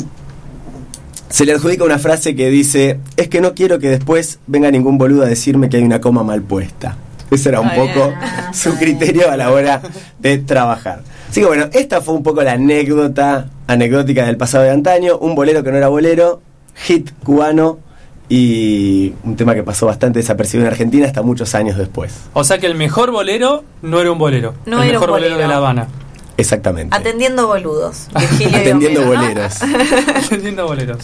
[1.29, 4.97] se le adjudica una frase que dice: Es que no quiero que después venga ningún
[4.99, 6.95] boludo a decirme que hay una coma mal puesta.
[7.31, 8.13] Ese era un poco
[8.53, 9.81] su criterio a la hora
[10.19, 11.01] de trabajar.
[11.29, 15.17] Así que bueno, esta fue un poco la anécdota anecdótica del pasado de antaño.
[15.17, 16.41] Un bolero que no era bolero,
[16.75, 17.79] hit cubano
[18.29, 22.13] y un tema que pasó bastante desapercibido en Argentina hasta muchos años después.
[22.33, 24.53] O sea que el mejor bolero no era un bolero.
[24.65, 25.33] No el era un mejor bolero.
[25.35, 25.47] bolero.
[25.47, 25.87] de La Habana.
[26.39, 26.95] Exactamente.
[26.95, 28.07] Atendiendo boludos.
[28.13, 29.57] Atendiendo boleros.
[30.25, 30.97] Atendiendo boleros.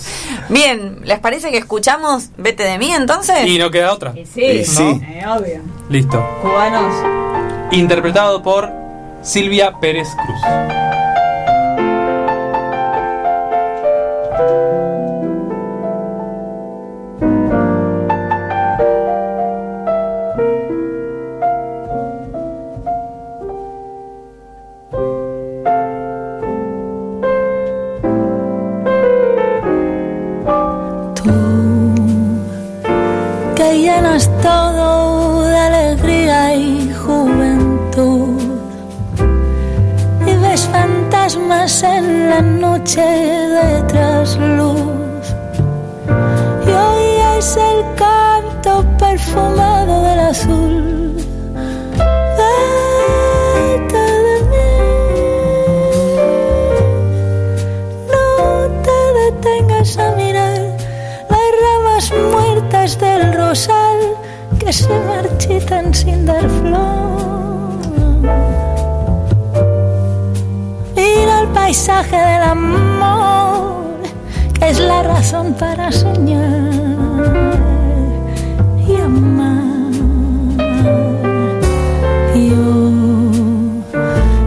[0.49, 3.45] Bien, ¿les parece que escuchamos Vete de mí entonces?
[3.47, 4.13] Y no queda otra.
[4.33, 5.01] Sí, Y sí.
[5.03, 5.61] eh, obvio.
[5.89, 6.23] Listo.
[6.41, 6.93] Cubanos.
[7.71, 8.71] Interpretado por
[9.23, 10.39] Silvia Pérez Cruz.
[42.85, 45.25] Noche de trasluz.
[46.67, 51.15] Y oyes el canto perfumado del azul.
[52.37, 54.69] Vete de mí.
[58.11, 58.23] No
[58.83, 60.59] te detengas a mirar
[61.31, 63.99] las ramas muertas del rosal
[64.59, 66.94] que se marchitan sin dar flor.
[71.65, 73.97] Paisaje del amor,
[74.53, 76.69] que es la razón para soñar
[78.87, 79.91] y amar.
[82.49, 82.67] Yo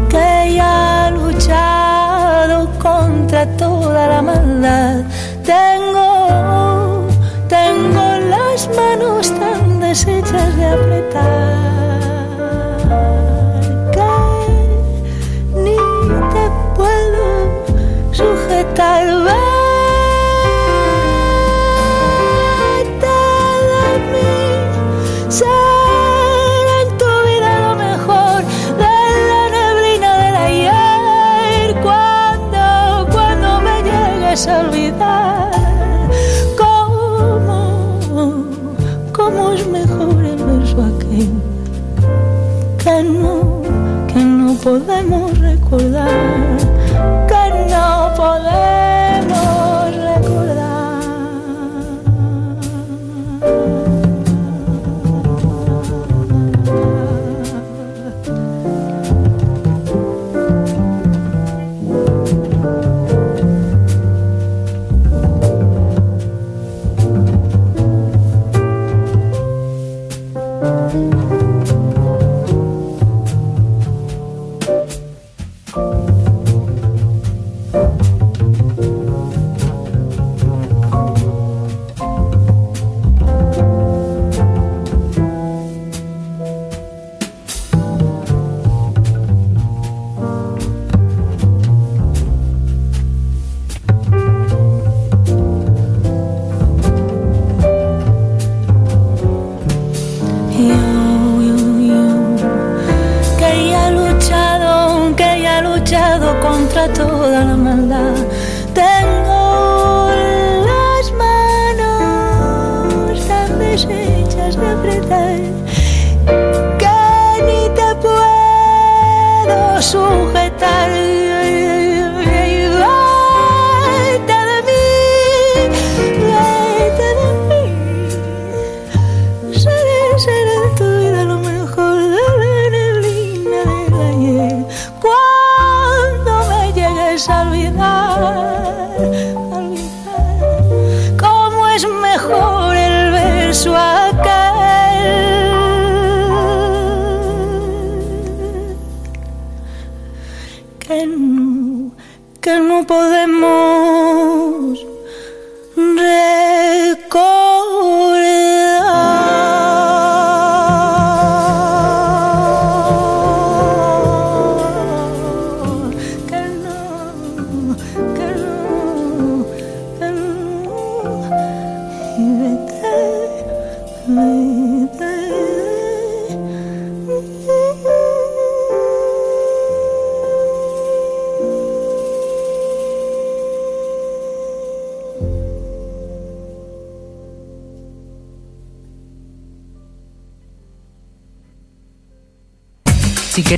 [0.09, 5.03] que ya he luchado contra toda la maldad.
[5.43, 7.09] Tengo,
[7.49, 11.58] tengo las manos tan deshechas de apretar
[44.69, 46.38] podemos recordar,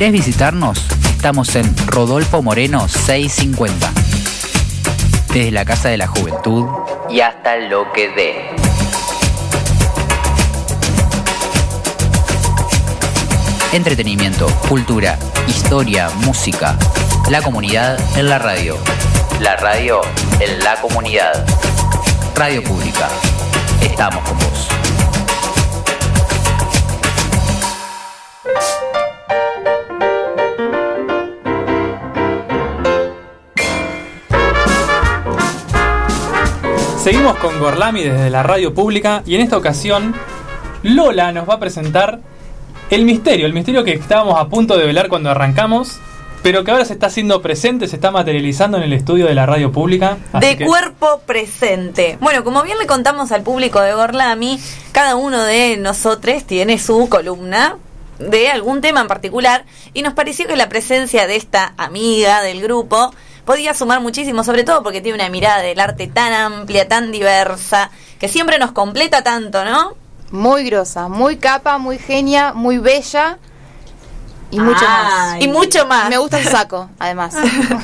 [0.00, 3.92] querés visitarnos, estamos en Rodolfo Moreno 650.
[5.34, 6.66] Desde la Casa de la Juventud
[7.10, 8.34] y hasta lo que dé.
[13.74, 16.78] Entretenimiento, cultura, historia, música.
[17.28, 18.78] La comunidad en la radio.
[19.38, 20.00] La radio
[20.40, 21.44] en la comunidad.
[22.36, 23.06] Radio Pública.
[23.82, 24.59] Estamos con vos.
[37.02, 40.14] Seguimos con Gorlami desde la radio pública y en esta ocasión
[40.82, 42.20] Lola nos va a presentar
[42.90, 45.98] el misterio, el misterio que estábamos a punto de velar cuando arrancamos,
[46.42, 49.46] pero que ahora se está haciendo presente, se está materializando en el estudio de la
[49.46, 50.18] radio pública.
[50.40, 52.18] De que- cuerpo presente.
[52.20, 54.60] Bueno, como bien le contamos al público de Gorlami,
[54.92, 57.76] cada uno de nosotros tiene su columna
[58.18, 59.64] de algún tema en particular
[59.94, 63.14] y nos pareció que la presencia de esta amiga del grupo
[63.44, 67.90] podía sumar muchísimo, sobre todo porque tiene una mirada del arte tan amplia, tan diversa,
[68.18, 69.94] que siempre nos completa tanto, ¿no?
[70.30, 73.38] Muy grosa, muy capa, muy genia, muy bella
[74.50, 75.40] y mucho más.
[75.40, 76.08] Y mucho más.
[76.08, 77.34] Me gusta el saco, además.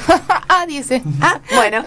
[0.49, 1.03] ah, dice.
[1.21, 1.85] Ah, bueno.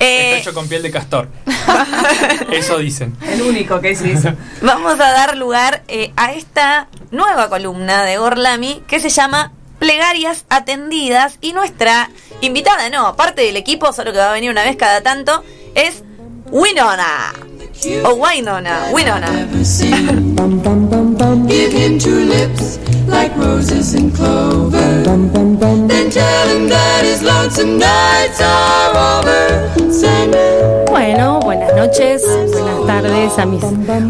[0.00, 1.28] Eh, Está hecho con piel de castor.
[2.50, 3.16] Eso dicen.
[3.22, 4.30] El único que se hizo.
[4.62, 10.46] Vamos a dar lugar eh, a esta nueva columna de Gorlami que se llama Plegarias
[10.48, 12.08] Atendidas y nuestra
[12.42, 15.42] invitada, no, aparte del equipo, solo que va a venir una vez cada tanto,
[15.74, 16.02] es
[16.50, 17.32] Winona.
[18.04, 20.78] O Winona, Winona.
[21.52, 25.02] Give him two lips like roses and clover.
[25.86, 29.92] Then tell him that his lonesome nights are over.
[29.92, 30.34] Send
[30.88, 32.22] Bueno, buenas noches,
[32.52, 33.62] buenas tardes a mis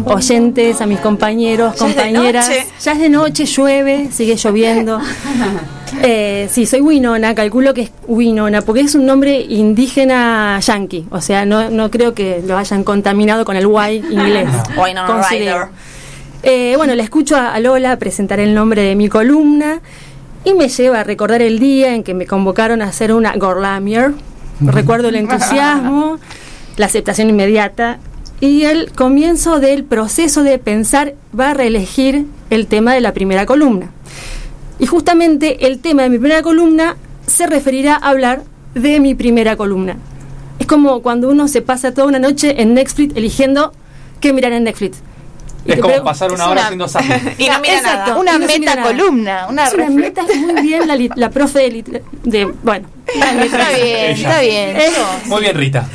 [0.05, 2.47] oyentes, a mis compañeros, Ya es de compañeras.
[2.47, 2.67] noche.
[2.81, 4.99] Ya es de noche, llueve, sigue lloviendo.
[6.01, 11.21] Eh, sí, soy Winona, calculo que es Winona, porque es un nombre indígena yankee, o
[11.21, 14.49] sea, no, no creo que lo hayan contaminado con el Y inglés.
[14.77, 15.69] Winona considero.
[16.43, 19.79] Eh, bueno, le escucho a, a Lola presentar el nombre de mi columna
[20.43, 24.13] y me lleva a recordar el día en que me convocaron a hacer una Gorlamier.
[24.59, 26.19] Recuerdo el entusiasmo,
[26.77, 27.99] la aceptación inmediata
[28.41, 33.45] y el comienzo del proceso de pensar va a reelegir el tema de la primera
[33.45, 33.89] columna.
[34.79, 38.43] Y justamente el tema de mi primera columna se referirá a hablar
[38.75, 39.95] de mi primera columna.
[40.59, 43.71] Es como cuando uno se pasa toda una noche en Netflix eligiendo
[44.19, 44.97] qué mirar en Netflix.
[45.65, 47.33] Es como pasar una hora una- haciendo zapping.
[47.37, 48.17] Y no mira Exacto, nada.
[48.17, 52.01] Una no meta columna, una Es una meta muy bien la, lit- la profe de,
[52.23, 52.87] de bueno.
[53.07, 54.75] Está bien, está bien.
[54.77, 54.89] Eh,
[55.25, 55.87] Muy bien, Rita.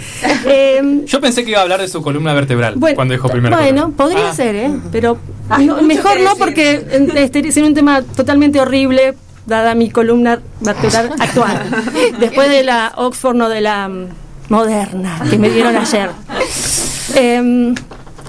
[0.46, 3.56] eh, Yo pensé que iba a hablar de su columna vertebral bueno, cuando dijo primero.
[3.56, 4.34] Bueno, podría Ah.
[4.34, 4.70] ser, ¿eh?
[4.92, 5.18] Pero
[5.50, 9.14] no- mucho mejor no porque eh, este, sería un tema totalmente horrible
[9.46, 11.62] dada mi columna vertebral actual.
[12.20, 14.06] Después de la Oxford, no de la mm,
[14.50, 16.10] moderna que me dieron ayer.
[17.14, 17.74] Em,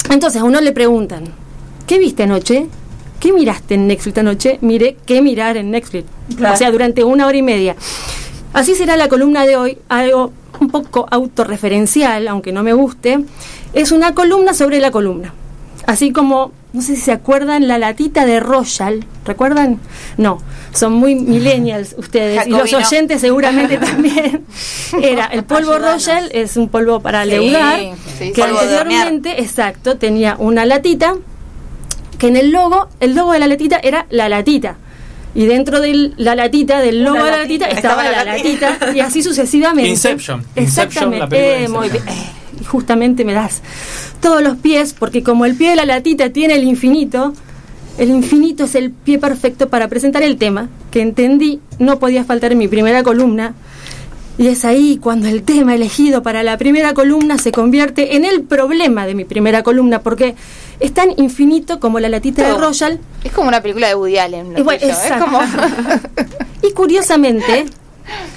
[0.09, 1.23] entonces a uno le preguntan,
[1.87, 2.67] ¿qué viste anoche?
[3.19, 4.57] ¿Qué miraste en Netflix anoche?
[4.61, 6.07] Mire, ¿qué mirar en Netflix?
[6.35, 6.55] Claro.
[6.55, 7.75] O sea, durante una hora y media.
[8.53, 13.19] Así será la columna de hoy, algo un poco autorreferencial, aunque no me guste.
[13.73, 15.33] Es una columna sobre la columna.
[15.85, 19.03] Así como, no sé si se acuerdan, la latita de Royal.
[19.25, 19.79] ¿Recuerdan?
[20.17, 20.39] No,
[20.71, 22.45] son muy millennials ustedes.
[22.47, 24.45] Y los oyentes seguramente también.
[25.01, 27.79] Era el polvo Royal, es un polvo para Sí, leudar,
[28.19, 31.15] sí, que anteriormente, exacto, tenía una latita,
[32.17, 34.77] que en el logo, el logo de la latita era la latita.
[35.35, 38.69] Y dentro de la latita, del logo de la latita, estaba, estaba la la latita.
[38.71, 39.89] latita, y así sucesivamente.
[39.89, 40.43] Inception.
[40.55, 42.03] Inception, la película de Eh, muy bien.
[42.07, 42.25] Eh,
[42.59, 43.61] y justamente me das
[44.21, 47.33] todos los pies, porque como el pie de la latita tiene el infinito,
[47.97, 52.51] el infinito es el pie perfecto para presentar el tema que entendí no podía faltar
[52.51, 53.53] en mi primera columna.
[54.37, 58.43] Y es ahí cuando el tema elegido para la primera columna se convierte en el
[58.43, 60.35] problema de mi primera columna, porque
[60.79, 62.57] es tan infinito como la latita de.
[62.57, 62.99] Royal.
[63.21, 64.53] Es como una película de Woody Allen.
[64.53, 65.25] lo bueno, Es exacto.
[65.25, 65.39] como.
[66.61, 67.65] Y curiosamente,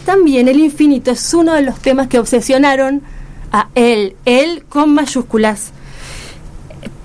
[0.05, 3.03] también el infinito es uno de los temas que obsesionaron
[3.53, 5.71] a él, él con mayúsculas.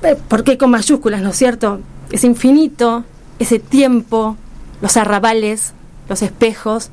[0.03, 1.81] Eh, ¿Por qué con mayúsculas, no es cierto?
[2.11, 3.03] Ese infinito,
[3.39, 4.37] ese tiempo,
[4.81, 5.73] los arrabales,
[6.07, 6.89] los espejos,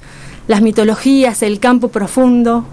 [0.48, 2.66] las mitologías, el campo profundo,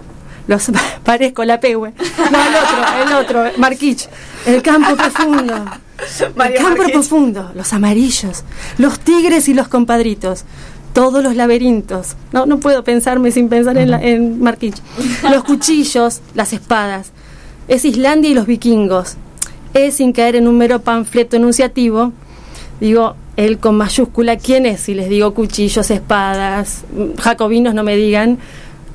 [0.48, 0.70] los
[1.04, 1.92] parezco la pehue.
[2.30, 4.08] No, el otro, el otro, Marquich.
[4.46, 5.54] El campo profundo.
[6.18, 6.92] El campo Marquich.
[6.94, 8.42] profundo, los amarillos,
[8.76, 10.44] los tigres y los compadritos,
[10.92, 12.16] todos los laberintos.
[12.32, 14.76] No, no puedo pensarme sin pensar en, la- en Marquich.
[15.30, 17.12] Los cuchillos, las espadas.
[17.68, 19.14] Es Islandia y los vikingos.
[19.74, 22.12] Es sin caer en un mero panfleto enunciativo.
[22.80, 24.80] Digo, él con mayúscula, ¿quién es?
[24.80, 28.38] Si les digo cuchillos, espadas, mm, jacobinos, no me digan.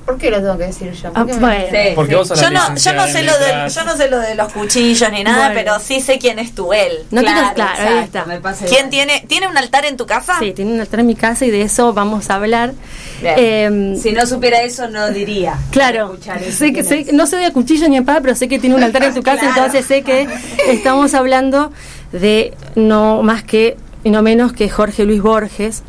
[0.08, 1.12] ¿Por qué lo tengo que decir yo?
[1.12, 1.66] ¿Por Ah, bueno.
[1.70, 2.16] Sí, Porque sí.
[2.16, 4.36] vos sos la yo, no, yo, no sé lo de, yo no sé lo de
[4.36, 5.54] los cuchillos ni nada, Bueno.
[5.54, 6.94] pero sí sé quién es tu él.
[7.12, 8.24] No tienes- claro, ahí está.
[8.24, 10.36] me pasa ¿Quién tiene, tiene un altar en tu casa?
[10.40, 12.72] Sí, tiene un altar en mi casa y de eso vamos a hablar.
[13.22, 15.58] Eh, Si no supiera eso, no diría.
[15.72, 18.48] Claro, Escuchar eso, sé que, ¿quién sé, no sé de cuchillo ni espada, pero sé
[18.48, 19.56] que tiene un altar en tu casa, Claro.
[19.58, 20.26] entonces sé que
[20.68, 21.74] estamos hablando
[22.14, 23.76] de no más que
[24.06, 25.84] y no menos que Jorge Luis Borges.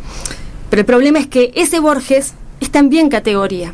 [0.70, 3.72] Pero el problema es que ese Borges es también categoría.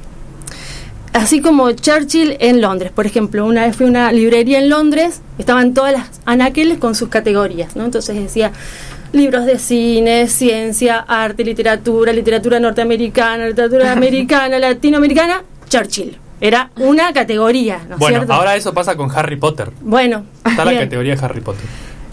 [1.15, 5.23] Así como Churchill en Londres, por ejemplo, una vez fui a una librería en Londres,
[5.39, 7.85] estaban todas las anaqueles con sus categorías, ¿no?
[7.85, 8.51] Entonces decía
[9.13, 16.19] libros de cine, ciencia, arte, literatura, literatura norteamericana, literatura americana, latinoamericana, Churchill.
[16.41, 18.33] Era una categoría, ¿no Bueno, cierto?
[18.35, 19.71] ahora eso pasa con Harry Potter.
[19.83, 21.65] Bueno, Está la categoría de Harry Potter.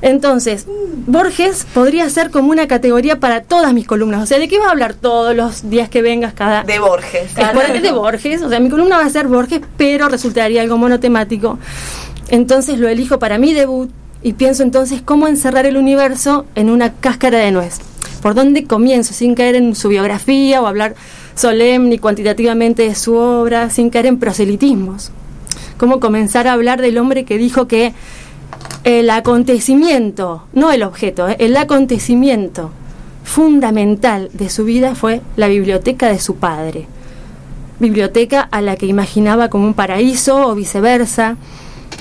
[0.02, 0.66] Entonces,
[1.06, 4.24] Borges podría ser como una categoría para todas mis columnas.
[4.24, 6.64] O sea, ¿de qué vas a hablar todos los días que vengas cada...
[6.64, 7.36] De Borges.
[7.36, 11.60] De Borges, o sea, mi columna va a ser Borges, pero resultaría algo monotemático.
[12.30, 13.92] Entonces lo elijo para mi debut
[14.24, 17.80] y pienso entonces cómo encerrar el universo en una cáscara de nuez.
[18.22, 19.14] ¿Por dónde comienzo?
[19.14, 20.96] Sin caer en su biografía o hablar
[21.36, 25.12] solemne y cuantitativamente de su obra, sin caer en proselitismos.
[25.78, 27.94] ¿Cómo comenzar a hablar del hombre que dijo que
[28.84, 32.72] el acontecimiento, no el objeto, eh, el acontecimiento
[33.24, 36.88] fundamental de su vida fue la biblioteca de su padre?
[37.82, 41.36] biblioteca a la que imaginaba como un paraíso o viceversa.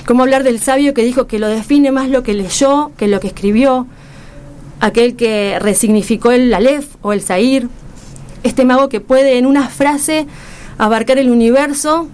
[0.05, 3.19] Cómo hablar del sabio que dijo que lo define más lo que leyó que lo
[3.19, 3.87] que escribió.
[4.79, 7.67] Aquel que resignificó el Aleph o el Zair.
[8.43, 10.27] Este mago que puede en una frase
[10.77, 12.07] abarcar el universo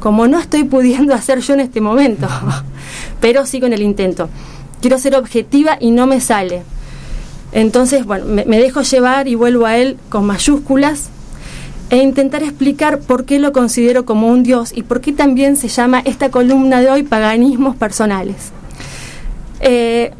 [0.00, 2.26] como no estoy pudiendo hacer yo en este momento.
[3.20, 4.28] Pero sigo en el intento.
[4.80, 6.62] Quiero ser objetiva y no me sale.
[7.52, 11.10] Entonces, bueno, me, me dejo llevar y vuelvo a él con mayúsculas
[11.90, 15.68] e intentar explicar por qué lo considero como un dios y por qué también se
[15.68, 18.52] llama esta columna de hoy paganismos personales.
[19.60, 20.12] Eh,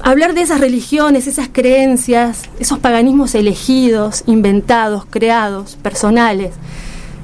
[0.00, 6.54] hablar de esas religiones, esas creencias, esos paganismos elegidos, inventados, creados, personales,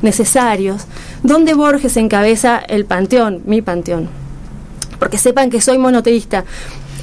[0.05, 0.85] necesarios,
[1.23, 4.09] donde Borges encabeza el panteón, mi panteón.
[5.01, 6.45] Porque sepan que soy monoteísta.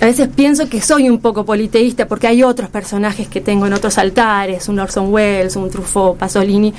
[0.02, 3.74] A veces pienso que soy un poco politeísta porque hay otros personajes que tengo en
[3.74, 6.74] otros altares, un Orson Welles, un Truffaut, Pasolini,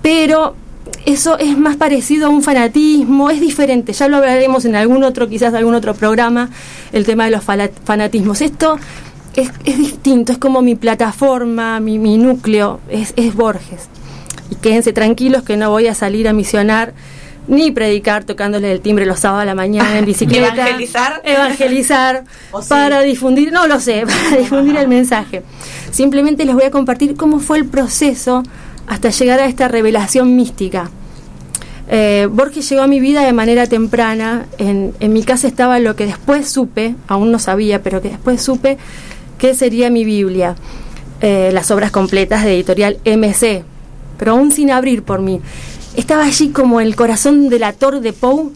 [0.00, 0.54] pero
[1.04, 5.28] eso es más parecido a un fanatismo, es diferente, ya lo hablaremos en algún otro,
[5.28, 6.48] quizás algún otro programa,
[6.92, 8.40] el tema de los fanatismos.
[8.40, 8.78] Esto
[9.34, 13.88] es, es distinto, es como mi plataforma, mi, mi núcleo, es, es Borges.
[14.50, 16.92] Y quédense tranquilos que no voy a salir a misionar
[17.48, 20.54] ni predicar tocándole el timbre los sábados a la mañana en bicicleta.
[20.54, 21.22] ¿Evangelizar?
[21.24, 22.24] Evangelizar
[22.68, 25.42] para difundir, no lo sé, para difundir el mensaje.
[25.90, 28.42] Simplemente les voy a compartir cómo fue el proceso
[28.86, 30.90] hasta llegar a esta revelación mística.
[31.92, 34.46] Eh, Borges llegó a mi vida de manera temprana.
[34.58, 38.40] En, en mi casa estaba lo que después supe, aún no sabía, pero que después
[38.40, 38.78] supe
[39.38, 40.54] que sería mi Biblia.
[41.22, 43.64] Eh, las obras completas de editorial MC,
[44.20, 45.40] pero aún sin abrir por mí.
[45.96, 48.50] Estaba allí como el corazón del ator de Poe,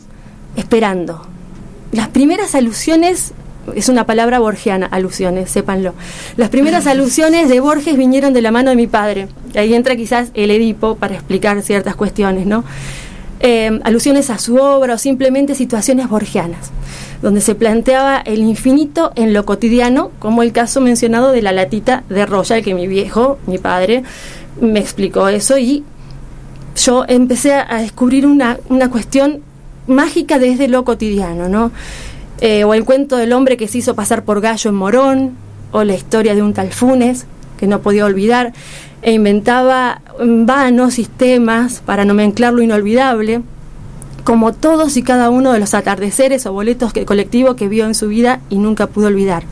[0.56, 1.26] esperando.
[1.90, 3.32] Las primeras alusiones,
[3.74, 5.94] es una palabra borgiana, alusiones, sépanlo.
[6.36, 9.28] Las primeras alusiones de Borges vinieron de la mano de mi padre.
[9.54, 12.62] Ahí entra quizás el Edipo para explicar ciertas cuestiones, ¿no?
[13.40, 16.70] Eh, alusiones a su obra o simplemente situaciones borgianas,
[17.22, 22.04] donde se planteaba el infinito en lo cotidiano, como el caso mencionado de la latita
[22.10, 24.02] de Royal, que mi viejo, mi padre,
[24.60, 25.84] me explicó eso y
[26.76, 29.40] yo empecé a descubrir una, una cuestión
[29.86, 31.70] mágica desde lo cotidiano, ¿no?
[32.40, 35.36] Eh, o el cuento del hombre que se hizo pasar por gallo en Morón,
[35.72, 37.26] o la historia de un tal Funes,
[37.58, 38.52] que no podía olvidar,
[39.02, 43.42] e inventaba vanos sistemas para nomenclar lo inolvidable,
[44.24, 47.94] como todos y cada uno de los atardeceres o boletos que, colectivos que vio en
[47.94, 49.44] su vida y nunca pudo olvidar.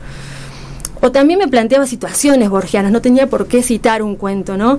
[1.02, 4.78] O también me planteaba situaciones borgianas, no tenía por qué citar un cuento, ¿no?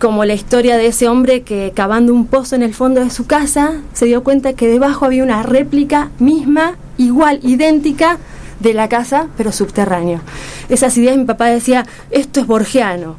[0.00, 3.26] Como la historia de ese hombre que cavando un pozo en el fondo de su
[3.26, 8.18] casa se dio cuenta que debajo había una réplica misma, igual, idéntica
[8.60, 10.20] de la casa, pero subterráneo.
[10.68, 13.16] Esas ideas mi papá decía, esto es borgiano.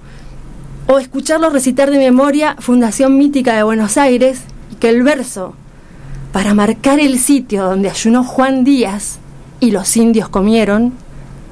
[0.88, 5.56] O escucharlo recitar de memoria Fundación Mítica de Buenos Aires y que el verso,
[6.32, 9.20] para marcar el sitio donde ayunó Juan Díaz
[9.60, 10.94] y los indios comieron,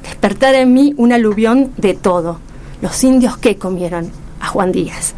[0.08, 2.40] despertar en mí un aluvión de todo.
[2.82, 5.14] Los indios que comieron a Juan Díaz.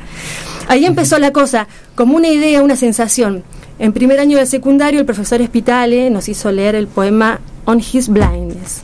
[0.68, 3.44] Ahí empezó la cosa, como una idea, una sensación.
[3.80, 8.10] En primer año de secundario, el profesor Espitale nos hizo leer el poema On His
[8.10, 8.82] Blindness.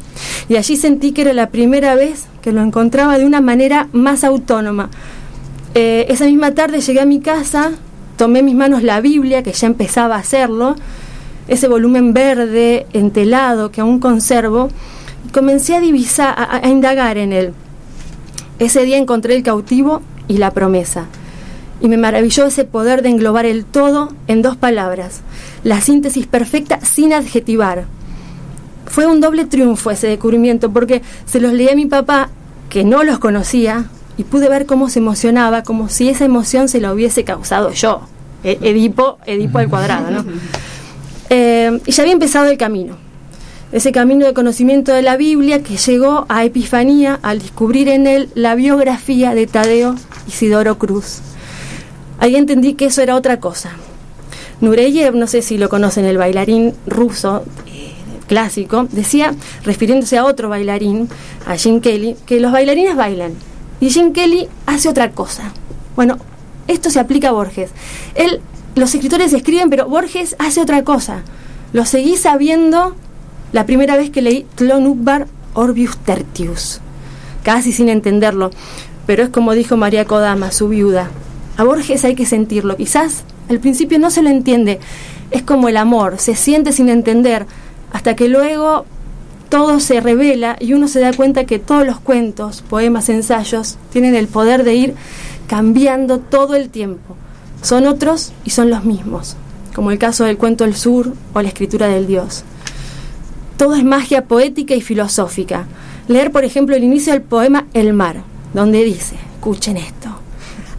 [0.49, 4.23] Y allí sentí que era la primera vez que lo encontraba de una manera más
[4.23, 4.89] autónoma.
[5.73, 7.71] Eh, esa misma tarde llegué a mi casa
[8.15, 10.75] tomé en mis manos la Biblia, que ya empezaba a hacerlo,
[11.47, 14.69] ese volumen verde, entelado, que aún conservo,
[15.31, 17.53] comencé a divisar, a, a indagar en él.
[18.59, 21.05] Ese día encontré el cautivo y la promesa.
[21.81, 25.21] Y me maravilló ese poder de englobar el todo en dos palabras,
[25.63, 27.85] la síntesis perfecta sin adjetivar.
[28.85, 32.29] Fue un doble triunfo ese descubrimiento porque se los leí a mi papá,
[32.69, 33.85] que no los conocía,
[34.17, 38.01] y pude ver cómo se emocionaba, como si esa emoción se la hubiese causado yo.
[38.43, 40.25] E- Edipo, Edipo al cuadrado, ¿no?
[41.27, 42.97] Eh, y ya había empezado el camino.
[43.75, 48.29] Ese camino de conocimiento de la Biblia que llegó a Epifanía al descubrir en él
[48.33, 49.95] la biografía de Tadeo
[50.29, 51.19] Isidoro Cruz.
[52.17, 53.71] Ahí entendí que eso era otra cosa.
[54.61, 57.91] Nureyev, no sé si lo conocen, el bailarín ruso eh,
[58.27, 59.35] clásico, decía,
[59.65, 61.09] refiriéndose a otro bailarín,
[61.45, 63.33] a Jim Kelly, que los bailarines bailan
[63.81, 65.51] y Jim Kelly hace otra cosa.
[65.97, 66.17] Bueno,
[66.69, 67.71] esto se aplica a Borges.
[68.13, 68.39] Él,
[68.75, 71.23] los escritores escriben, pero Borges hace otra cosa.
[71.73, 72.95] Lo seguí sabiendo
[73.55, 76.81] la primera vez que leí Tlon Ukbar Orbius Tertius,
[77.41, 78.51] casi sin entenderlo,
[79.07, 81.09] pero es como dijo María Kodama, su viuda.
[81.55, 84.81] A Borges hay que sentirlo, quizás al principio no se lo entiende,
[85.31, 87.45] es como el amor, se siente sin entender,
[87.93, 88.83] hasta que luego
[89.47, 94.15] todo se revela y uno se da cuenta que todos los cuentos, poemas, ensayos tienen
[94.15, 94.95] el poder de ir
[95.47, 97.15] cambiando todo el tiempo.
[97.61, 99.37] Son otros y son los mismos,
[99.73, 102.43] como el caso del cuento El Sur o la escritura del Dios.
[103.57, 105.65] Todo es magia poética y filosófica.
[106.07, 108.17] Leer, por ejemplo, el inicio del poema El mar,
[108.53, 110.09] donde dice, escuchen esto,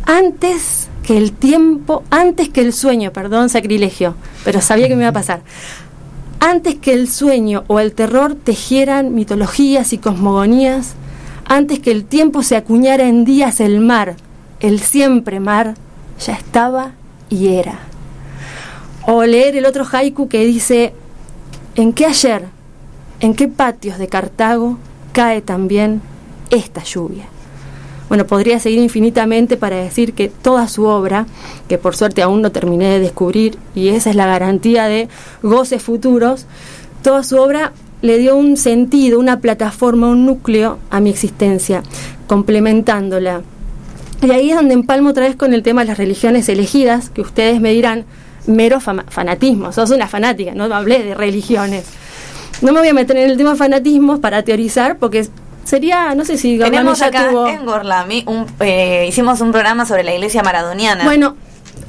[0.04, 5.10] antes que el tiempo, antes que el sueño, perdón, sacrilegio, pero sabía que me iba
[5.10, 5.40] a pasar,
[6.40, 10.94] antes que el sueño o el terror tejieran mitologías y cosmogonías,
[11.44, 14.16] antes que el tiempo se acuñara en días el mar,
[14.60, 15.74] el siempre mar,
[16.24, 16.92] ya estaba
[17.30, 17.78] y era.
[19.06, 20.92] O leer el otro haiku que dice,
[21.76, 22.46] ¿en qué ayer,
[23.20, 24.78] en qué patios de Cartago
[25.12, 26.02] cae también
[26.50, 27.24] esta lluvia?
[28.08, 31.26] Bueno, podría seguir infinitamente para decir que toda su obra,
[31.68, 35.08] que por suerte aún no terminé de descubrir, y esa es la garantía de
[35.42, 36.46] goces futuros,
[37.02, 37.72] toda su obra
[38.02, 41.82] le dio un sentido, una plataforma, un núcleo a mi existencia,
[42.28, 43.42] complementándola.
[44.22, 47.22] Y ahí es donde empalmo otra vez con el tema de las religiones elegidas, que
[47.22, 48.04] ustedes me dirán,
[48.46, 51.86] mero fanatismo, sos una fanática, no hablé de religiones.
[52.62, 55.26] No me voy a meter en el tema fanatismos para teorizar, porque
[55.64, 59.52] sería, no sé si Gabani Tenemos ya acá tuvo- en Gorlami, un, eh, hicimos un
[59.52, 61.04] programa sobre la iglesia maradoniana.
[61.04, 61.36] Bueno,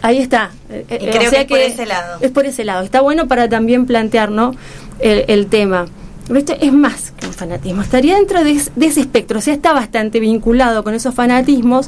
[0.02, 0.52] ahí está.
[0.70, 2.18] Eh, eh, Y creo o sea que es por ese lado.
[2.22, 2.84] Es por ese lado.
[2.84, 4.56] Está bueno para también plantear ¿no?
[5.00, 5.86] el, el tema.
[6.28, 7.82] Pero esto es más que un fanatismo.
[7.82, 9.40] Estaría dentro de, es- de ese espectro.
[9.40, 11.88] O sea, está bastante vinculado con esos fanatismos.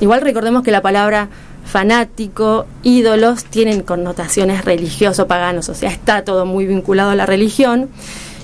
[0.00, 1.28] Igual recordemos que la palabra
[1.70, 5.68] fanático, ídolos, tienen connotaciones religioso-paganos.
[5.68, 7.88] O sea, está todo muy vinculado a la religión.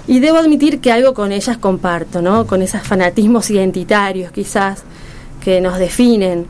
[0.08, 2.46] Y debo admitir que algo con ellas comparto, ¿no?
[2.46, 4.84] Con esos fanatismos identitarios, quizás,
[5.44, 6.46] que nos definen.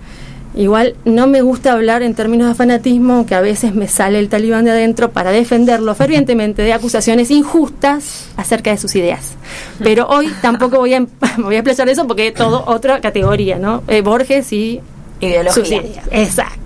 [0.55, 4.29] Igual no me gusta hablar en términos de fanatismo, que a veces me sale el
[4.31, 9.35] talibán de adentro para defenderlo fervientemente de acusaciones injustas acerca de sus ideas.
[9.83, 11.09] Pero hoy tampoco voy a, em-
[11.39, 13.83] me voy a explayar eso porque es todo otra categoría, ¿no?
[13.89, 14.81] Eh, Borges y
[15.21, 15.53] Ideología.
[15.55, 16.05] sus ideas.
[16.11, 16.66] Exacto.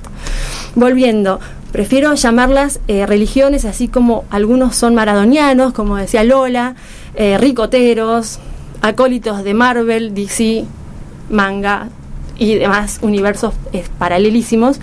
[0.77, 1.41] Volviendo,
[1.73, 6.77] prefiero llamarlas eh, religiones, así como algunos son maradonianos, como decía Lola,
[7.15, 8.39] eh, ricoteros,
[8.81, 10.65] acólitos de Marvel, DC,
[11.29, 11.89] manga
[12.39, 14.79] y demás universos eh, paralelísimos.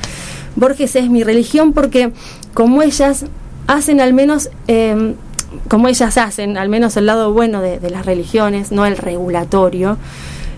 [0.58, 2.12] Borges es mi religión porque
[2.54, 3.26] como ellas
[3.68, 5.16] hacen al menos, eh,
[5.70, 9.98] como ellas hacen, al menos el lado bueno de, de las religiones, no el regulatorio,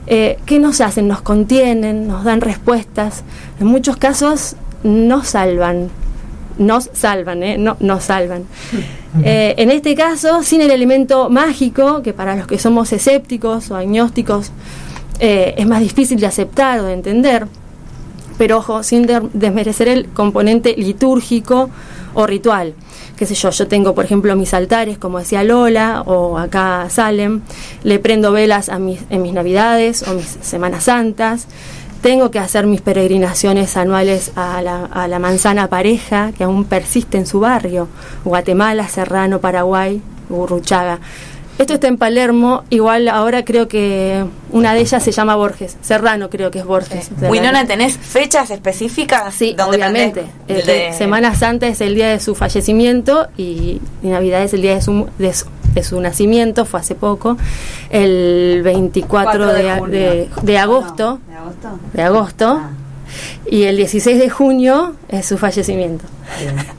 [0.08, 1.08] ¿qué nos hacen?
[1.08, 3.24] Nos contienen, nos dan respuestas,
[3.60, 5.90] en muchos casos nos salvan,
[6.58, 7.58] nos salvan, ¿eh?
[7.58, 8.44] no nos salvan.
[9.24, 13.76] Eh, en este caso, sin el elemento mágico, que para los que somos escépticos o
[13.76, 14.52] agnósticos
[15.20, 17.48] eh, es más difícil de aceptar o de entender,
[18.38, 21.72] pero ojo, sin de- desmerecer el componente litúrgico
[22.14, 22.76] o ritual.
[23.18, 27.42] Qué sé yo, yo tengo, por ejemplo, mis altares, como decía Lola, o acá Salem,
[27.84, 31.48] le prendo velas a mis, en mis navidades o mis Semanas Santas,
[32.02, 37.18] tengo que hacer mis peregrinaciones anuales a la, a la manzana pareja, que aún persiste
[37.18, 37.88] en su barrio,
[38.26, 41.00] Guatemala, Serrano, Paraguay, Burruchaga.
[41.58, 46.30] Esto está en Palermo, igual ahora creo que una de ellas se llama Borges, Serrano
[46.30, 47.10] creo que es Borges.
[47.30, 49.34] Winona, ¿tenés fechas específicas?
[49.36, 50.24] Sí, donde obviamente.
[50.48, 54.62] Eh, de- Semana Santa es el día de su fallecimiento y, y Navidad es el
[54.62, 57.38] día de su, de su, de su nacimiento, fue hace poco,
[57.90, 61.20] el 24 4 de de, de- de agosto.
[61.28, 61.80] ¿De agosto?
[61.94, 62.62] De agosto.
[63.50, 66.06] Y el 16 de junio es su fallecimiento.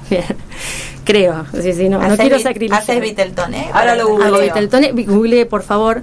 [0.09, 0.25] Bien.
[1.05, 1.45] Creo.
[1.61, 2.81] Sí, sí, no, no quiero sacrificar.
[2.83, 3.69] haces Beatleton, ¿eh?
[3.73, 4.39] Ahora lo Hago googleo.
[4.39, 4.93] Beatletone.
[5.05, 6.03] Google, por favor.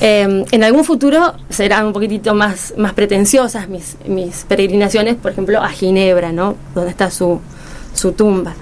[0.00, 5.60] Eh, en algún futuro serán un poquitito más, más pretenciosas mis, mis peregrinaciones, por ejemplo,
[5.60, 6.54] a Ginebra, ¿no?
[6.72, 7.40] Donde está su,
[7.94, 8.54] su tumba.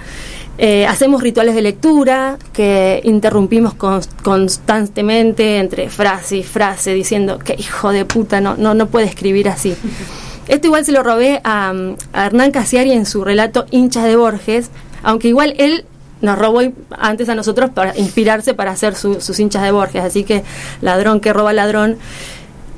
[0.59, 7.55] Eh, hacemos rituales de lectura que interrumpimos cons- constantemente entre frase y frase diciendo que
[7.59, 9.75] hijo de puta no, no, no puede escribir así.
[10.49, 11.75] Esto igual se lo robé a,
[12.13, 14.71] a Hernán Casiari en su relato Hinchas de Borges,
[15.03, 15.85] aunque igual él
[16.23, 16.61] nos robó
[16.97, 20.43] antes a nosotros para inspirarse para hacer su- sus hinchas de Borges, así que
[20.81, 21.99] ladrón que roba ladrón.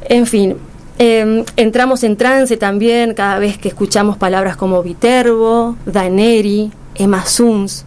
[0.09, 0.57] En fin,
[0.99, 7.85] eh, entramos en trance también cada vez que escuchamos palabras como Viterbo, Daneri, Emasuns.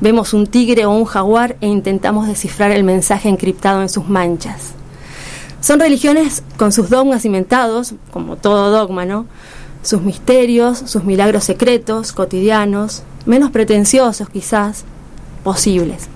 [0.00, 4.72] Vemos un tigre o un jaguar e intentamos descifrar el mensaje encriptado en sus manchas.
[5.60, 9.26] Son religiones con sus dogmas inventados, como todo dogma, ¿no?
[9.82, 14.84] Sus misterios, sus milagros secretos, cotidianos, menos pretenciosos quizás,
[15.42, 16.08] posibles.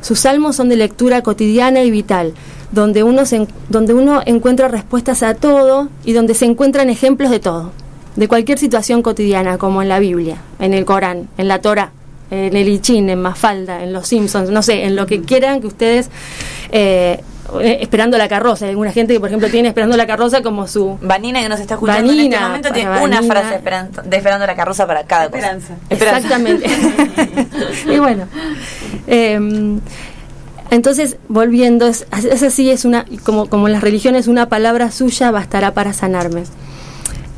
[0.00, 2.34] Sus salmos son de lectura cotidiana y vital,
[2.72, 7.40] donde uno, se donde uno encuentra respuestas a todo y donde se encuentran ejemplos de
[7.40, 7.72] todo,
[8.16, 11.90] de cualquier situación cotidiana, como en la Biblia, en el Corán, en la Torah,
[12.30, 15.66] en el Ichín, en Mafalda, en los Simpsons, no sé, en lo que quieran que
[15.68, 16.10] ustedes...
[16.70, 17.20] eh,
[17.60, 20.66] eh, esperando la carroza, hay alguna gente que por ejemplo tiene esperando la carroza como
[20.66, 23.22] su Vanina que nos está escuchando en este Vanina, momento tiene una Vanina.
[23.22, 25.74] frase esperando, de esperando la carroza para cada Esperanza.
[25.74, 25.86] cosa.
[25.88, 26.18] Esperanza.
[26.26, 26.66] Exactamente.
[27.94, 28.26] y bueno,
[29.06, 29.78] eh,
[30.70, 35.30] entonces volviendo, es, es así, es una, como, como en las religiones, una palabra suya
[35.30, 36.42] bastará para sanarme.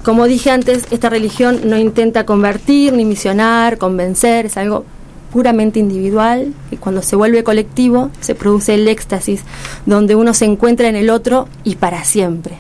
[0.03, 4.85] Como dije antes, esta religión no intenta convertir, ni misionar, convencer, es algo
[5.33, 9.43] puramente individual y cuando se vuelve colectivo se produce el éxtasis,
[9.85, 12.55] donde uno se encuentra en el otro y para siempre.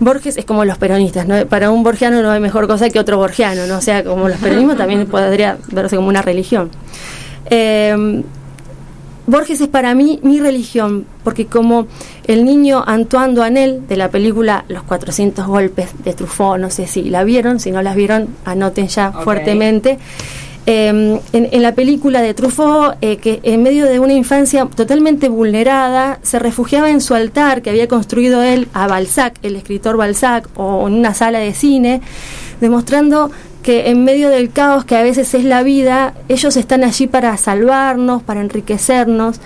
[0.00, 1.46] Borges es como los peronistas, ¿no?
[1.46, 3.78] Para un borgiano no hay mejor cosa que otro borgiano, ¿no?
[3.78, 6.70] O sea, como los peronismos también podría verse como una religión.
[7.50, 8.22] Eh,
[9.32, 11.86] Borges es para mí mi religión, porque como
[12.26, 17.04] el niño Antoine Duanel de la película Los 400 golpes de Truffaut, no sé si
[17.04, 19.98] la vieron, si no las vieron, anoten ya fuertemente.
[20.66, 25.30] Eh, en, en la película de Truffaut, eh, que en medio de una infancia totalmente
[25.30, 30.46] vulnerada, se refugiaba en su altar que había construido él a Balzac, el escritor Balzac,
[30.56, 32.02] o en una sala de cine,
[32.60, 33.30] demostrando
[33.62, 37.36] que en medio del caos que a veces es la vida, ellos están allí para
[37.36, 39.40] salvarnos, para enriquecernos.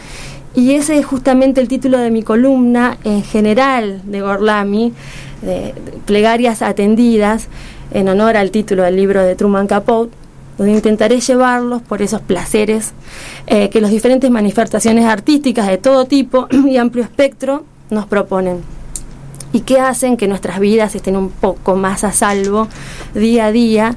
[0.54, 4.94] Y ese es justamente el título de mi columna en general de Gorlami,
[5.42, 5.74] de,
[6.06, 7.48] Plegarias Atendidas,
[7.92, 10.12] en honor al título del libro de Truman Capote,
[10.56, 12.92] donde intentaré llevarlos por esos placeres
[13.46, 18.75] eh, que las diferentes manifestaciones artísticas de todo tipo y amplio espectro nos proponen
[19.52, 22.68] y que hacen que nuestras vidas estén un poco más a salvo
[23.14, 23.96] día a día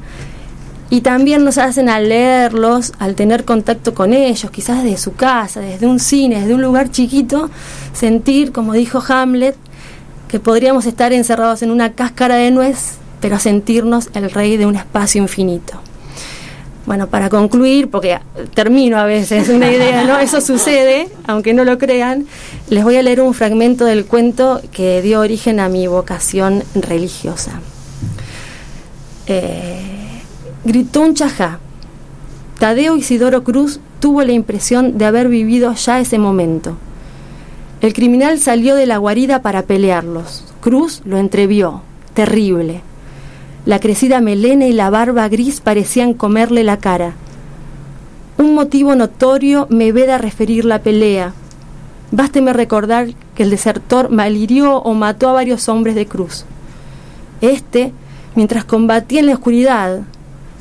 [0.89, 5.59] y también nos hacen al leerlos, al tener contacto con ellos, quizás desde su casa,
[5.59, 7.49] desde un cine, desde un lugar chiquito,
[7.93, 9.55] sentir, como dijo Hamlet,
[10.27, 14.75] que podríamos estar encerrados en una cáscara de nuez, pero sentirnos el rey de un
[14.75, 15.79] espacio infinito.
[16.89, 18.17] Bueno, para concluir, porque
[18.55, 20.17] termino a veces una idea, ¿no?
[20.17, 22.25] Eso sucede, aunque no lo crean,
[22.71, 27.61] les voy a leer un fragmento del cuento que dio origen a mi vocación religiosa.
[29.27, 29.83] Eh,
[30.65, 31.59] gritó un chajá.
[32.57, 36.75] Tadeo Isidoro Cruz tuvo la impresión de haber vivido ya ese momento.
[37.81, 40.43] El criminal salió de la guarida para pelearlos.
[40.59, 41.83] Cruz lo entrevió,
[42.15, 42.81] terrible.
[43.65, 47.13] La crecida melena y la barba gris parecían comerle la cara.
[48.37, 51.33] Un motivo notorio me veda referir la pelea.
[52.11, 56.45] Básteme recordar que el desertor malhirió o mató a varios hombres de cruz.
[57.41, 57.91] Este,
[58.35, 60.01] mientras combatía en la oscuridad,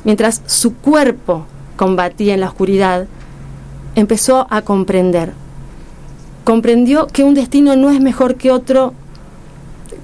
[0.03, 1.45] mientras su cuerpo
[1.77, 3.07] combatía en la oscuridad,
[3.95, 5.33] empezó a comprender.
[6.43, 8.93] Comprendió que un destino no es mejor que otro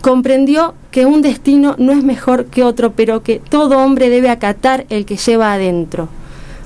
[0.01, 4.85] comprendió que un destino no es mejor que otro, pero que todo hombre debe acatar
[4.87, 6.07] el que lleva adentro.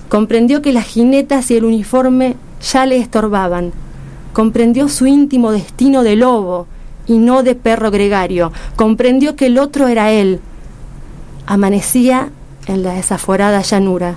[0.08, 3.72] Comprendió que las jinetas y el uniforme ya le estorbaban.
[4.32, 6.68] Comprendió su íntimo destino de lobo
[7.08, 8.52] y no de perro gregario.
[8.76, 10.42] Comprendió que el otro era él.
[11.48, 12.30] Amanecía
[12.68, 14.16] en la desaforada llanura.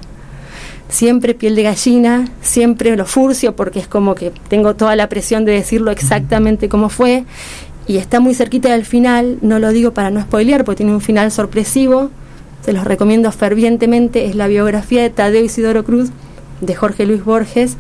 [0.90, 5.46] Siempre piel de gallina, siempre lo furcio, porque es como que tengo toda la presión
[5.46, 7.24] de decirlo exactamente como fue
[7.86, 11.00] y está muy cerquita del final, no lo digo para no spoilear porque tiene un
[11.00, 12.10] final sorpresivo,
[12.64, 16.10] se los recomiendo fervientemente, es la biografía de Tadeo Isidoro Cruz
[16.60, 17.76] de Jorge Luis Borges.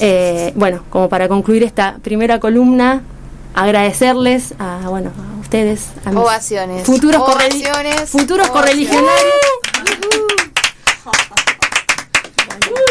[0.00, 3.02] Eh, bueno, como para concluir esta primera columna,
[3.54, 5.10] agradecerles a, bueno,
[5.40, 5.86] ustedes.
[6.04, 6.84] A mis Ovaciones.
[6.84, 8.10] Futuros, correli- Ovaciones.
[8.10, 9.00] futuros Ovaciones.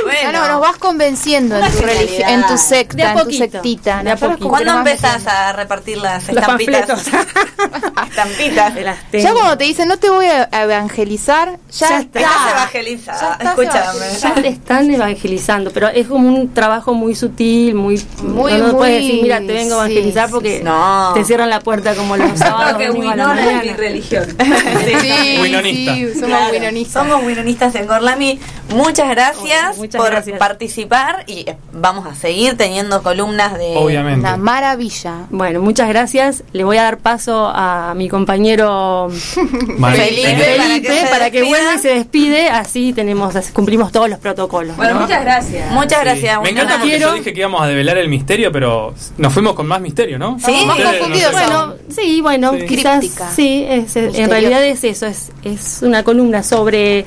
[0.07, 0.41] Correligionarios.
[0.41, 2.29] No, no, nos vas convenciendo en tu, religi- genialidad.
[2.31, 3.93] en tu De a secta, en tu poquito, sectita.
[3.95, 4.43] de a Nosotros poquito.
[4.43, 6.85] como que ¿Cuándo no más empezás a repartir las Los estampitas?
[6.88, 7.07] panfletos.
[8.09, 8.75] estampitas.
[8.75, 12.19] De las Ya cuando te dicen no te voy a evangelizar, ya, Ya está.
[12.19, 13.38] Estás evangelizada.
[13.41, 14.05] Ya Escúchame.
[14.21, 18.01] Ya te están evangelizando, pero es como un trabajo muy sutil, muy.
[18.21, 20.63] Muy, no, no muy- puedes decir, mira, te vengo a evangelizar sí, porque sí.
[20.63, 21.11] No.
[21.13, 22.77] te cierran la puerta como los sábados.
[22.77, 24.25] que a la Winona es mi religión.
[24.88, 25.93] Sí, Winonista.
[25.93, 27.03] sí, somos Claro, winonistas.
[27.07, 28.39] Somos winonistas en Gorlami.
[28.69, 30.39] Muchas gracias Muchas por gracias.
[30.39, 33.73] participar y eh, vamos a seguir teniendo columnas de...
[33.75, 34.19] Obviamente.
[34.19, 35.25] Una maravilla.
[35.29, 36.43] Bueno, muchas gracias.
[36.53, 40.35] Le voy a dar paso a mi compañero Felipe.
[40.35, 41.07] Felipe.
[41.09, 42.49] para que para vuelva y se despide.
[42.49, 44.75] Así tenemos, así cumplimos todos los protocolos.
[44.77, 45.01] Bueno, ¿no?
[45.01, 45.71] muchas gracias.
[45.71, 46.05] Muchas Sí.
[46.05, 49.33] gracias, Me encanta porque Quiero- yo dije que íbamos a develar el misterio, pero nos
[49.33, 50.37] fuimos con más misterio, ¿no?
[50.39, 50.63] Sí.
[50.65, 51.39] Más confundidos no.
[51.39, 52.65] Bueno, sí, bueno, Sí.
[52.67, 53.29] quizás Críptica.
[53.35, 57.05] sí, es- en realidad es eso, es, es una columna sobre...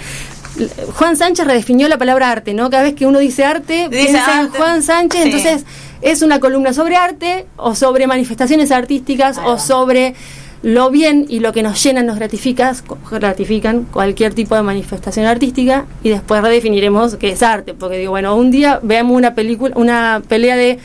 [0.95, 2.71] Juan Sánchez redefinió la palabra arte, ¿no?
[2.71, 4.49] Cada vez que uno dice arte, Dice piensa en.
[4.51, 5.29] Juan Sánchez, Sí.
[5.31, 5.65] entonces
[6.03, 10.15] es una columna sobre arte o sobre manifestaciones artísticas o sobre
[10.63, 12.75] lo bien y lo que nos llenan, nos gratifica,
[13.11, 18.37] gratifican cualquier tipo de manifestación artística y después redefiniremos qué es arte, porque digo, bueno,
[18.37, 20.79] un día veamos una película, una pelea de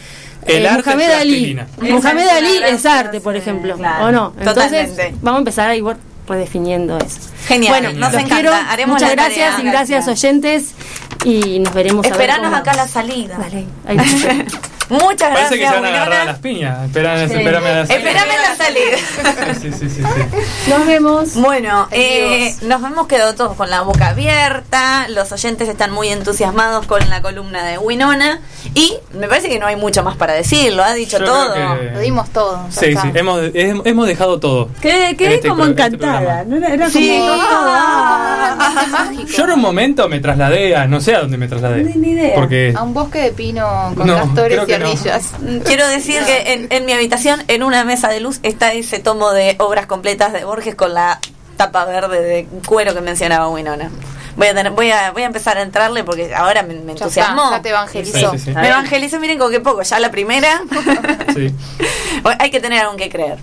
[0.47, 1.57] El eh, arte Ali.
[2.37, 4.05] Ali es arte, por ejemplo, claro.
[4.05, 4.33] ¿o no?
[4.37, 5.15] Entonces, Totalmente.
[5.21, 5.75] vamos a empezar a
[6.27, 7.19] redefiniendo eso.
[7.47, 8.35] Genial, Bueno, nos encanta.
[8.35, 8.53] quiero.
[8.53, 9.67] Haremos Muchas la gracias tarea.
[9.69, 10.73] y gracias oyentes
[11.23, 13.37] y nos veremos a ver Esperanos acá a la salida.
[13.87, 14.53] Ahí vemos.
[14.87, 15.97] Muchas gracias, Parece que se van a Winona.
[16.03, 16.85] agarrar a las piñas.
[16.85, 18.09] Esperan, espérame a la salida.
[18.11, 19.55] Espérame a la salida.
[19.61, 20.69] Sí, sí, sí, sí.
[20.69, 21.33] Nos vemos.
[21.35, 26.85] Bueno, eh, nos hemos quedado todos con la boca abierta, los oyentes están muy entusiasmados
[26.85, 28.41] con la columna de Winona
[28.75, 31.53] y me parece que no hay mucho más para decir, lo ha dicho Yo todo.
[31.55, 32.59] que- Lo dimos todo.
[32.69, 34.69] Sí, sí, hemos, hem- hemos dejado todo.
[34.81, 36.17] Quedé, quedé Este como este encantada.
[36.19, 36.43] programa.
[36.43, 36.57] ¿no?
[36.57, 37.17] Era, era Sí.
[37.27, 39.37] como Ah, realmente mágico.
[39.37, 41.83] Yo en un momento me trasladé a, no sé a dónde me trasladé.
[41.83, 42.35] Ni- ni idea.
[42.35, 44.75] Porque A un bosque de pino con No, castores y no.
[44.87, 45.31] ardillas.
[45.63, 49.31] Quiero decir que en, en mi habitación, en una mesa de luz, está ese tomo
[49.31, 51.19] de obras completas de Borges con la
[51.57, 53.89] tapa verde de cuero que mencionaba Winona.
[54.35, 57.51] Voy a, tener, voy a, voy a empezar a entrarle porque ahora me, entusiasmó.
[57.51, 58.31] ya te evangelizó.
[58.31, 58.51] Sí, sí, sí.
[58.51, 60.61] Me evangelizó, miren con qué poco, ya la primera.
[62.39, 63.37] Hay que tener algo que creer.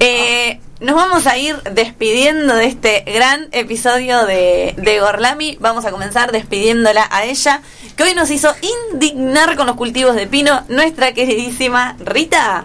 [0.00, 5.56] Eh, nos vamos a ir despidiendo de este gran episodio de, Gorlami.
[5.60, 7.62] Vamos a comenzar despidiéndola a ella,
[7.96, 8.54] que hoy nos hizo
[8.92, 12.64] indignar con los cultivos de pino, nuestra queridísima Rita.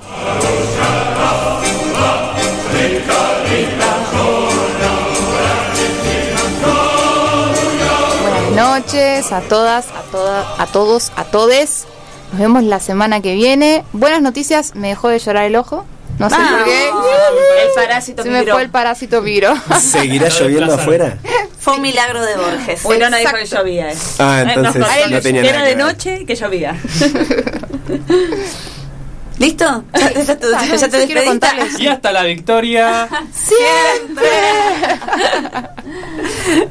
[8.22, 11.88] Buenas noches a todas, a todas, a todos, a todes.
[12.32, 13.86] Nos vemos la semana que viene.
[13.94, 15.86] Buenas noticias, me dejó de llorar el ojo.
[16.22, 16.50] No sé Ah.
[16.56, 16.88] por qué.
[17.64, 18.54] el parásito Se me migró.
[18.56, 19.54] fue el parásito viro.
[19.80, 21.18] ¿Seguirá lloviendo afuera?
[21.60, 22.86] Fue un milagro de Borges.
[22.86, 23.92] Winona dijo que llovía.
[23.92, 23.96] eh.
[24.20, 26.76] Ah, Eh, nos entonces contó no tenía que nada Era de noche y que llovía.
[29.40, 29.84] ¿Listo?
[29.94, 31.26] ¿Ya, ya te, Ah, no, te despediste?
[31.26, 31.80] contarles.
[31.80, 33.08] Y hasta la victoria.
[33.34, 34.30] Siempre.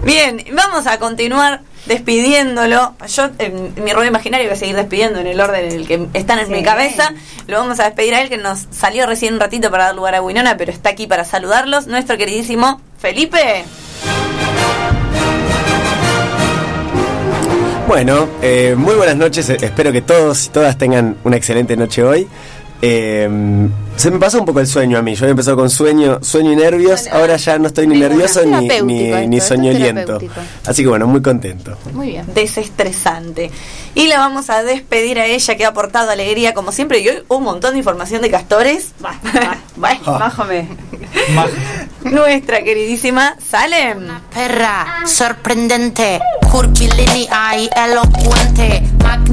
[0.05, 2.94] Bien, vamos a continuar despidiéndolo.
[3.08, 6.06] Yo, en mi rol imaginario, voy a seguir despidiendo en el orden en el que
[6.14, 6.52] están en Sí.
[6.52, 7.12] mi cabeza.
[7.48, 10.14] Lo vamos a despedir a él, que nos salió recién un ratito para dar lugar
[10.14, 11.88] a Winona, pero está aquí para saludarlos.
[11.88, 13.64] Nuestro queridísimo Felipe.
[17.88, 19.48] Bueno, eh, muy buenas noches.
[19.50, 22.28] Espero que todos y todas tengan una excelente noche hoy.
[22.82, 25.15] Eh, se me pasó un poco el sueño a mí.
[25.15, 27.07] Yo había empezado con sueño, sueño y nervios.
[27.09, 30.19] Ahora ya no estoy ni nervioso ni, ni, esto, soñoliento.
[30.65, 31.77] Así que bueno, muy contento.
[31.93, 32.24] Muy bien.
[32.35, 33.51] Desestresante.
[33.94, 37.01] Y la vamos a despedir a ella que ha aportado alegría como siempre.
[37.01, 38.93] Y hoy un montón de información de castores.
[39.77, 40.69] Bueno, Bájame.
[42.05, 44.09] Nuestra queridísima Salem.
[44.32, 46.20] Perra, sorprendente,
[46.51, 48.82] curvilínea y elocuente.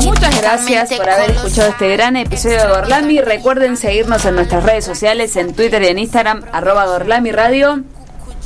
[0.03, 3.21] Muchas gracias por haber escuchado este gran episodio de Gorlami.
[3.21, 7.83] Recuerden seguirnos en nuestras redes sociales, en Twitter y en Instagram, arroba Gorlami Radio.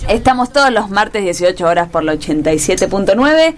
[0.08, 3.56] Estamos todos los martes 18 horas por la 87.9.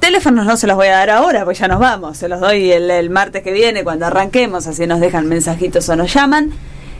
[0.00, 2.18] Teléfonos no se los voy a dar ahora, pues ya nos vamos.
[2.18, 5.96] Se los doy el, el martes que viene cuando arranquemos, así nos dejan mensajitos o
[5.96, 6.52] nos llaman.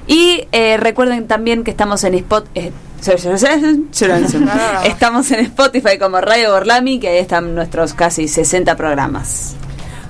[0.07, 2.73] Y eh, recuerden también que estamos en Spot, eh,
[4.85, 9.55] estamos en Spotify como Radio Gorlami, que ahí están nuestros casi 60 programas.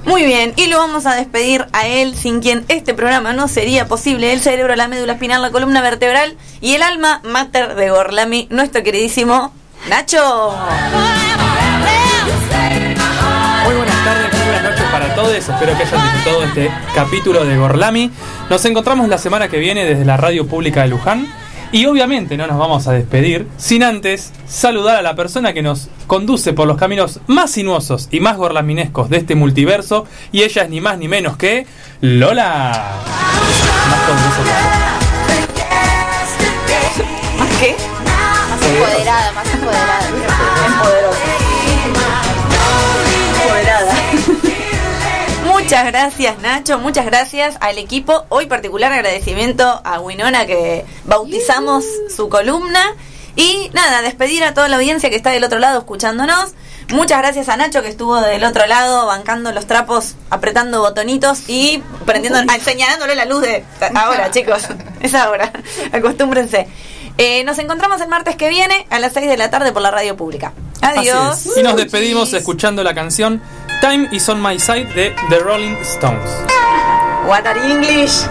[0.04, 3.86] Muy bien, y lo vamos a despedir a él, sin quien este programa no sería
[3.86, 4.32] posible.
[4.32, 8.82] El cerebro, la médula espinal, la columna vertebral y el alma mater de Gorlami, nuestro
[8.82, 9.52] queridísimo
[9.88, 10.54] Nacho.
[15.14, 15.34] Todos.
[15.34, 18.10] Espero que hayan disfrutado este capítulo de Gorlami.
[18.50, 21.26] Nos encontramos la semana que viene desde la Radio Pública de Luján.
[21.72, 25.88] Y obviamente no nos vamos a despedir sin antes saludar a la persona que nos
[26.06, 30.06] conduce por los caminos más sinuosos y más gorlaminescos de este multiverso.
[30.30, 31.66] Y ella es ni más ni menos que
[32.00, 32.90] Lola.
[33.90, 34.00] Más
[37.38, 37.74] ¿Más qué?
[38.50, 39.54] Más empoderada, más.
[39.54, 40.03] Empoderada.
[45.64, 48.26] Muchas gracias Nacho, muchas gracias al equipo.
[48.28, 52.94] Hoy particular agradecimiento a Winona que bautizamos su columna.
[53.34, 56.52] Y nada, despedir a toda la audiencia que está del otro lado escuchándonos.
[56.90, 61.82] Muchas gracias a Nacho que estuvo del otro lado bancando los trapos, apretando botonitos y
[62.04, 63.64] prendiendo, señalándole la luz de
[63.94, 64.64] ahora, chicos.
[65.00, 65.50] Es ahora.
[65.92, 66.68] Acostúmbrense.
[67.16, 69.90] Eh, nos encontramos el martes que viene a las 6 de la tarde por la
[69.90, 70.52] radio pública.
[70.82, 71.56] Adiós.
[71.56, 73.40] Y nos despedimos escuchando la canción
[73.84, 76.30] Time is on my side de The Rolling Stones.
[77.28, 78.24] What are English?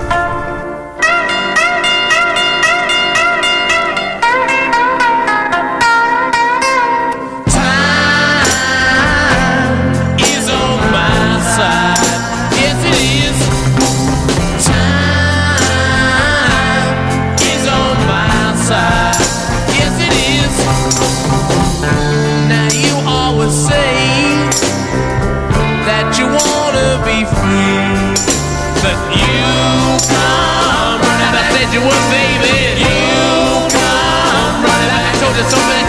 [35.36, 35.83] Just so many